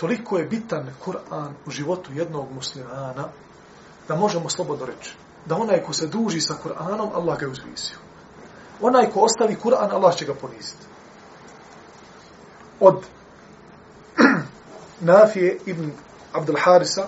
toliko 0.00 0.38
je 0.38 0.44
bitan 0.44 0.90
Kur'an 1.04 1.54
u 1.66 1.70
životu 1.70 2.12
jednog 2.12 2.52
muslimana 2.54 3.28
da 4.08 4.16
možemo 4.16 4.48
slobodno 4.48 4.86
reći 4.86 5.14
da 5.46 5.56
onaj 5.56 5.82
ko 5.82 5.92
se 5.92 6.06
duži 6.06 6.40
sa 6.40 6.54
Kur'anom, 6.64 7.10
Allah 7.14 7.38
ga 7.38 7.46
je 7.46 7.52
uzvisio. 7.52 7.96
Onaj 8.80 9.10
ko 9.10 9.20
ostavi 9.20 9.56
Kur'an, 9.62 9.90
Allah 9.90 10.16
će 10.16 10.24
ga 10.24 10.34
poniziti. 10.34 10.86
Od 12.80 13.04
Nafije 15.10 15.58
ibn 15.66 15.92
Abdul 16.32 16.56
Harisa 16.64 17.06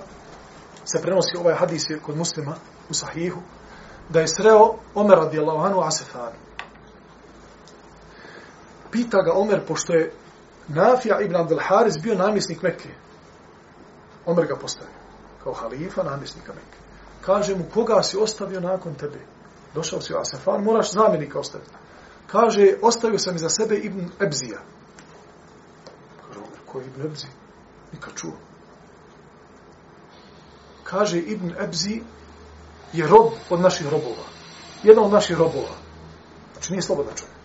se 0.85 1.03
prenosi 1.03 1.37
ovaj 1.39 1.55
hadis 1.55 1.91
je 1.91 1.99
kod 1.99 2.17
muslima 2.17 2.55
u 2.91 2.95
sahihu 2.95 3.41
da 4.09 4.21
je 4.21 4.29
sreo 4.29 4.75
Omer 4.95 5.19
radijallahu 5.19 5.65
anhu 5.65 5.81
Asefanu. 5.81 6.37
Pita 8.91 9.23
ga 9.23 9.33
Omer, 9.35 9.67
pošto 9.67 9.93
je 9.93 10.13
Nafija 10.69 11.21
ibn 11.21 11.37
Abdul 11.37 11.61
Haris 11.69 11.99
bio 12.03 12.15
namjesnik 12.15 12.63
Mekke. 12.63 12.89
Omer 14.27 14.47
ga 14.47 14.57
postavio 14.57 14.95
kao 15.45 15.53
halifa 15.53 16.03
namjesnika 16.03 16.53
Mekke. 16.53 16.79
Kaže 17.27 17.57
mu, 17.57 17.65
koga 17.75 18.03
si 18.03 18.17
ostavio 18.17 18.61
nakon 18.61 18.95
tebe? 18.95 19.19
Došao 19.75 20.01
si 20.01 20.15
u 20.15 20.19
Asefan, 20.19 20.63
moraš 20.63 20.93
zamjenika 20.93 21.39
ostaviti. 21.39 21.71
Kaže, 22.27 22.75
ostavio 22.83 23.19
sam 23.19 23.37
iza 23.37 23.49
sebe 23.49 23.77
Ibn 23.77 24.09
Ebzija. 24.21 24.59
Kaže, 26.27 26.39
Omer, 26.39 26.59
ko 26.67 26.81
je 26.81 26.87
Ibn 26.87 27.03
Ebzi? 27.03 27.27
Nikad 27.93 28.13
čuo. 28.17 28.33
Kaže, 30.85 31.19
Ibn 31.19 31.55
Ebzi 31.61 32.01
je 32.93 33.07
rob 33.07 33.33
od 33.51 33.61
naših 33.61 33.89
robova. 33.89 34.25
Jedan 34.83 35.05
od 35.05 35.13
naših 35.13 35.37
robova. 35.39 35.77
Znači, 36.53 36.73
nije 36.73 36.83
slobodan 36.83 37.15
čovjek. 37.17 37.37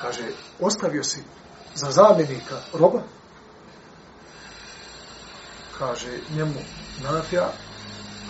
Kaže, 0.00 0.22
ostavio 0.60 1.04
si 1.04 1.22
za 1.78 1.90
zamjenika 1.90 2.56
roba? 2.74 3.02
Kaže, 5.78 6.10
njemu 6.34 6.60
nafija, 7.02 7.48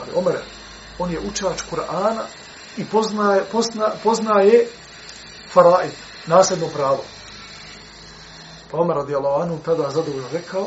ali 0.01 0.11
Omer, 0.15 0.37
on 0.99 1.11
je 1.11 1.21
učač 1.21 1.63
Kur'ana 1.71 2.23
i 2.77 2.85
poznaje, 2.85 3.45
pozna, 3.53 3.91
poznaje 4.03 4.67
faraid, 5.53 5.93
nasljedno 6.27 6.67
pravo. 6.67 7.05
Pa 8.71 8.79
Omer 8.79 8.97
radijallahu 8.97 9.43
anhu 9.43 9.59
tada 9.65 9.91
zadovoljno 9.91 10.29
rekao, 10.33 10.67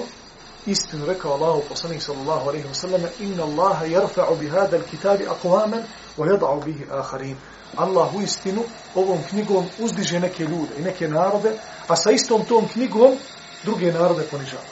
istinu 0.66 1.06
rekao 1.06 1.34
Allahu 1.34 1.62
poslanik 1.70 2.02
sallallahu 2.02 2.50
alejhi 2.50 2.68
ve 2.68 2.74
sellem 2.74 3.02
inna 3.20 3.44
Allaha 3.44 3.86
yarfa'u 3.86 4.36
bi 4.40 4.50
hada 4.50 4.78
al-kitabi 4.78 5.28
aqwaman 5.28 5.84
wa 6.18 6.28
yad'u 6.28 6.64
bihi 6.66 6.86
akharin 6.92 7.38
Allah 7.78 8.16
u 8.16 8.22
istinu 8.22 8.64
ovom 8.96 9.20
knjigom 9.30 9.70
uzdiže 9.80 10.20
neke 10.20 10.44
ljude 10.44 10.74
i 10.78 10.82
neke 10.82 11.08
narode 11.08 11.60
a 11.92 11.96
sa 11.96 12.12
istom 12.12 12.46
tom 12.46 12.68
knjigom 12.68 13.18
druge 13.64 13.92
narode 13.92 14.24
ponižava 14.32 14.64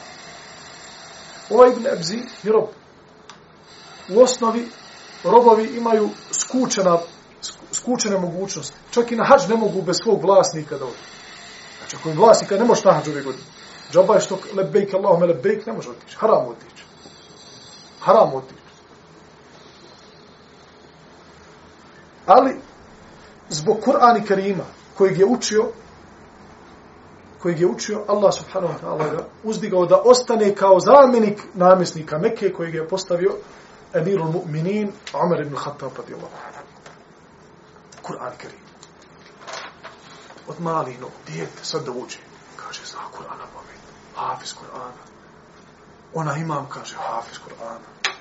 Ovaj 1.50 1.70
Ibn 1.70 1.88
Ebzi 1.88 2.20
je 2.44 2.52
rob 2.52 2.70
u 4.10 4.22
osnovi 4.22 4.68
robovi 5.24 5.78
imaju 5.78 6.10
skučena 6.32 6.98
skučene 7.72 8.18
mogućnosti 8.18 8.76
čak 8.92 9.12
i 9.12 9.16
na 9.16 9.26
hađ 9.26 9.50
ne 9.50 9.56
mogu 9.56 9.82
bez 9.82 9.96
svog 10.04 10.24
vlasnika 10.24 10.78
da 10.78 10.86
odu 10.86 11.04
znači 11.78 11.96
ako 11.96 12.10
im 12.10 12.18
vlasnika 12.18 12.56
ne 12.56 12.66
može 12.66 12.82
na 12.86 12.94
hađ 12.94 13.08
ove 13.08 13.22
godine 13.22 13.44
Džaba 13.92 14.16
je 14.16 14.22
što 14.22 14.40
lebejk, 14.54 14.94
Allahume 14.94 15.26
lebejk, 15.26 15.66
ne 15.66 15.74
može 15.74 15.90
otići. 15.90 16.16
Haram 16.18 16.48
otići. 16.48 16.84
Haram 18.00 18.34
otići. 18.34 18.62
Ali, 22.26 22.56
zbog 23.50 23.78
Kur'ana 23.86 24.26
Kerima, 24.28 24.64
kojeg 24.98 25.20
je 25.20 25.26
učio, 25.26 25.72
kojeg 27.42 27.60
je 27.60 27.68
učio, 27.68 28.06
Allah 28.08 28.34
subhanahu 28.34 28.74
wa 28.74 28.80
ta'ala 28.82 29.10
ga 29.10 29.26
uzdigao 29.44 29.86
da 29.86 30.02
ostane 30.06 30.56
kao 30.56 30.80
zamjenik 30.80 31.44
namjesnika 31.54 32.18
Mekke, 32.18 32.54
kojeg 32.54 32.76
je 32.76 32.88
postavio 32.88 33.36
emirul 33.94 34.32
mu'minin, 34.32 34.92
Umar 35.26 35.42
ibn 35.42 35.56
Khattab, 35.56 35.92
radijallahu. 35.98 36.34
Kur'an 38.02 38.32
Kerim. 38.38 38.38
Karim. 38.38 38.70
Od 40.48 40.62
malino, 40.62 41.08
dijete, 41.28 41.64
sad 41.64 41.86
da 41.86 41.92
uđe. 41.92 42.18
Kaže, 42.56 42.82
zna 42.86 43.02
Kur'ana 43.12 43.46
pamet 43.54 43.80
hafiz 44.20 44.54
Kur'ana. 44.54 45.04
Ona 46.14 46.38
imam, 46.38 46.70
kaže, 46.70 46.96
hafiz 46.96 47.40
Kur'ana. 47.40 48.14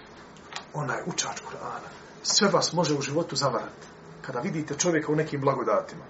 Ona 0.74 0.94
je 0.94 1.04
učač 1.06 1.40
Kur'ana. 1.40 1.88
Sve 2.22 2.48
vas 2.48 2.72
može 2.72 2.94
u 2.94 3.00
životu 3.00 3.36
zavarati. 3.36 3.86
Kada 4.22 4.40
vidite 4.40 4.74
čovjeka 4.74 5.12
u 5.12 5.16
nekim 5.16 5.40
blagodatima. 5.40 6.04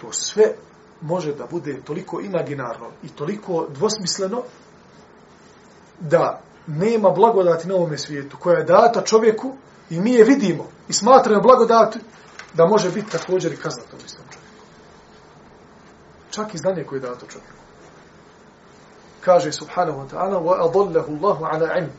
To 0.00 0.12
sve 0.12 0.54
može 1.02 1.34
da 1.34 1.46
bude 1.50 1.80
toliko 1.84 2.20
imaginarno 2.20 2.90
i 3.02 3.08
toliko 3.08 3.66
dvosmisleno 3.68 4.42
da 6.00 6.40
nema 6.66 7.10
blagodati 7.10 7.68
na 7.68 7.74
ovome 7.74 7.98
svijetu 7.98 8.36
koja 8.40 8.58
je 8.58 8.64
data 8.64 9.02
čovjeku 9.02 9.52
i 9.90 10.00
mi 10.00 10.12
je 10.12 10.24
vidimo 10.24 10.64
i 10.88 10.92
smatramo 10.92 11.40
blagodati 11.40 11.98
da 12.54 12.66
može 12.66 12.90
biti 12.90 13.10
također 13.10 13.52
i 13.52 13.56
kazna 13.56 13.82
tom 13.90 14.00
istom 14.06 14.24
čovjeku. 14.30 14.52
Čak 16.30 16.54
i 16.54 16.58
znanje 16.58 16.84
koje 16.84 16.96
je 16.96 17.00
dato 17.00 17.26
čovjeku 17.26 17.62
kaže 19.24 19.52
subhanahu 19.52 20.02
wa 20.02 20.06
ta'ala 20.10 20.36
wa 20.42 20.58
adallahu 20.58 21.14
Allahu 21.14 21.44
ala 21.46 21.78
ilm. 21.78 21.94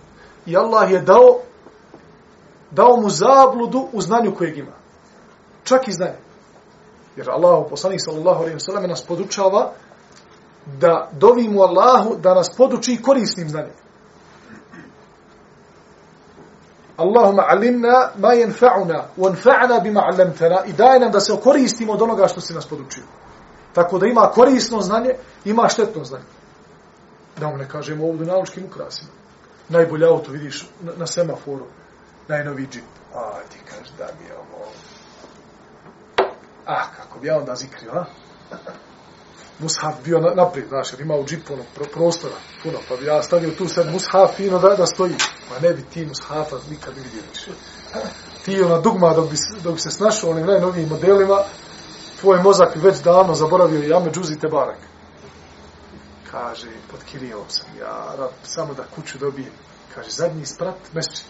I 0.45 0.58
Allah 0.58 0.91
je 0.91 0.99
dao 0.99 1.39
dao 2.72 2.97
mu 2.97 3.10
zabludu 3.10 3.88
u 3.93 4.01
znanju 4.01 4.36
kojeg 4.36 4.58
ima. 4.58 4.76
Čak 5.64 5.88
i 5.88 5.91
znanje. 5.91 6.20
Jer 7.16 7.30
Allah, 7.30 7.66
poslanik 7.70 8.01
sallallahu 8.01 8.39
alaihi 8.41 8.57
wasallam 8.57 8.88
nas 8.88 9.05
podučava 9.05 9.72
da 10.80 11.09
dovimo 11.11 11.61
Allahu 11.61 12.16
da 12.16 12.34
nas 12.34 12.49
poduči 12.57 13.01
korisnim 13.01 13.49
znanjem. 13.49 13.76
Allahumma 16.97 17.43
alimna 17.47 18.09
ma 18.18 18.34
yanfa'una 18.34 19.03
wa 19.18 19.30
anfa'na 19.30 19.80
bima 19.84 20.01
'allamtana 20.01 20.66
i 20.66 20.74
daj 20.74 20.99
nam 20.99 21.11
da 21.11 21.20
se 21.20 21.34
koristimo 21.43 21.93
od 21.93 22.01
onoga 22.01 22.28
što 22.28 22.41
si 22.41 22.53
nas 22.53 22.66
podučio. 22.66 23.03
Tako 23.74 23.99
da 23.99 24.05
ima 24.05 24.32
korisno 24.34 24.82
znanje, 24.82 25.16
ima 25.45 25.68
štetno 25.68 26.03
znanje 26.03 26.26
da 27.39 27.47
vam 27.47 27.57
ne 27.57 27.70
kažemo 27.70 28.07
ovdje 28.07 28.28
naučkim 28.28 28.66
ukrasima. 28.66 29.11
Najbolje 29.70 30.07
auto 30.07 30.32
vidiš 30.32 30.68
na, 30.82 30.91
na 30.97 31.07
semaforu, 31.07 31.66
najnoviji 32.28 32.68
džip. 32.72 32.84
A, 33.16 33.39
ti 33.49 33.59
kažeš 33.70 33.91
da 33.97 34.07
mi 34.20 34.26
je 34.26 34.38
ovo... 34.38 34.66
Ah, 36.66 36.86
kako 36.97 37.20
bi 37.20 37.28
ja 37.28 37.38
onda 37.38 37.55
zikrio, 37.55 37.91
a? 37.91 38.05
Mushaf 39.59 39.95
bio 40.03 40.20
na, 40.20 40.34
naprijed, 40.36 40.68
znaš, 40.68 40.93
jer 40.93 41.01
ima 41.01 41.16
u 41.16 41.26
džipu 41.26 41.53
ono, 41.53 41.64
pro, 41.76 41.86
prostora, 41.93 42.36
puno, 42.64 42.80
pa 42.89 42.95
bi 42.95 43.05
ja 43.05 43.24
stavio 43.24 43.51
tu 43.51 43.68
sad 43.68 43.91
mushaf 43.91 44.36
fino 44.36 44.59
da, 44.59 44.76
da 44.76 44.86
stoji. 44.86 45.16
Ma 45.49 45.59
ne 45.68 45.74
bi 45.74 45.84
ti 45.93 46.05
mushafa 46.05 46.55
nikad 46.70 46.93
vidio 46.95 47.22
više. 47.34 47.51
Ti 48.45 48.61
ona 48.61 48.80
dugma 48.80 49.14
dok 49.14 49.30
bi, 49.30 49.36
dok 49.64 49.74
bi 49.74 49.80
se 49.80 49.91
snašao 49.91 50.30
onim 50.30 50.45
najnovijim 50.45 50.89
modelima, 50.89 51.43
tvoj 52.20 52.41
mozak 52.41 52.76
već 52.76 53.01
davno 53.01 53.34
zaboravio 53.34 53.84
i 53.84 53.93
ame 53.93 54.11
džuzi 54.11 54.39
te 54.39 54.47
barak 54.47 54.78
kaže, 56.34 56.70
pod 56.91 57.03
Kirijom 57.05 57.45
sam, 57.47 57.70
ja, 57.80 58.16
rab, 58.18 58.34
samo 58.43 58.74
da 58.74 58.84
kuću 58.95 59.18
dobijem. 59.18 59.53
Kaže, 59.95 60.09
zadnji 60.09 60.45
sprat, 60.45 60.76
mesečit 60.93 61.26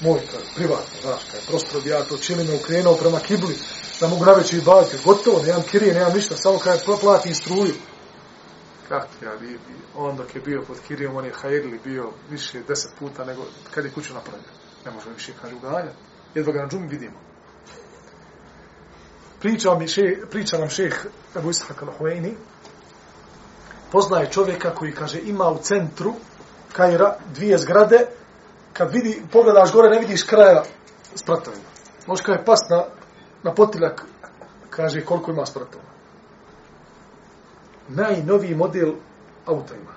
moj, 0.00 0.20
kaže, 0.30 0.44
privatno, 0.54 1.00
znaš, 1.02 1.20
kaj, 1.30 1.40
prosto 1.48 1.80
bi 1.80 1.90
ja 1.90 2.04
to 2.04 2.18
čilime 2.18 2.54
ukrenuo 2.54 2.94
prema 2.94 3.18
kibli, 3.18 3.58
da 4.00 4.08
mogu 4.08 4.24
naveći 4.24 4.56
i 4.56 4.60
baviti, 4.60 4.98
gotovo, 5.04 5.42
nemam 5.42 5.62
Kirije, 5.62 5.94
nemam 5.94 6.12
ništa, 6.12 6.36
samo 6.36 6.58
kaj 6.58 6.78
plati 7.00 7.34
struju. 7.34 7.74
Kako 8.88 9.24
ja 9.24 9.36
bi, 9.36 9.46
bi, 9.46 9.74
on 9.94 10.16
dok 10.16 10.34
je 10.34 10.40
bio 10.40 10.62
pod 10.66 10.76
Kirijom, 10.88 11.16
on 11.16 11.24
je 11.24 11.32
hajrili 11.32 11.80
bio 11.84 12.10
više 12.30 12.62
deset 12.68 12.90
puta 12.98 13.24
nego 13.24 13.42
kad 13.74 13.84
je 13.84 13.90
kuću 13.90 14.14
napravio. 14.14 14.48
Ne 14.84 14.90
možemo 14.90 15.14
više, 15.14 15.32
kaže, 15.42 15.54
uganjati. 15.54 15.96
Jedva 16.34 16.52
ga 16.52 16.62
na 16.62 16.68
džumi 16.68 16.88
vidimo. 16.88 17.18
Priča, 19.40 19.74
mi 19.74 19.88
še, 19.88 20.02
priča 20.30 20.58
nam 20.58 20.68
šeh 20.68 21.06
Ebu 21.36 21.50
Ishak 21.50 21.82
al-Huayni, 21.82 22.34
poznaje 23.92 24.30
čovjeka 24.30 24.74
koji 24.74 24.92
kaže 24.92 25.20
ima 25.20 25.48
u 25.48 25.58
centru 25.62 26.14
Kajra 26.72 27.16
dvije 27.34 27.58
zgrade, 27.58 28.06
kad 28.72 28.92
vidi, 28.92 29.22
pogledaš 29.32 29.72
gore, 29.72 29.90
ne 29.90 30.00
vidiš 30.00 30.22
kraja 30.22 30.62
spratovima. 31.14 31.64
Možeš 32.06 32.24
kada 32.24 32.38
je 32.38 32.44
pas 32.44 32.60
na, 32.70 32.84
na 33.42 33.54
potiljak, 33.54 34.04
kaže 34.70 35.04
koliko 35.04 35.30
ima 35.30 35.46
spratova. 35.46 35.84
Najnoviji 37.88 38.54
model 38.54 38.92
auta 39.46 39.74
ima. 39.74 39.92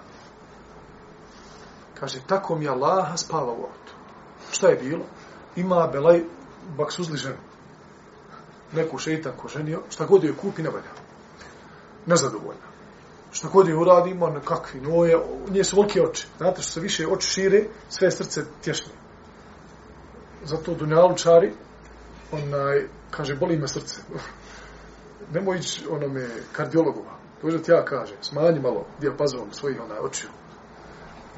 Kaže, 1.99 2.19
tako 2.27 2.55
mi 2.55 2.67
Allaha 2.67 3.17
spava 3.17 3.51
u 3.51 3.63
autu. 3.63 3.93
Šta 4.51 4.67
je 4.67 4.75
bilo? 4.75 5.05
Ima 5.55 5.89
belaj 5.91 6.23
Baksuzli 6.77 7.17
ženu. 7.17 7.37
Neku 8.71 8.97
šeitan 8.97 9.33
ko 9.37 9.47
ženio, 9.47 9.81
šta 9.89 10.05
god 10.05 10.23
joj 10.23 10.37
kupi, 10.37 10.63
ne 10.63 10.69
valja. 10.69 10.91
Nezadovoljna 12.05 12.72
šta 13.33 13.47
god 13.47 13.67
je 13.67 13.75
uradimo, 13.75 14.29
nekakvi 14.29 14.81
noje, 14.81 15.17
nje 15.49 15.63
su 15.63 15.75
volike 15.75 16.01
oči. 16.01 16.27
Znate 16.37 16.61
što 16.61 16.71
se 16.71 16.79
više 16.79 17.07
oči 17.07 17.27
šire, 17.27 17.63
sve 17.89 18.11
srce 18.11 18.41
tješnije. 18.63 18.95
Zato 20.43 20.73
dunjalučari 20.73 21.53
onaj, 22.31 22.87
kaže, 23.11 23.35
boli 23.35 23.57
me 23.57 23.67
srce. 23.67 24.01
Nemoj 25.33 25.57
ići 25.57 25.85
onome 25.89 26.27
kardiologova. 26.51 27.17
Dođe 27.41 27.61
ti 27.61 27.71
ja 27.71 27.85
kaže, 27.85 28.15
smanji 28.21 28.59
malo 28.59 28.85
dijapazon 28.99 29.47
svojih 29.51 29.81
onaj 29.81 29.99
očiju. 29.99 30.29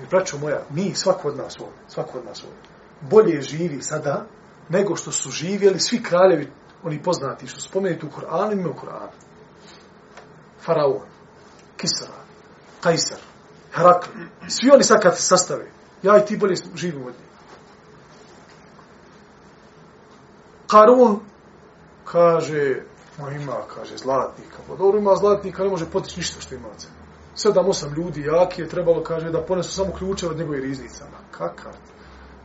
I 0.04 0.08
braćo 0.10 0.38
moja, 0.38 0.62
mi, 0.70 0.96
svako 0.96 1.28
od 1.28 1.38
nas 1.38 1.60
ovdje, 1.60 1.80
svako 1.88 2.18
od 2.18 2.26
nas 2.26 2.44
ovdje, 2.44 2.60
bolje 3.02 3.42
živi 3.42 3.82
sada 3.82 4.26
nego 4.70 4.96
što 4.96 5.12
su 5.12 5.30
živjeli 5.30 5.80
svi 5.80 6.04
kraljevi, 6.04 6.52
oni 6.84 7.04
poznati, 7.04 7.48
što 7.48 7.60
su 7.60 7.70
spomenuti 7.70 8.06
u 8.06 8.10
Koranu 8.10 8.62
i 8.62 8.66
u 8.66 8.74
Koranu. 8.74 9.12
Faraon, 10.66 11.15
Kisara, 11.78 12.24
Kajsar, 12.82 13.20
Herakl, 13.72 14.10
svi 14.48 14.72
oni 14.72 14.84
sad 14.84 15.02
kad 15.02 15.18
se 15.18 15.24
sastave, 15.24 15.72
ja 16.04 16.18
i 16.18 16.26
ti 16.26 16.38
bolje 16.38 16.56
živimo 16.76 17.06
od 17.06 17.14
njih. 17.14 17.26
Karun 20.68 21.20
kaže, 22.06 22.84
ma 23.20 23.32
ima, 23.32 23.62
kaže, 23.76 23.98
zlatnika. 23.98 24.58
Pa 24.68 24.76
dobro 24.76 25.00
ima 25.00 25.16
zlatnika, 25.16 25.64
ne 25.64 25.70
može 25.70 25.86
potići 25.86 26.20
ništa 26.20 26.42
što 26.42 26.56
ima 26.56 26.68
od 26.68 26.82
sebe. 26.82 26.94
Sedam, 27.36 27.70
osam 27.70 27.94
ljudi 27.94 28.22
jaki 28.22 28.62
je 28.62 28.70
trebalo, 28.70 29.04
kaže, 29.04 29.32
da 29.32 29.46
ponesu 29.46 29.74
samo 29.74 29.94
ključe 29.94 30.28
od 30.28 30.38
njegove 30.38 30.60
riznicama. 30.60 31.18
Kakav? 31.32 31.74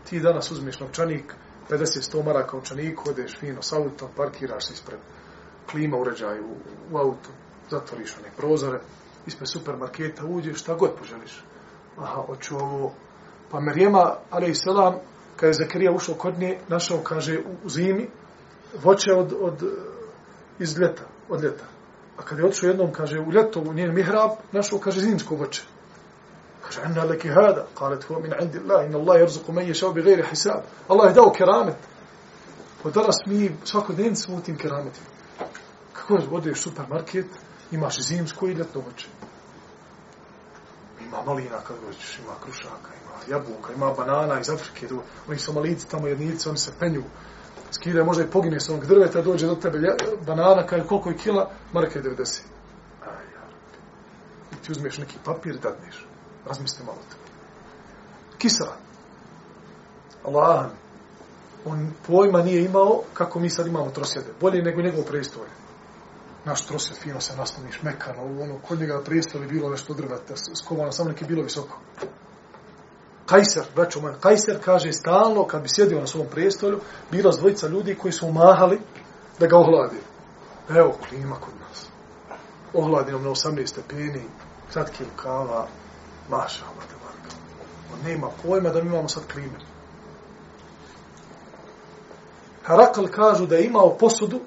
Ti 0.08 0.20
danas 0.20 0.50
uzmeš 0.50 0.80
novčanik, 0.80 1.34
50-100 1.70 2.24
maraka 2.24 2.56
novčanik, 2.56 3.06
odeš 3.06 3.38
fino 3.38 3.62
s 3.62 3.72
autom, 3.72 4.08
parkiraš 4.16 4.66
se 4.66 4.72
ispred 4.72 4.98
klima 5.70 5.96
uređaj 5.96 6.40
u, 6.40 6.54
u 6.92 6.98
auto, 6.98 7.30
zatvoriš 7.70 8.16
one 8.18 8.30
prozore, 8.36 8.80
ispred 9.26 9.48
supermarketa 9.48 10.24
uđeš, 10.24 10.60
šta 10.60 10.74
god 10.74 10.90
poželiš. 10.98 11.44
Aha, 11.98 12.22
hoću 12.26 12.56
ovo. 12.56 12.92
Pa 13.50 13.60
Marijema, 13.60 14.14
ali 14.30 14.50
i 14.50 14.54
selam, 14.54 14.94
kada 15.36 15.46
je 15.46 15.54
Zakarija 15.54 15.92
ušao 15.92 16.14
kod 16.14 16.38
nje, 16.38 16.58
našao, 16.68 16.98
kaže, 16.98 17.38
u 17.64 17.68
zimi, 17.68 18.08
voće 18.82 19.12
od, 19.12 19.34
od, 19.40 19.64
iz 20.58 20.78
ljeta, 20.78 21.02
od 21.28 21.42
ljeta. 21.42 21.64
A 22.18 22.22
kada 22.22 22.42
je 22.42 22.46
otišao 22.46 22.68
jednom, 22.68 22.92
kaže, 22.92 23.20
u 23.20 23.32
ljeto, 23.32 23.60
u 23.60 23.72
njen 23.72 23.94
mihrab, 23.94 24.30
našao, 24.52 24.78
kaže, 24.78 25.00
zimsko 25.00 25.34
voće. 25.34 25.62
Kaže, 26.62 26.80
anna 26.84 27.04
leki 27.04 27.28
hada, 27.28 27.66
kalet 27.74 28.04
huwa 28.08 28.22
min 28.22 28.32
indi 28.42 28.58
Allah, 28.58 28.86
inna 28.86 28.98
Allah 28.98 29.20
jerzuku 29.20 29.52
men 29.52 29.68
ješao 29.68 29.92
bi 29.92 30.02
gajri 30.02 30.24
hisab. 30.30 30.60
Allah 30.88 31.10
je 31.10 31.14
dao 31.14 31.32
keramet. 31.32 31.76
Pa 32.82 32.90
danas 32.90 33.16
mi 33.26 33.56
svakodnevni 33.64 34.16
smo 34.16 34.36
u 34.36 34.40
tim 34.40 34.56
kerametima. 34.58 35.06
Kako 35.92 36.14
je, 36.14 36.28
odeš 36.30 36.62
supermarket, 36.62 37.26
imaš 37.70 38.00
zimsko 38.00 38.46
i 38.46 38.52
ljetno 38.52 38.80
voće. 38.80 39.08
Ima 41.00 41.22
malina 41.26 41.60
kad 41.66 41.76
dođeš, 41.86 42.18
ima 42.18 42.32
krušaka, 42.44 42.90
ima 43.04 43.36
jabuka, 43.36 43.72
ima 43.72 43.92
banana 43.92 44.40
iz 44.40 44.50
Afrike. 44.50 44.86
Do, 44.86 45.02
oni 45.28 45.38
su 45.38 45.44
somalici 45.44 45.88
tamo 45.88 46.06
jednici, 46.06 46.48
oni 46.48 46.58
se 46.58 46.72
penju. 46.78 47.02
Skide, 47.70 48.04
možda 48.04 48.22
i 48.24 48.30
pogine 48.30 48.60
s 48.60 48.68
onog 48.68 48.86
drveta, 48.86 49.22
dođe 49.22 49.46
do 49.46 49.54
tebe 49.54 49.78
banana, 50.26 50.66
kaže 50.66 50.86
koliko 50.86 51.08
je 51.08 51.16
kila, 51.16 51.50
marke 51.72 52.00
90. 52.00 52.40
Aj, 53.02 53.24
ja. 53.34 53.48
I 54.52 54.64
ti 54.64 54.72
uzmeš 54.72 54.98
neki 54.98 55.16
papir, 55.24 55.54
i 55.54 55.58
dadneš. 55.58 56.06
Razmisli 56.46 56.84
malo 56.84 56.98
to. 57.10 57.16
Kisra. 58.38 58.72
Allah. 60.24 60.66
On 61.64 61.92
pojma 62.06 62.42
nije 62.42 62.64
imao 62.64 63.02
kako 63.14 63.40
mi 63.40 63.50
sad 63.50 63.66
imamo 63.66 63.90
trosjede. 63.90 64.28
Bolje 64.40 64.62
nego 64.62 64.82
njegov 64.82 65.04
preistorje 65.04 65.50
naš 66.44 66.66
trose, 66.66 66.94
fino 66.94 67.20
se 67.20 67.36
nasloniš, 67.36 67.82
mekano, 67.82 68.22
ono, 68.42 68.58
kod 68.68 68.80
njega 68.80 69.00
prijestoli 69.04 69.46
bilo 69.46 69.70
nešto 69.70 69.94
drveta, 69.94 70.34
skovano, 70.64 70.92
samo 70.92 71.08
neki 71.08 71.24
bilo 71.24 71.42
visoko. 71.42 71.78
Kajser, 73.26 73.64
braću 73.74 74.00
moja, 74.00 74.14
Kajser 74.20 74.58
kaže 74.64 74.92
stalno, 74.92 75.46
kad 75.46 75.62
bi 75.62 75.68
sjedio 75.68 76.00
na 76.00 76.06
svom 76.06 76.26
prijestolju, 76.30 76.80
bila 77.10 77.32
dvojica 77.32 77.68
ljudi 77.68 77.94
koji 77.94 78.12
su 78.12 78.26
umahali 78.26 78.80
da 79.38 79.46
ga 79.46 79.58
ohladi. 79.58 79.96
Evo, 80.68 80.96
klima 81.08 81.36
kod 81.36 81.54
nas. 81.68 81.86
Ohladi 82.74 83.12
nam 83.12 83.22
na 83.22 83.30
18 83.30 83.66
stepeni, 83.66 84.22
kratki 84.72 85.04
kava, 85.16 85.66
maša, 86.28 86.64
vada, 86.64 86.94
vada. 87.04 87.34
On 87.94 88.10
nema 88.10 88.28
pojma 88.42 88.70
da 88.70 88.82
mi 88.82 88.88
imamo 88.88 89.08
sad 89.08 89.22
klime. 89.32 89.58
Harakal 92.62 93.08
kažu 93.08 93.46
da 93.46 93.56
je 93.56 93.64
imao 93.64 93.96
posudu 93.98 94.40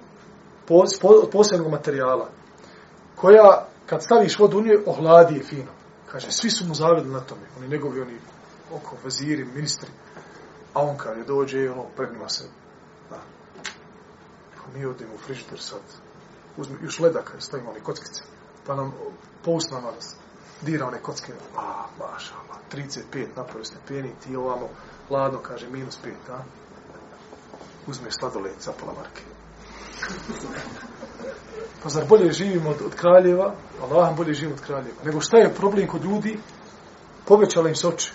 po, 0.68 0.84
posebnog 1.32 1.72
materijala, 1.72 2.30
koja, 3.16 3.68
kad 3.86 4.04
staviš 4.04 4.40
vodu 4.40 4.58
u 4.58 4.62
nje, 4.62 4.78
ohladi 4.86 5.36
je 5.36 5.44
fino. 5.44 5.72
Kaže, 6.12 6.32
svi 6.32 6.50
su 6.50 6.66
mu 6.66 6.76
zavedli 6.76 7.12
na 7.12 7.20
tome. 7.20 7.42
Oni 7.58 7.68
njegovi, 7.68 8.02
oni 8.02 8.18
oko 8.74 8.96
vaziri, 9.04 9.46
ministri. 9.46 9.90
A 10.74 10.82
on 10.82 10.98
kad 10.98 11.18
je 11.18 11.24
dođe, 11.24 11.72
ono, 11.72 11.86
pregnula 11.96 12.30
se, 12.30 12.44
da. 13.10 13.20
Pa 14.58 14.78
mi 14.78 14.86
odemo 14.86 15.14
u 15.14 15.18
frižider 15.18 15.60
sad. 15.60 15.82
Uzmi, 16.58 16.78
još 16.84 17.00
ledaka, 17.00 17.42
stavimo 17.42 17.70
one 17.70 17.80
kockice. 17.80 18.24
Pa 18.68 18.76
nam 18.76 18.94
pousna 19.44 19.82
nas. 19.82 20.16
Dira 20.62 20.88
one 20.88 21.02
kocke. 21.02 21.34
A, 21.58 21.86
maša, 22.00 22.34
35 22.72 23.28
napore 23.36 23.66
stepeni, 23.66 24.14
ti 24.24 24.36
ovamo, 24.36 24.70
ladno, 25.10 25.40
kaže, 25.40 25.70
minus 25.70 26.00
5, 26.06 26.12
da. 26.28 26.44
Uzme 27.88 28.12
sladoled, 28.12 28.56
zapala 28.60 28.94
marke. 28.94 29.33
Pa 31.84 31.90
zar 31.90 32.06
bolje 32.10 32.32
živimo 32.32 32.70
od, 32.70 32.82
od 32.86 32.96
kraljeva? 32.96 33.54
Allah 33.82 34.18
bolje 34.18 34.34
živimo 34.34 34.56
od 34.56 34.62
kraljeva. 34.62 34.96
Nego 35.06 35.22
šta 35.22 35.38
je 35.38 35.54
problem 35.54 35.88
kod 35.88 36.04
ljudi? 36.04 36.40
Povećala 37.26 37.70
im 37.70 37.76
se 37.76 37.88
oči. 37.88 38.12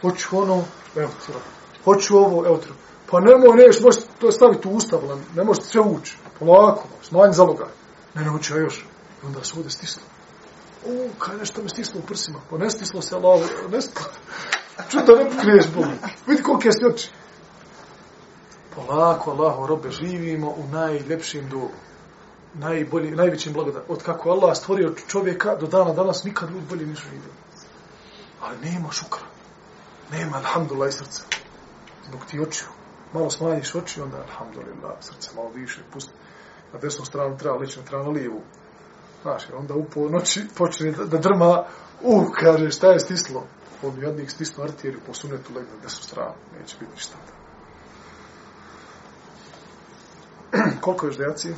Hoću 0.00 0.38
ono, 0.38 0.64
evo 0.96 1.10
tira. 1.26 1.38
Hoću 1.84 2.16
ovo, 2.16 2.46
evo 2.46 2.56
tira. 2.56 2.74
Pa 3.10 3.20
nemoj, 3.20 3.56
neš, 3.56 3.80
možeš 3.80 4.02
to 4.18 4.32
staviti 4.32 4.68
u 4.68 4.70
usta, 4.70 4.98
ne 5.36 5.44
možeš 5.44 5.64
sve 5.64 5.80
ući. 5.80 6.16
Polako, 6.38 6.84
smanj 7.02 7.32
zaloga. 7.32 7.66
Ne, 8.14 8.22
ne 8.22 8.28
hoću 8.28 8.58
još. 8.58 8.86
I 9.22 9.26
onda 9.26 9.44
se 9.44 9.52
ovdje 9.56 9.70
stislo. 9.70 10.02
O, 10.86 11.08
kaj 11.18 11.36
nešto 11.36 11.62
me 11.62 11.68
stislo 11.68 12.00
u 12.00 12.06
prsima. 12.06 12.38
Pa 12.50 12.58
ne 12.58 12.70
stislo 12.70 13.02
se, 13.02 13.14
Allah, 13.14 13.40
ne 13.70 13.80
stislo. 13.80 14.10
Čuta 14.88 15.12
ne 15.12 15.30
pokriješ, 15.30 15.66
Bogu. 15.74 15.88
Vidi 16.26 16.42
koliko 16.42 16.68
je 16.68 16.92
oči 16.92 17.10
polako, 18.74 19.30
Allahu 19.30 19.66
robe, 19.66 19.90
živimo 19.90 20.48
u 20.48 20.66
najljepšim 20.72 21.48
dobu. 21.48 21.70
Najbolji, 22.54 23.10
najvećim 23.10 23.52
blagodat. 23.52 23.82
Od 23.88 24.02
kako 24.02 24.30
Allah 24.30 24.56
stvorio 24.56 24.94
čovjeka 25.08 25.56
do 25.56 25.66
dana 25.66 25.92
danas, 25.92 26.24
nikad 26.24 26.50
ljudi 26.50 26.66
bolje 26.68 26.86
nisu 26.86 27.04
vidjeli. 27.12 27.34
Ali 28.40 28.56
nema 28.62 28.90
šukra. 28.90 29.22
Nema, 30.10 30.36
alhamdulillah, 30.36 30.92
srca. 30.92 31.22
Zbog 32.08 32.20
ti 32.30 32.40
očiju. 32.40 32.68
Malo 33.12 33.30
smanjiš 33.30 33.74
oči, 33.74 34.00
onda, 34.00 34.16
alhamdulillah, 34.16 34.96
srce 35.00 35.30
malo 35.36 35.48
više, 35.48 35.80
pusti. 35.92 36.12
Na 36.72 36.78
desnu 36.78 37.04
stranu 37.04 37.38
treba 37.38 37.56
lići, 37.56 37.78
na 37.78 37.86
stranu 37.86 38.10
lijevu. 38.10 38.40
Znaš, 39.22 39.42
onda 39.54 39.74
u 39.74 40.08
noći 40.10 40.40
počne 40.56 40.90
da, 40.90 41.04
da 41.04 41.18
drma, 41.18 41.64
uh, 42.02 42.24
kaže, 42.40 42.70
šta 42.70 42.86
je 42.86 43.00
stislo? 43.00 43.46
On 43.82 44.02
jednik 44.02 44.30
stislo 44.30 44.64
arteriju, 44.64 45.00
posunetu 45.06 45.52
legne 45.54 45.70
na 45.76 45.82
desnu 45.82 46.02
stranu. 46.02 46.34
Neće 46.60 46.76
biti 46.80 46.92
ništa. 46.92 47.16
Koliko 50.84 51.06
još 51.06 51.16
dejaci? 51.16 51.54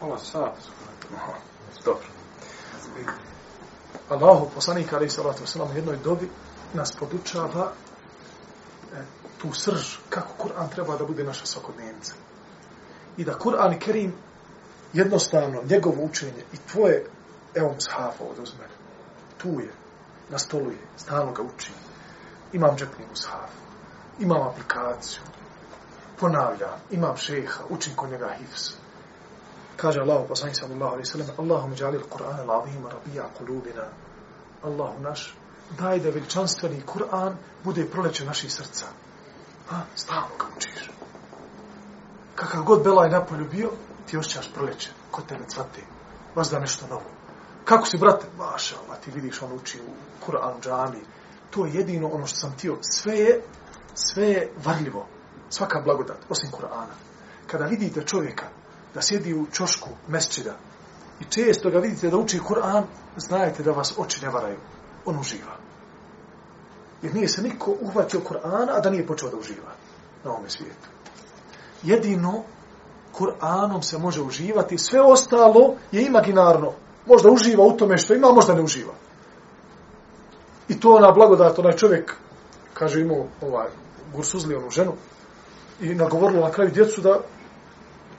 Pola 0.00 0.18
sat. 0.18 0.52
Aha, 1.16 1.32
dobro. 1.84 2.06
Allahu 4.08 4.50
poslanik 4.54 4.92
ali 4.92 5.10
salatu 5.10 5.42
wasalam 5.42 5.72
u 5.72 5.76
jednoj 5.76 5.96
dobi 6.04 6.28
nas 6.74 6.92
podučava 6.92 7.72
e, 8.92 9.02
tu 9.38 9.52
srž 9.52 9.96
kako 10.08 10.28
Kur'an 10.38 10.68
treba 10.68 10.96
da 10.96 11.04
bude 11.04 11.24
naša 11.24 11.46
svakodnevnica. 11.46 12.14
I 13.16 13.24
da 13.24 13.38
Kur'an 13.38 13.72
i 13.72 13.78
Kerim 13.78 14.14
jednostavno, 14.92 15.62
njegovo 15.70 16.04
učenje 16.04 16.44
i 16.52 16.56
tvoje, 16.72 17.06
evo 17.54 17.74
mshafa 17.76 18.24
od 18.24 18.38
uzme, 18.42 18.68
tu 19.38 19.48
je, 19.48 19.72
na 20.30 20.38
stolu 20.38 20.70
je, 20.70 20.78
stalno 20.96 21.32
ga 21.32 21.42
učim. 21.42 21.74
Imam 22.52 22.76
džepni 22.76 23.04
mshaf, 23.12 23.50
imam 24.20 24.42
aplikaciju, 24.42 25.22
ponavlja, 26.20 26.68
imam 26.90 27.16
šeha, 27.16 27.64
učim 27.68 27.92
kod 27.96 28.10
njega 28.10 28.28
hifz. 28.38 28.70
Kaže 29.76 30.00
Allah, 30.00 30.24
poslanik 30.28 30.56
sallallahu 30.56 30.92
alaihi 30.92 31.06
sallam, 31.06 31.28
Allahum 31.38 31.74
jali 31.78 31.98
il-Qur'an 31.98 32.40
al-azim 32.40 32.86
rabija 32.86 33.24
kulubina. 33.38 33.84
Allahu 34.62 35.00
naš, 35.00 35.34
daj 35.78 35.98
da 35.98 36.10
veličanstveni 36.10 36.82
Kur'an 36.86 37.34
bude 37.64 37.90
proleće 37.90 38.24
naših 38.24 38.52
srca. 38.52 38.86
Ha, 39.68 39.80
stalno 39.94 40.36
ga 40.38 40.44
učiš. 40.56 40.90
Kakav 42.34 42.62
god 42.62 42.84
Belaj 42.84 43.10
napolju 43.10 43.48
bio, 43.50 43.70
ti 44.06 44.16
osjećaš 44.16 44.52
proleće, 44.54 44.90
kod 45.10 45.26
tebe 45.26 45.44
cvate. 45.48 45.82
Vas 46.34 46.50
da 46.50 46.58
nešto 46.58 46.86
novo. 46.86 47.10
Kako 47.64 47.86
si, 47.86 47.98
brate? 47.98 48.26
Maša 48.38 48.76
Allah, 48.84 49.00
ti 49.00 49.10
vidiš 49.10 49.42
on 49.42 49.52
uči 49.52 49.80
u 49.80 50.24
Kur'an 50.26 50.60
džami. 50.62 51.00
To 51.50 51.66
je 51.66 51.74
jedino 51.74 52.08
ono 52.08 52.26
što 52.26 52.36
sam 52.36 52.56
tio. 52.56 52.76
Sve 52.80 53.18
je, 53.18 53.42
sve 53.94 54.28
je 54.28 54.52
varljivo 54.64 55.06
svaka 55.50 55.80
blagodat, 55.80 56.18
osim 56.28 56.50
Kur'ana. 56.50 56.94
Kada 57.46 57.64
vidite 57.64 58.02
čovjeka 58.06 58.46
da 58.94 59.02
sjedi 59.02 59.34
u 59.34 59.46
čošku 59.52 59.88
mesčida 60.08 60.54
i 61.20 61.24
često 61.24 61.70
ga 61.70 61.78
vidite 61.78 62.10
da 62.10 62.16
uči 62.16 62.40
Kur'an, 62.48 62.84
znajte 63.16 63.62
da 63.62 63.72
vas 63.72 63.94
oči 63.98 64.24
ne 64.24 64.30
varaju. 64.30 64.56
On 65.04 65.18
uživa. 65.18 65.56
Jer 67.02 67.14
nije 67.14 67.28
se 67.28 67.42
niko 67.42 67.76
uhvatio 67.80 68.20
Kur'ana, 68.20 68.76
a 68.76 68.80
da 68.80 68.90
nije 68.90 69.06
počeo 69.06 69.30
da 69.30 69.36
uživa 69.36 69.72
na 70.24 70.30
ovome 70.30 70.50
svijetu. 70.50 70.88
jedino 71.82 72.42
Kur'anom 73.18 73.82
se 73.82 73.98
može 73.98 74.22
uživati, 74.22 74.78
sve 74.78 75.00
ostalo 75.00 75.74
je 75.92 76.06
imaginarno. 76.06 76.72
Možda 77.06 77.30
uživa 77.30 77.64
u 77.64 77.76
tome 77.76 77.98
što 77.98 78.14
ima, 78.14 78.32
možda 78.32 78.54
ne 78.54 78.62
uživa. 78.62 78.92
I 80.68 80.80
to 80.80 80.94
ona 80.94 81.12
blagodat, 81.12 81.58
onaj 81.58 81.76
čovjek, 81.76 82.14
kaže 82.74 83.00
imao 83.00 83.26
ovaj, 83.42 83.68
gursuzli 84.14 84.54
onu 84.54 84.70
ženu, 84.70 84.92
i 85.80 85.94
nagovorilo 85.94 86.40
na 86.40 86.50
kraju 86.50 86.70
djecu 86.70 87.00
da 87.00 87.20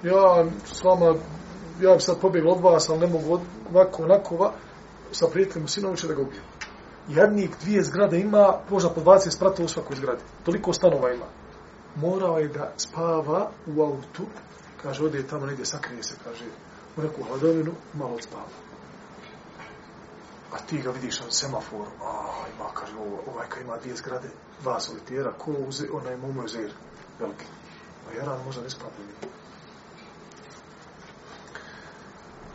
ja 0.03 0.45
s 0.65 0.83
vama, 0.83 1.15
ja 1.81 1.95
bi 1.95 2.01
sad 2.01 2.19
pobjegla 2.21 2.53
od 2.53 2.61
vas, 2.61 2.89
ali 2.89 2.99
ne 2.99 3.07
mogu 3.07 3.33
od, 3.33 3.41
ovako, 3.73 4.03
onako, 4.03 4.35
va, 4.35 4.53
sa 5.11 5.27
prijateljima 5.27 5.67
sinovića 5.67 6.07
da 6.07 6.13
ga 6.13 6.21
ubijem. 6.21 6.43
Jednik 7.07 7.51
dvije 7.61 7.83
zgrade 7.83 8.19
ima, 8.19 8.53
možda 8.69 8.89
po 8.89 9.01
20 9.01 9.29
sprata 9.29 9.63
u 9.63 9.67
svakoj 9.67 9.95
zgradi. 9.95 10.21
Toliko 10.43 10.73
stanova 10.73 11.13
ima. 11.13 11.25
Morao 11.95 12.37
je 12.39 12.47
da 12.47 12.73
spava 12.77 13.51
u 13.67 13.83
autu, 13.83 14.25
kaže, 14.83 15.05
ode 15.05 15.27
tamo 15.27 15.45
negdje, 15.45 15.65
sakrije 15.65 16.03
se, 16.03 16.15
kaže, 16.23 16.45
u 16.97 17.01
neku 17.01 17.23
hladovinu, 17.23 17.71
malo 17.93 18.17
spava. 18.21 18.45
A 20.53 20.57
ti 20.57 20.81
ga 20.81 20.91
vidiš 20.91 21.19
na 21.19 21.31
semaforu, 21.31 21.91
a 22.03 22.11
ima, 22.55 22.69
kaže, 22.73 22.93
ovaj, 22.97 23.19
ovaj 23.33 23.47
kad 23.49 23.61
ima 23.61 23.77
dvije 23.77 23.95
zgrade, 23.95 24.27
dva 24.61 24.79
solitera, 24.79 25.31
ko 25.37 25.51
uze, 25.67 25.87
onaj 25.93 26.17
mu 26.17 26.47
zer, 26.47 26.71
veliki. 27.19 27.45
Pa 28.05 28.11
A 28.11 28.13
Jaran 28.13 28.39
možda 28.45 28.61
ne 28.61 28.69
spava 28.69 28.91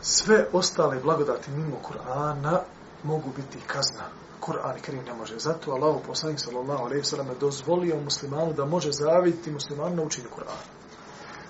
Sve 0.01 0.45
ostale 0.53 0.99
blagodati 0.99 1.51
mimo 1.51 1.77
Kur'ana 1.83 2.59
mogu 3.03 3.29
biti 3.35 3.57
kazna. 3.67 4.03
Kur'an 4.39 4.77
i 4.77 4.81
Kerim 4.81 5.03
ne 5.05 5.13
može. 5.13 5.39
Zato 5.39 5.71
Allah 5.71 6.01
poslanik 6.07 6.39
sallallahu 6.39 6.83
alejhi 6.83 6.99
ve 6.99 7.05
sellem 7.05 7.27
dozvolio 7.39 8.01
muslimanu 8.01 8.53
da 8.53 8.65
može 8.65 8.91
zaviditi 8.91 9.51
muslimanu 9.51 9.95
na 9.95 10.03
učenju 10.03 10.27
Kur'ana. 10.35 10.65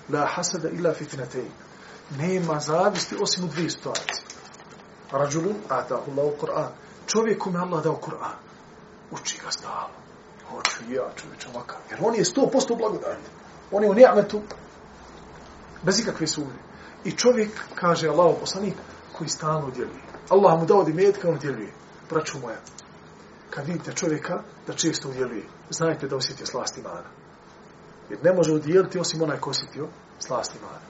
La 0.08 0.26
hasada 0.34 0.68
illa 0.68 0.94
fi 0.94 1.04
fitnatayn. 1.04 1.50
Nema 2.10 2.60
zavisti 2.60 3.16
osim 3.22 3.44
u 3.44 3.48
dvije 3.48 3.70
situacije. 3.70 4.24
Rajulun 5.12 5.56
atahu 5.68 6.10
Allahu 6.10 6.36
Kur'an. 6.40 6.72
Čovjek 7.06 7.38
kome 7.38 7.58
Allah 7.58 7.82
dao 7.82 7.96
Kur'an. 7.96 8.36
Uči 9.10 9.40
ga 9.44 9.50
stalno. 9.50 10.01
Hoću 10.52 10.90
i 10.90 10.94
ja 10.94 11.10
čovječ 11.16 11.46
ovakav. 11.54 11.78
Jer 11.90 12.00
on 12.02 12.14
je 12.14 12.24
100% 12.24 12.78
blagodat. 12.78 13.18
On 13.70 13.82
je 13.82 13.90
u 13.90 13.94
nijametu 13.94 14.40
bez 15.82 16.00
ikakve 16.00 16.26
sumnje. 16.26 16.58
I 17.04 17.10
čovjek, 17.10 17.50
kaže 17.74 18.08
Allah 18.08 18.36
poslanik, 18.40 18.74
koji 19.18 19.28
stalno 19.28 19.70
djeluje. 19.70 20.02
Allah 20.28 20.60
mu 20.60 20.66
dao 20.66 20.84
dimetka, 20.84 21.28
on 21.28 21.38
djeluje. 21.38 21.72
Braću 22.10 22.38
moja, 22.38 22.56
kad 23.50 23.66
vidite 23.66 23.92
čovjeka 23.92 24.42
da 24.66 24.72
često 24.72 25.08
udjeluje, 25.08 25.42
znajte 25.70 26.08
da 26.08 26.16
osjeti 26.16 26.46
slast 26.46 26.78
imana. 26.78 27.08
Jer 28.10 28.18
ne 28.24 28.32
može 28.32 28.52
udjeliti 28.52 28.98
osim 28.98 29.22
onaj 29.22 29.40
ko 29.40 29.50
osjetio 29.50 29.88
slast 30.18 30.56
imana. 30.56 30.80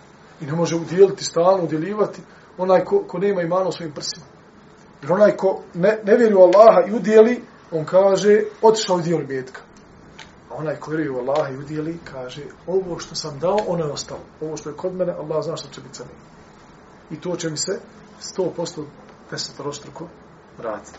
I 0.40 0.46
ne 0.46 0.52
može 0.52 0.76
udjeliti, 0.76 1.24
stalno 1.24 1.64
udjelivati 1.64 2.22
onaj 2.58 2.84
ko, 2.84 3.04
ko 3.08 3.18
nema 3.18 3.42
imana 3.42 3.68
u 3.68 3.72
svojim 3.72 3.92
prsima. 3.92 4.26
Jer 5.02 5.12
onaj 5.12 5.36
ko 5.36 5.62
ne, 5.74 5.98
ne 6.04 6.16
vjeruje 6.16 6.36
u 6.36 6.42
Allaha 6.42 6.82
i 6.88 6.94
udjeli, 6.94 7.42
on 7.72 7.84
kaže, 7.84 8.44
otišao 8.62 8.96
udjeli 8.96 9.26
metka. 9.26 9.60
A 10.50 10.54
onaj 10.54 10.76
ko 10.76 10.90
vjeruje 10.90 11.10
u 11.10 11.18
Allaha 11.18 11.50
i 11.50 11.56
udjeli, 11.56 11.98
kaže, 12.12 12.42
ovo 12.66 12.98
što 12.98 13.14
sam 13.14 13.38
dao, 13.38 13.58
ono 13.66 13.84
je 13.84 13.92
ostalo. 13.92 14.20
Ovo 14.40 14.56
što 14.56 14.70
je 14.70 14.76
kod 14.76 14.94
mene, 14.94 15.12
Allah 15.12 15.44
zna 15.44 15.56
što 15.56 15.68
će 15.68 15.80
biti 15.80 15.96
sa 15.96 16.04
njim. 16.04 16.18
I 17.10 17.20
to 17.20 17.36
će 17.36 17.50
mi 17.50 17.56
se 17.56 17.80
100% 18.36 18.84
desetorostruko 19.30 20.06
vratiti. 20.58 20.98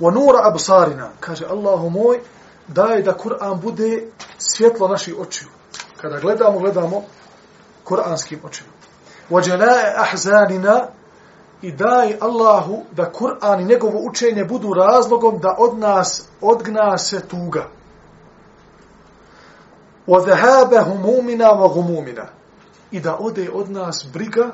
Wa 0.00 0.14
nura 0.14 0.40
absarina, 0.44 1.10
kaže 1.20 1.46
Allahu 1.46 1.90
moj, 1.90 2.20
daj 2.68 3.02
da 3.02 3.14
Kur'an 3.14 3.60
bude 3.60 4.02
svjetlo 4.38 4.88
naših 4.88 5.14
očiju. 5.18 5.48
Kada 6.00 6.20
gledamo, 6.20 6.58
gledamo 6.58 7.02
kur'anskim 7.84 8.38
očima. 8.44 8.68
Wa 9.30 9.48
jalaa 9.48 9.94
ahzanina 9.96 10.88
i 11.64 11.72
daj 11.72 12.16
Allahu 12.20 12.82
da 12.92 13.12
Kur'an 13.12 13.60
i 13.60 13.64
njegovo 13.64 14.00
učenje 14.08 14.44
budu 14.44 14.72
razlogom 14.74 15.38
da 15.38 15.56
od 15.58 15.78
nas 15.78 16.22
odgna 16.40 16.98
se 16.98 17.28
tuga. 17.28 17.66
Wa 20.06 20.24
dhahaba 20.24 20.84
وَغُمُومِنَا 20.84 21.48
wa 21.56 22.26
i 22.90 23.00
da 23.00 23.16
ode 23.16 23.50
od 23.52 23.70
nas 23.70 24.06
briga 24.12 24.50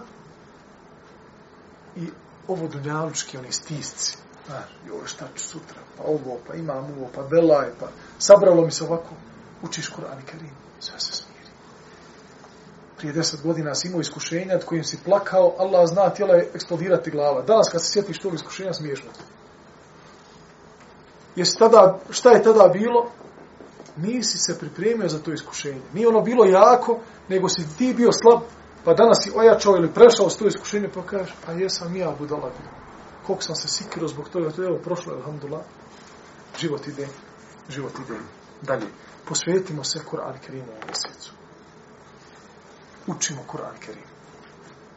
i 1.97 2.07
ovo 2.49 2.69
dunjalučki 2.69 3.39
oni 3.39 3.53
stisci 3.53 4.17
Znaš, 4.47 4.65
joj, 4.87 5.07
šta 5.07 5.27
ću 5.37 5.45
sutra, 5.45 5.81
pa 5.97 6.05
ovo, 6.05 6.39
pa 6.47 6.55
imam 6.55 6.85
ovo, 6.85 7.09
pa 7.15 7.23
belaj, 7.23 7.67
pa 7.81 7.87
sabralo 8.19 8.65
mi 8.65 8.71
se 8.71 8.85
ovako. 8.85 9.15
Učiš 9.63 9.89
Kur'an 9.89 10.21
i 10.23 10.27
Kerim, 10.27 10.55
sve 10.81 11.01
se. 11.01 11.30
Prije 13.01 13.13
deset 13.13 13.43
godina 13.43 13.75
si 13.75 13.89
imao 13.89 14.01
iskušenja 14.01 14.55
od 14.55 14.65
kojim 14.65 14.85
si 14.85 14.99
plakao, 15.05 15.55
Allah 15.59 15.89
zna, 15.89 16.11
tijela 16.11 16.35
je 16.35 16.51
eksplodirati 16.55 17.11
glava. 17.11 17.43
Danas 17.43 17.69
kad 17.73 17.83
se 17.83 17.93
sjetiš 17.93 18.19
tog 18.19 18.35
iskušenja, 18.35 18.73
smiješno. 18.73 19.11
Jesi 21.37 21.59
tada, 21.59 21.99
šta 22.11 22.31
je 22.31 22.43
tada 22.43 22.69
bilo? 22.73 23.11
Nisi 23.97 24.39
se 24.39 24.59
pripremio 24.59 25.09
za 25.09 25.19
to 25.19 25.33
iskušenje. 25.33 25.81
Nije 25.93 26.09
ono 26.09 26.21
bilo 26.21 26.45
jako, 26.45 26.99
nego 27.29 27.49
si 27.49 27.77
ti 27.79 27.95
bio 27.97 28.11
slab, 28.13 28.41
pa 28.85 28.95
danas 28.95 29.19
si 29.25 29.33
ojačao 29.35 29.77
ili 29.77 29.95
prešao 29.95 30.31
s 30.31 30.37
to 30.37 30.47
iskušenje, 30.47 30.89
pa 30.95 31.03
kažeš, 31.03 31.35
pa 31.47 31.53
jesam 31.53 31.97
ja 31.97 32.15
budala 32.19 32.51
bio 32.61 32.81
koliko 33.31 33.43
sam 33.43 33.55
se 33.55 33.69
sikirao 33.69 34.09
zbog 34.09 34.29
toga, 34.29 34.51
to 34.51 34.63
je 34.63 34.67
evo 34.67 34.79
prošlo, 34.79 35.15
alhamdulillah, 35.15 35.63
život 36.59 36.87
ide, 36.87 37.09
život 37.69 37.93
ide 37.99 38.19
dalje. 38.63 38.87
Posvetimo 39.25 39.85
se 39.85 40.01
Kur'an 40.11 40.39
Kerimu 40.47 40.73
u 40.73 40.87
mjesecu. 40.87 41.33
Učimo 43.11 43.43
Kur'an 43.47 43.79
Kerim. 43.81 44.09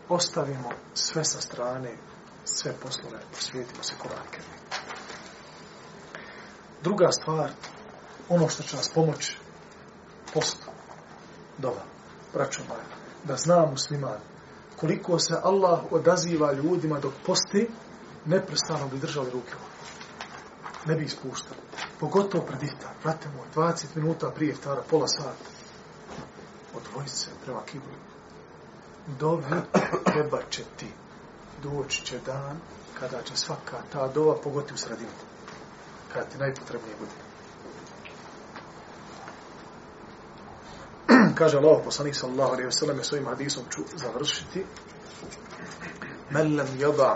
Ostavimo 0.09 0.69
sve 0.93 1.23
sa 1.23 1.41
strane, 1.41 1.91
sve 2.45 2.73
poslove, 2.83 3.19
posvijetimo 3.31 3.83
se 3.83 3.93
Kur'an 4.03 4.27
Kerim. 4.31 4.51
Druga 6.83 7.11
stvar, 7.11 7.51
ono 8.29 8.49
što 8.49 8.63
će 8.63 8.75
nas 8.75 8.89
pomoći, 8.89 9.37
post, 10.33 10.57
dova, 11.57 11.83
braćo 12.33 12.61
moja, 12.67 12.85
da 13.23 13.35
zna 13.35 13.65
musliman 13.65 14.19
koliko 14.79 15.19
se 15.19 15.39
Allah 15.43 15.79
odaziva 15.91 16.53
ljudima 16.53 16.99
dok 16.99 17.13
posti, 17.25 17.69
neprestano 18.25 18.87
bi 18.87 18.99
držali 18.99 19.31
ruke 19.31 19.53
Ne 20.85 20.95
bi 20.95 21.05
ispuštali. 21.05 21.61
Pogotovo 21.99 22.45
pred 22.45 22.63
iftar. 22.63 22.91
Vrate 23.03 23.29
moj, 23.29 23.47
20 23.55 23.85
minuta 23.95 24.31
prije 24.31 24.51
iftara, 24.51 24.81
pola 24.89 25.07
sata 25.07 25.52
Odvojit 26.76 27.10
se 27.10 27.30
prema 27.44 27.60
kibli. 27.66 27.96
Dovi 29.06 29.44
treba 30.04 30.38
će 30.50 30.62
ti. 30.76 30.86
Doći 31.62 32.04
će 32.04 32.18
dan 32.26 32.60
kada 33.00 33.22
će 33.22 33.36
svaka 33.36 33.76
ta 33.92 34.08
dova 34.08 34.34
pogoti 34.34 34.74
u 34.74 34.76
sredinu. 34.76 35.10
Kada 36.12 36.24
ti 36.24 36.38
najpotrebnije 36.38 36.96
bude. 36.98 37.10
Kaže 41.38 41.56
Allah, 41.56 41.80
poslanik 41.84 42.14
sallallahu 42.14 42.52
alaihi 42.52 42.68
wa 42.68 42.78
sallam, 42.78 42.98
je 42.98 43.04
svojim 43.04 43.26
hadisom 43.26 43.64
ću 43.70 43.82
završiti. 43.96 44.64
Men 46.30 46.56
lam 46.56 46.66
yada 46.78 47.14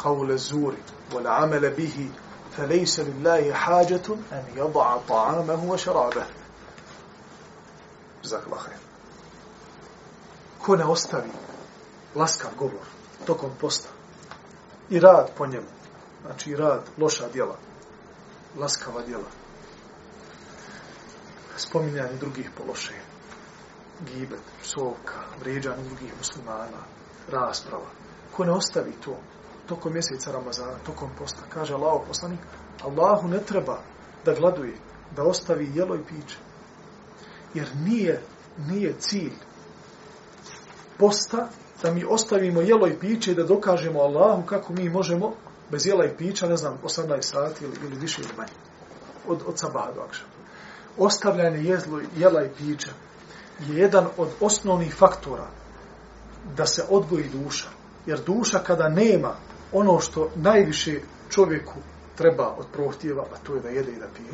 قول 0.00 0.30
الزور 0.30 0.74
والعمل 1.14 1.70
به 1.70 2.10
فليس 2.56 3.00
لله 3.00 3.52
حاجة 3.52 4.02
أن 4.32 4.44
يضع 4.56 4.96
طعامه 4.96 5.64
وشرابه 5.64 6.26
جزاك 8.24 8.46
الله 8.46 8.58
خير 8.58 8.83
ko 10.65 10.75
ne 10.75 10.85
ostavi 10.85 11.29
laskav 12.15 12.51
govor 12.57 12.85
tokom 13.25 13.51
posta 13.61 13.89
i 14.89 14.99
rad 14.99 15.31
po 15.37 15.47
njemu, 15.47 15.67
znači 16.21 16.49
i 16.49 16.55
rad 16.55 16.81
loša 16.97 17.27
djela, 17.33 17.57
laskava 18.57 19.01
djela, 19.01 19.29
spominjanje 21.57 22.13
drugih 22.19 22.51
po 22.57 22.63
loše, 22.67 22.93
gibet, 24.05 24.41
psovka, 24.61 25.19
vrijeđanje 25.39 25.83
drugih 25.83 26.13
muslimana, 26.17 26.81
rasprava, 27.31 27.89
ko 28.35 28.45
ne 28.45 28.51
ostavi 28.51 28.91
to, 29.05 29.17
tokom 29.67 29.93
mjeseca 29.93 30.31
Ramazana, 30.31 30.77
tokom 30.85 31.09
posta. 31.19 31.41
Kaže 31.49 31.73
Allah 31.73 32.01
poslanik, 32.07 32.39
Allahu 32.83 33.27
ne 33.27 33.39
treba 33.39 33.79
da 34.25 34.33
gladuje, 34.33 34.77
da 35.15 35.23
ostavi 35.23 35.71
jelo 35.73 35.95
i 35.95 36.03
piće. 36.03 36.37
Jer 37.53 37.67
nije, 37.75 38.21
nije 38.57 38.93
cilj 38.99 39.33
posta 40.97 41.47
da 41.83 41.91
mi 41.91 42.05
ostavimo 42.09 42.61
jelo 42.61 42.87
i 42.87 42.99
piće 42.99 43.31
i 43.31 43.35
da 43.35 43.43
dokažemo 43.43 43.99
Allahu 43.99 44.43
kako 44.45 44.73
mi 44.73 44.89
možemo 44.89 45.33
bez 45.71 45.85
jela 45.85 46.05
i 46.05 46.17
pića, 46.17 46.47
ne 46.47 46.57
znam, 46.57 46.77
18 46.83 47.21
sati 47.21 47.65
ili, 47.65 47.73
ili 47.85 47.95
više 47.99 48.21
ili 48.21 48.31
manje. 48.37 48.51
Od, 49.27 49.39
od 49.47 49.59
sabaha 49.59 49.91
do 49.95 50.01
akša. 50.01 50.23
Ostavljanje 50.97 51.63
jezlo, 51.63 52.01
jela 52.17 52.43
i 52.43 52.49
pića 52.57 52.91
je 53.59 53.77
jedan 53.77 54.07
od 54.17 54.29
osnovnih 54.41 54.95
faktora 54.95 55.47
da 56.57 56.65
se 56.65 56.83
odgoji 56.89 57.29
duša. 57.29 57.67
Jer 58.05 58.19
duša 58.19 58.59
kada 58.59 58.89
nema 58.89 59.35
ono 59.71 59.99
što 59.99 60.29
najviše 60.35 60.99
čovjeku 61.29 61.73
treba 62.15 62.55
od 62.57 62.65
prohtjeva, 62.73 63.23
a 63.33 63.37
to 63.43 63.55
je 63.55 63.61
da 63.61 63.69
jede 63.69 63.91
i 63.91 63.99
da 63.99 64.07
pije, 64.17 64.31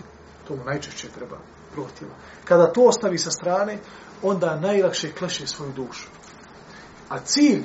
to 0.47 0.55
mu 0.55 0.63
najčešće 0.65 1.07
treba, 1.15 1.37
prohtjeva. 1.73 2.13
Kada 2.45 2.73
to 2.73 2.81
ostavi 2.83 3.17
sa 3.17 3.31
strane, 3.31 3.77
onda 4.23 4.59
najlakše 4.59 5.11
kleše 5.11 5.47
svoju 5.47 5.71
dušu. 5.71 6.07
A 7.11 7.19
cilj, 7.19 7.63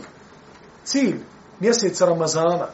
cilj 0.84 1.20
mjeseca 1.60 2.06
Ramazana 2.06 2.68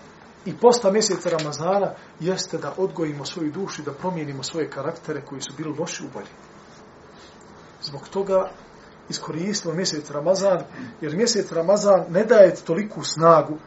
i 0.45 0.57
posta 0.57 0.91
mjeseca 0.91 1.31
Ramazana 1.31 1.95
jeste 2.20 2.59
da 2.59 2.75
odgojimo 2.77 3.25
svoju 3.25 3.53
dušu 3.53 3.83
i 3.83 3.85
da 3.85 3.93
promijenimo 3.93 4.43
svoje 4.43 4.70
karaktere 4.70 5.23
koji 5.25 5.41
su 5.41 5.53
bili 5.57 5.79
loši 5.79 6.05
u 6.05 6.09
bolji. 6.14 6.33
Zbog 7.83 8.09
toga 8.09 8.51
iskoristimo 9.09 9.75
mjesec 9.75 10.11
Ramazan, 10.11 10.64
jer 11.01 11.16
mjesec 11.16 11.53
Ramazan 11.53 12.05
ne 12.09 12.25
daje 12.25 12.55
toliku 12.55 13.05
snagu 13.05 13.59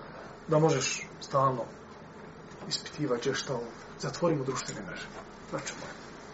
da 0.48 0.60
možeš 0.60 1.08
stalno 1.22 1.64
ispitivati 2.68 3.34
šta. 3.34 3.58
Zatvorimo 4.00 4.44
društvene 4.44 4.82
mreže. 4.82 5.08
Znači, 5.50 5.74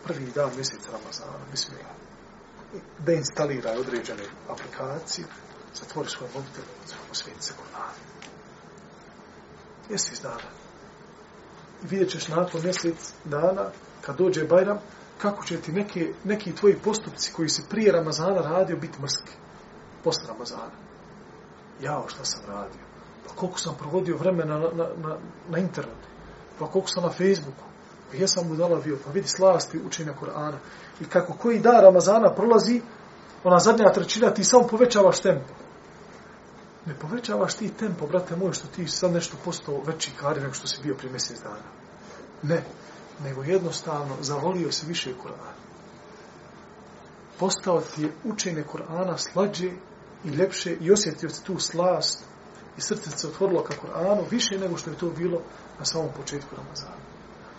prvi 0.04 0.32
dan 0.36 0.50
mjeseca 0.56 0.92
Ramazana, 0.92 1.46
mislim, 1.52 1.78
da 3.00 3.14
instaliraj 3.14 3.78
određene 3.78 4.24
aplikacije, 4.50 5.28
zatvori 5.74 6.10
svoj 6.10 6.30
mobitel, 6.36 6.64
osvijeti 7.12 7.44
se 7.44 7.54
Kur'an. 7.54 7.94
Mjesec 9.90 10.22
dana. 10.22 10.50
I 11.84 11.88
vidjet 11.88 12.10
ćeš 12.10 12.28
nakon 12.28 12.62
mjesec 12.64 13.14
dana, 13.26 13.70
kad 14.02 14.18
dođe 14.18 14.44
Bajram, 14.44 14.78
kako 15.18 15.46
će 15.46 15.62
ti 15.62 15.72
neke, 15.72 16.14
neki 16.24 16.56
tvoji 16.56 16.76
postupci 16.76 17.34
koji 17.34 17.50
se 17.50 17.64
prije 17.70 17.92
Ramazana 17.92 18.42
radio 18.42 18.78
biti 18.78 19.02
mrski. 19.02 19.32
Posle 20.04 20.28
Ramazana. 20.28 20.72
Jao, 21.82 22.08
šta 22.08 22.26
sam 22.26 22.42
radio? 22.48 22.82
Pa 23.28 23.36
koliko 23.36 23.60
sam 23.60 23.76
provodio 23.80 24.18
vremena 24.18 24.58
na, 24.58 24.70
na, 24.74 24.88
na, 24.98 25.18
na 25.50 25.58
internetu? 25.58 26.08
Pa 26.60 26.68
koliko 26.68 26.90
sam 26.90 27.04
na 27.04 27.10
Facebooku? 27.10 27.64
Pa 28.12 28.18
jesam 28.18 28.48
mu 28.48 28.56
dala 28.56 28.80
bio? 28.80 28.98
Pa 29.06 29.12
vidi 29.12 29.28
slasti 29.28 29.80
učenja 29.88 30.14
Kur'ana. 30.22 30.58
I 31.02 31.06
kako 31.06 31.34
koji 31.34 31.60
dan 31.60 31.82
Ramazana 31.82 32.36
prolazi, 32.36 32.82
ona 33.44 33.60
zadnja 33.60 33.92
trećina, 33.94 34.34
ti 34.34 34.44
samo 34.44 34.68
povećavaš 34.68 35.20
tempo. 35.20 35.54
Ne 36.86 36.94
povećavaš 37.00 37.54
ti 37.54 37.70
tempo, 37.70 38.08
brate 38.08 38.36
moj, 38.36 38.54
što 38.54 38.68
ti 38.68 38.88
sad 38.88 39.12
nešto 39.12 39.38
postao 39.46 39.82
veći 39.86 40.12
kari 40.20 40.42
nego 40.42 40.54
što 40.54 40.68
si 40.68 40.82
bio 40.84 40.96
prije 40.96 41.12
mjesec 41.12 41.39
dana. 41.42 41.70
Ne 42.44 42.64
nego 43.24 43.44
jednostavno 43.44 44.16
zavolio 44.22 44.72
se 44.72 44.86
više 44.88 45.14
Kur'ana. 45.24 45.54
Postao 47.39 47.82
ti 47.82 48.02
je 48.02 48.12
učenje 48.24 48.64
Kur'ana 48.74 49.18
slađe 49.18 49.72
i 50.24 50.30
ljepše 50.30 50.74
i 50.82 50.92
osjetio 50.92 51.30
ti 51.30 51.44
tu 51.44 51.60
slast 51.60 52.24
i 52.78 52.82
srce 52.82 53.10
se 53.10 53.28
otvorilo 53.28 53.64
ka 53.64 53.74
Kur'anu 53.74 54.24
više 54.32 54.60
nego 54.60 54.78
što 54.78 54.89
je 54.89 54.98
to 54.98 55.10
bilo 55.10 55.42
na 55.80 55.86
samom 55.86 56.10
početku 56.18 56.56
Ramazana. 56.56 57.02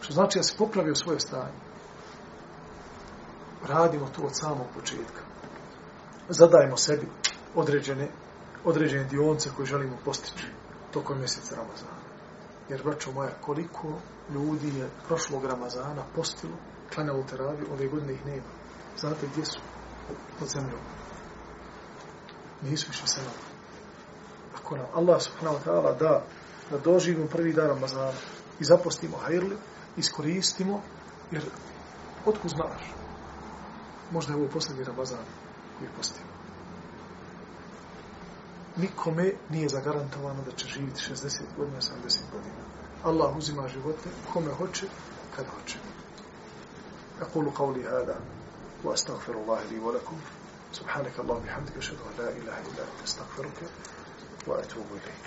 Što 0.00 0.12
znači 0.12 0.38
da 0.38 0.42
si 0.42 0.56
popravio 0.58 0.94
svoje 0.94 1.20
stanje. 1.20 1.58
Radimo 3.68 4.08
to 4.08 4.22
od 4.22 4.36
samog 4.36 4.66
početka. 4.74 5.31
Zadajemo 6.28 6.76
sebi 6.76 7.06
određene, 7.54 8.08
određene 8.64 9.04
dionce 9.04 9.50
koje 9.56 9.66
želimo 9.66 9.96
postići 10.04 10.46
tokom 10.92 11.18
mjeseca 11.18 11.54
Ramazana. 11.54 12.02
Jer, 12.68 12.82
braćo 12.84 13.12
moja, 13.12 13.30
koliko 13.40 13.88
ljudi 14.34 14.78
je 14.78 14.90
prošlog 15.06 15.44
Ramazana 15.44 16.04
postilo, 16.14 16.52
klanjalo 16.94 17.22
teraviju, 17.22 17.66
ove 17.72 17.88
godine 17.88 18.12
ih 18.12 18.26
nema. 18.26 18.52
Znate 18.98 19.26
gdje 19.32 19.44
su? 19.44 19.60
Pod 20.38 20.48
zemljom. 20.48 20.80
Nisu 22.62 22.86
više 22.88 23.06
se 23.06 23.20
nam. 23.20 23.32
Ako 24.60 24.76
nam 24.76 24.86
Allah 24.94 25.22
subhanahu 25.22 25.56
wa 25.56 25.64
ta'ala 25.64 25.98
da, 25.98 26.22
da 26.70 26.78
doživimo 26.78 27.26
prvi 27.26 27.52
dan 27.52 27.66
Ramazana 27.66 28.12
i 28.60 28.64
zapostimo 28.64 29.16
hajrli, 29.16 29.56
iskoristimo, 29.96 30.82
jer 31.30 31.42
otkud 32.26 32.50
znaš? 32.50 32.94
Možda 34.10 34.32
je 34.32 34.38
ovo 34.38 34.48
posljednji 34.48 34.84
Ramazan 34.84 35.24
koji 35.77 35.89
postimo. 35.97 36.27
Nikome 38.77 39.31
nije 39.49 39.69
zagarantovano 39.69 40.41
da 40.45 40.51
će 40.51 40.67
živjeti 40.67 41.01
60 41.01 41.41
godina, 41.57 41.81
70 41.81 42.19
godina. 42.31 42.61
Allah 43.03 43.37
uzima 43.37 43.67
živote 43.67 44.09
kome 44.33 44.51
hoće, 44.53 44.85
kada 45.35 45.49
hoće. 45.49 45.77
أقول 47.21 47.49
قولي 47.49 47.83
هذا 47.83 48.19
وأستغفر 48.83 49.33
الله 49.33 49.63
لي 49.63 49.79
ولكم 49.79 50.17
سبحانك 50.71 51.19
اللهم 51.19 51.37
وبحمدك 51.37 51.77
أشهد 51.77 51.97
أن 51.97 52.23
لا 52.23 52.29
إله 52.29 52.57
إلا 52.61 52.83
أنت 52.83 52.99
أستغفرك 53.03 53.59
وأتوب 54.47 54.85
إليك 54.91 55.25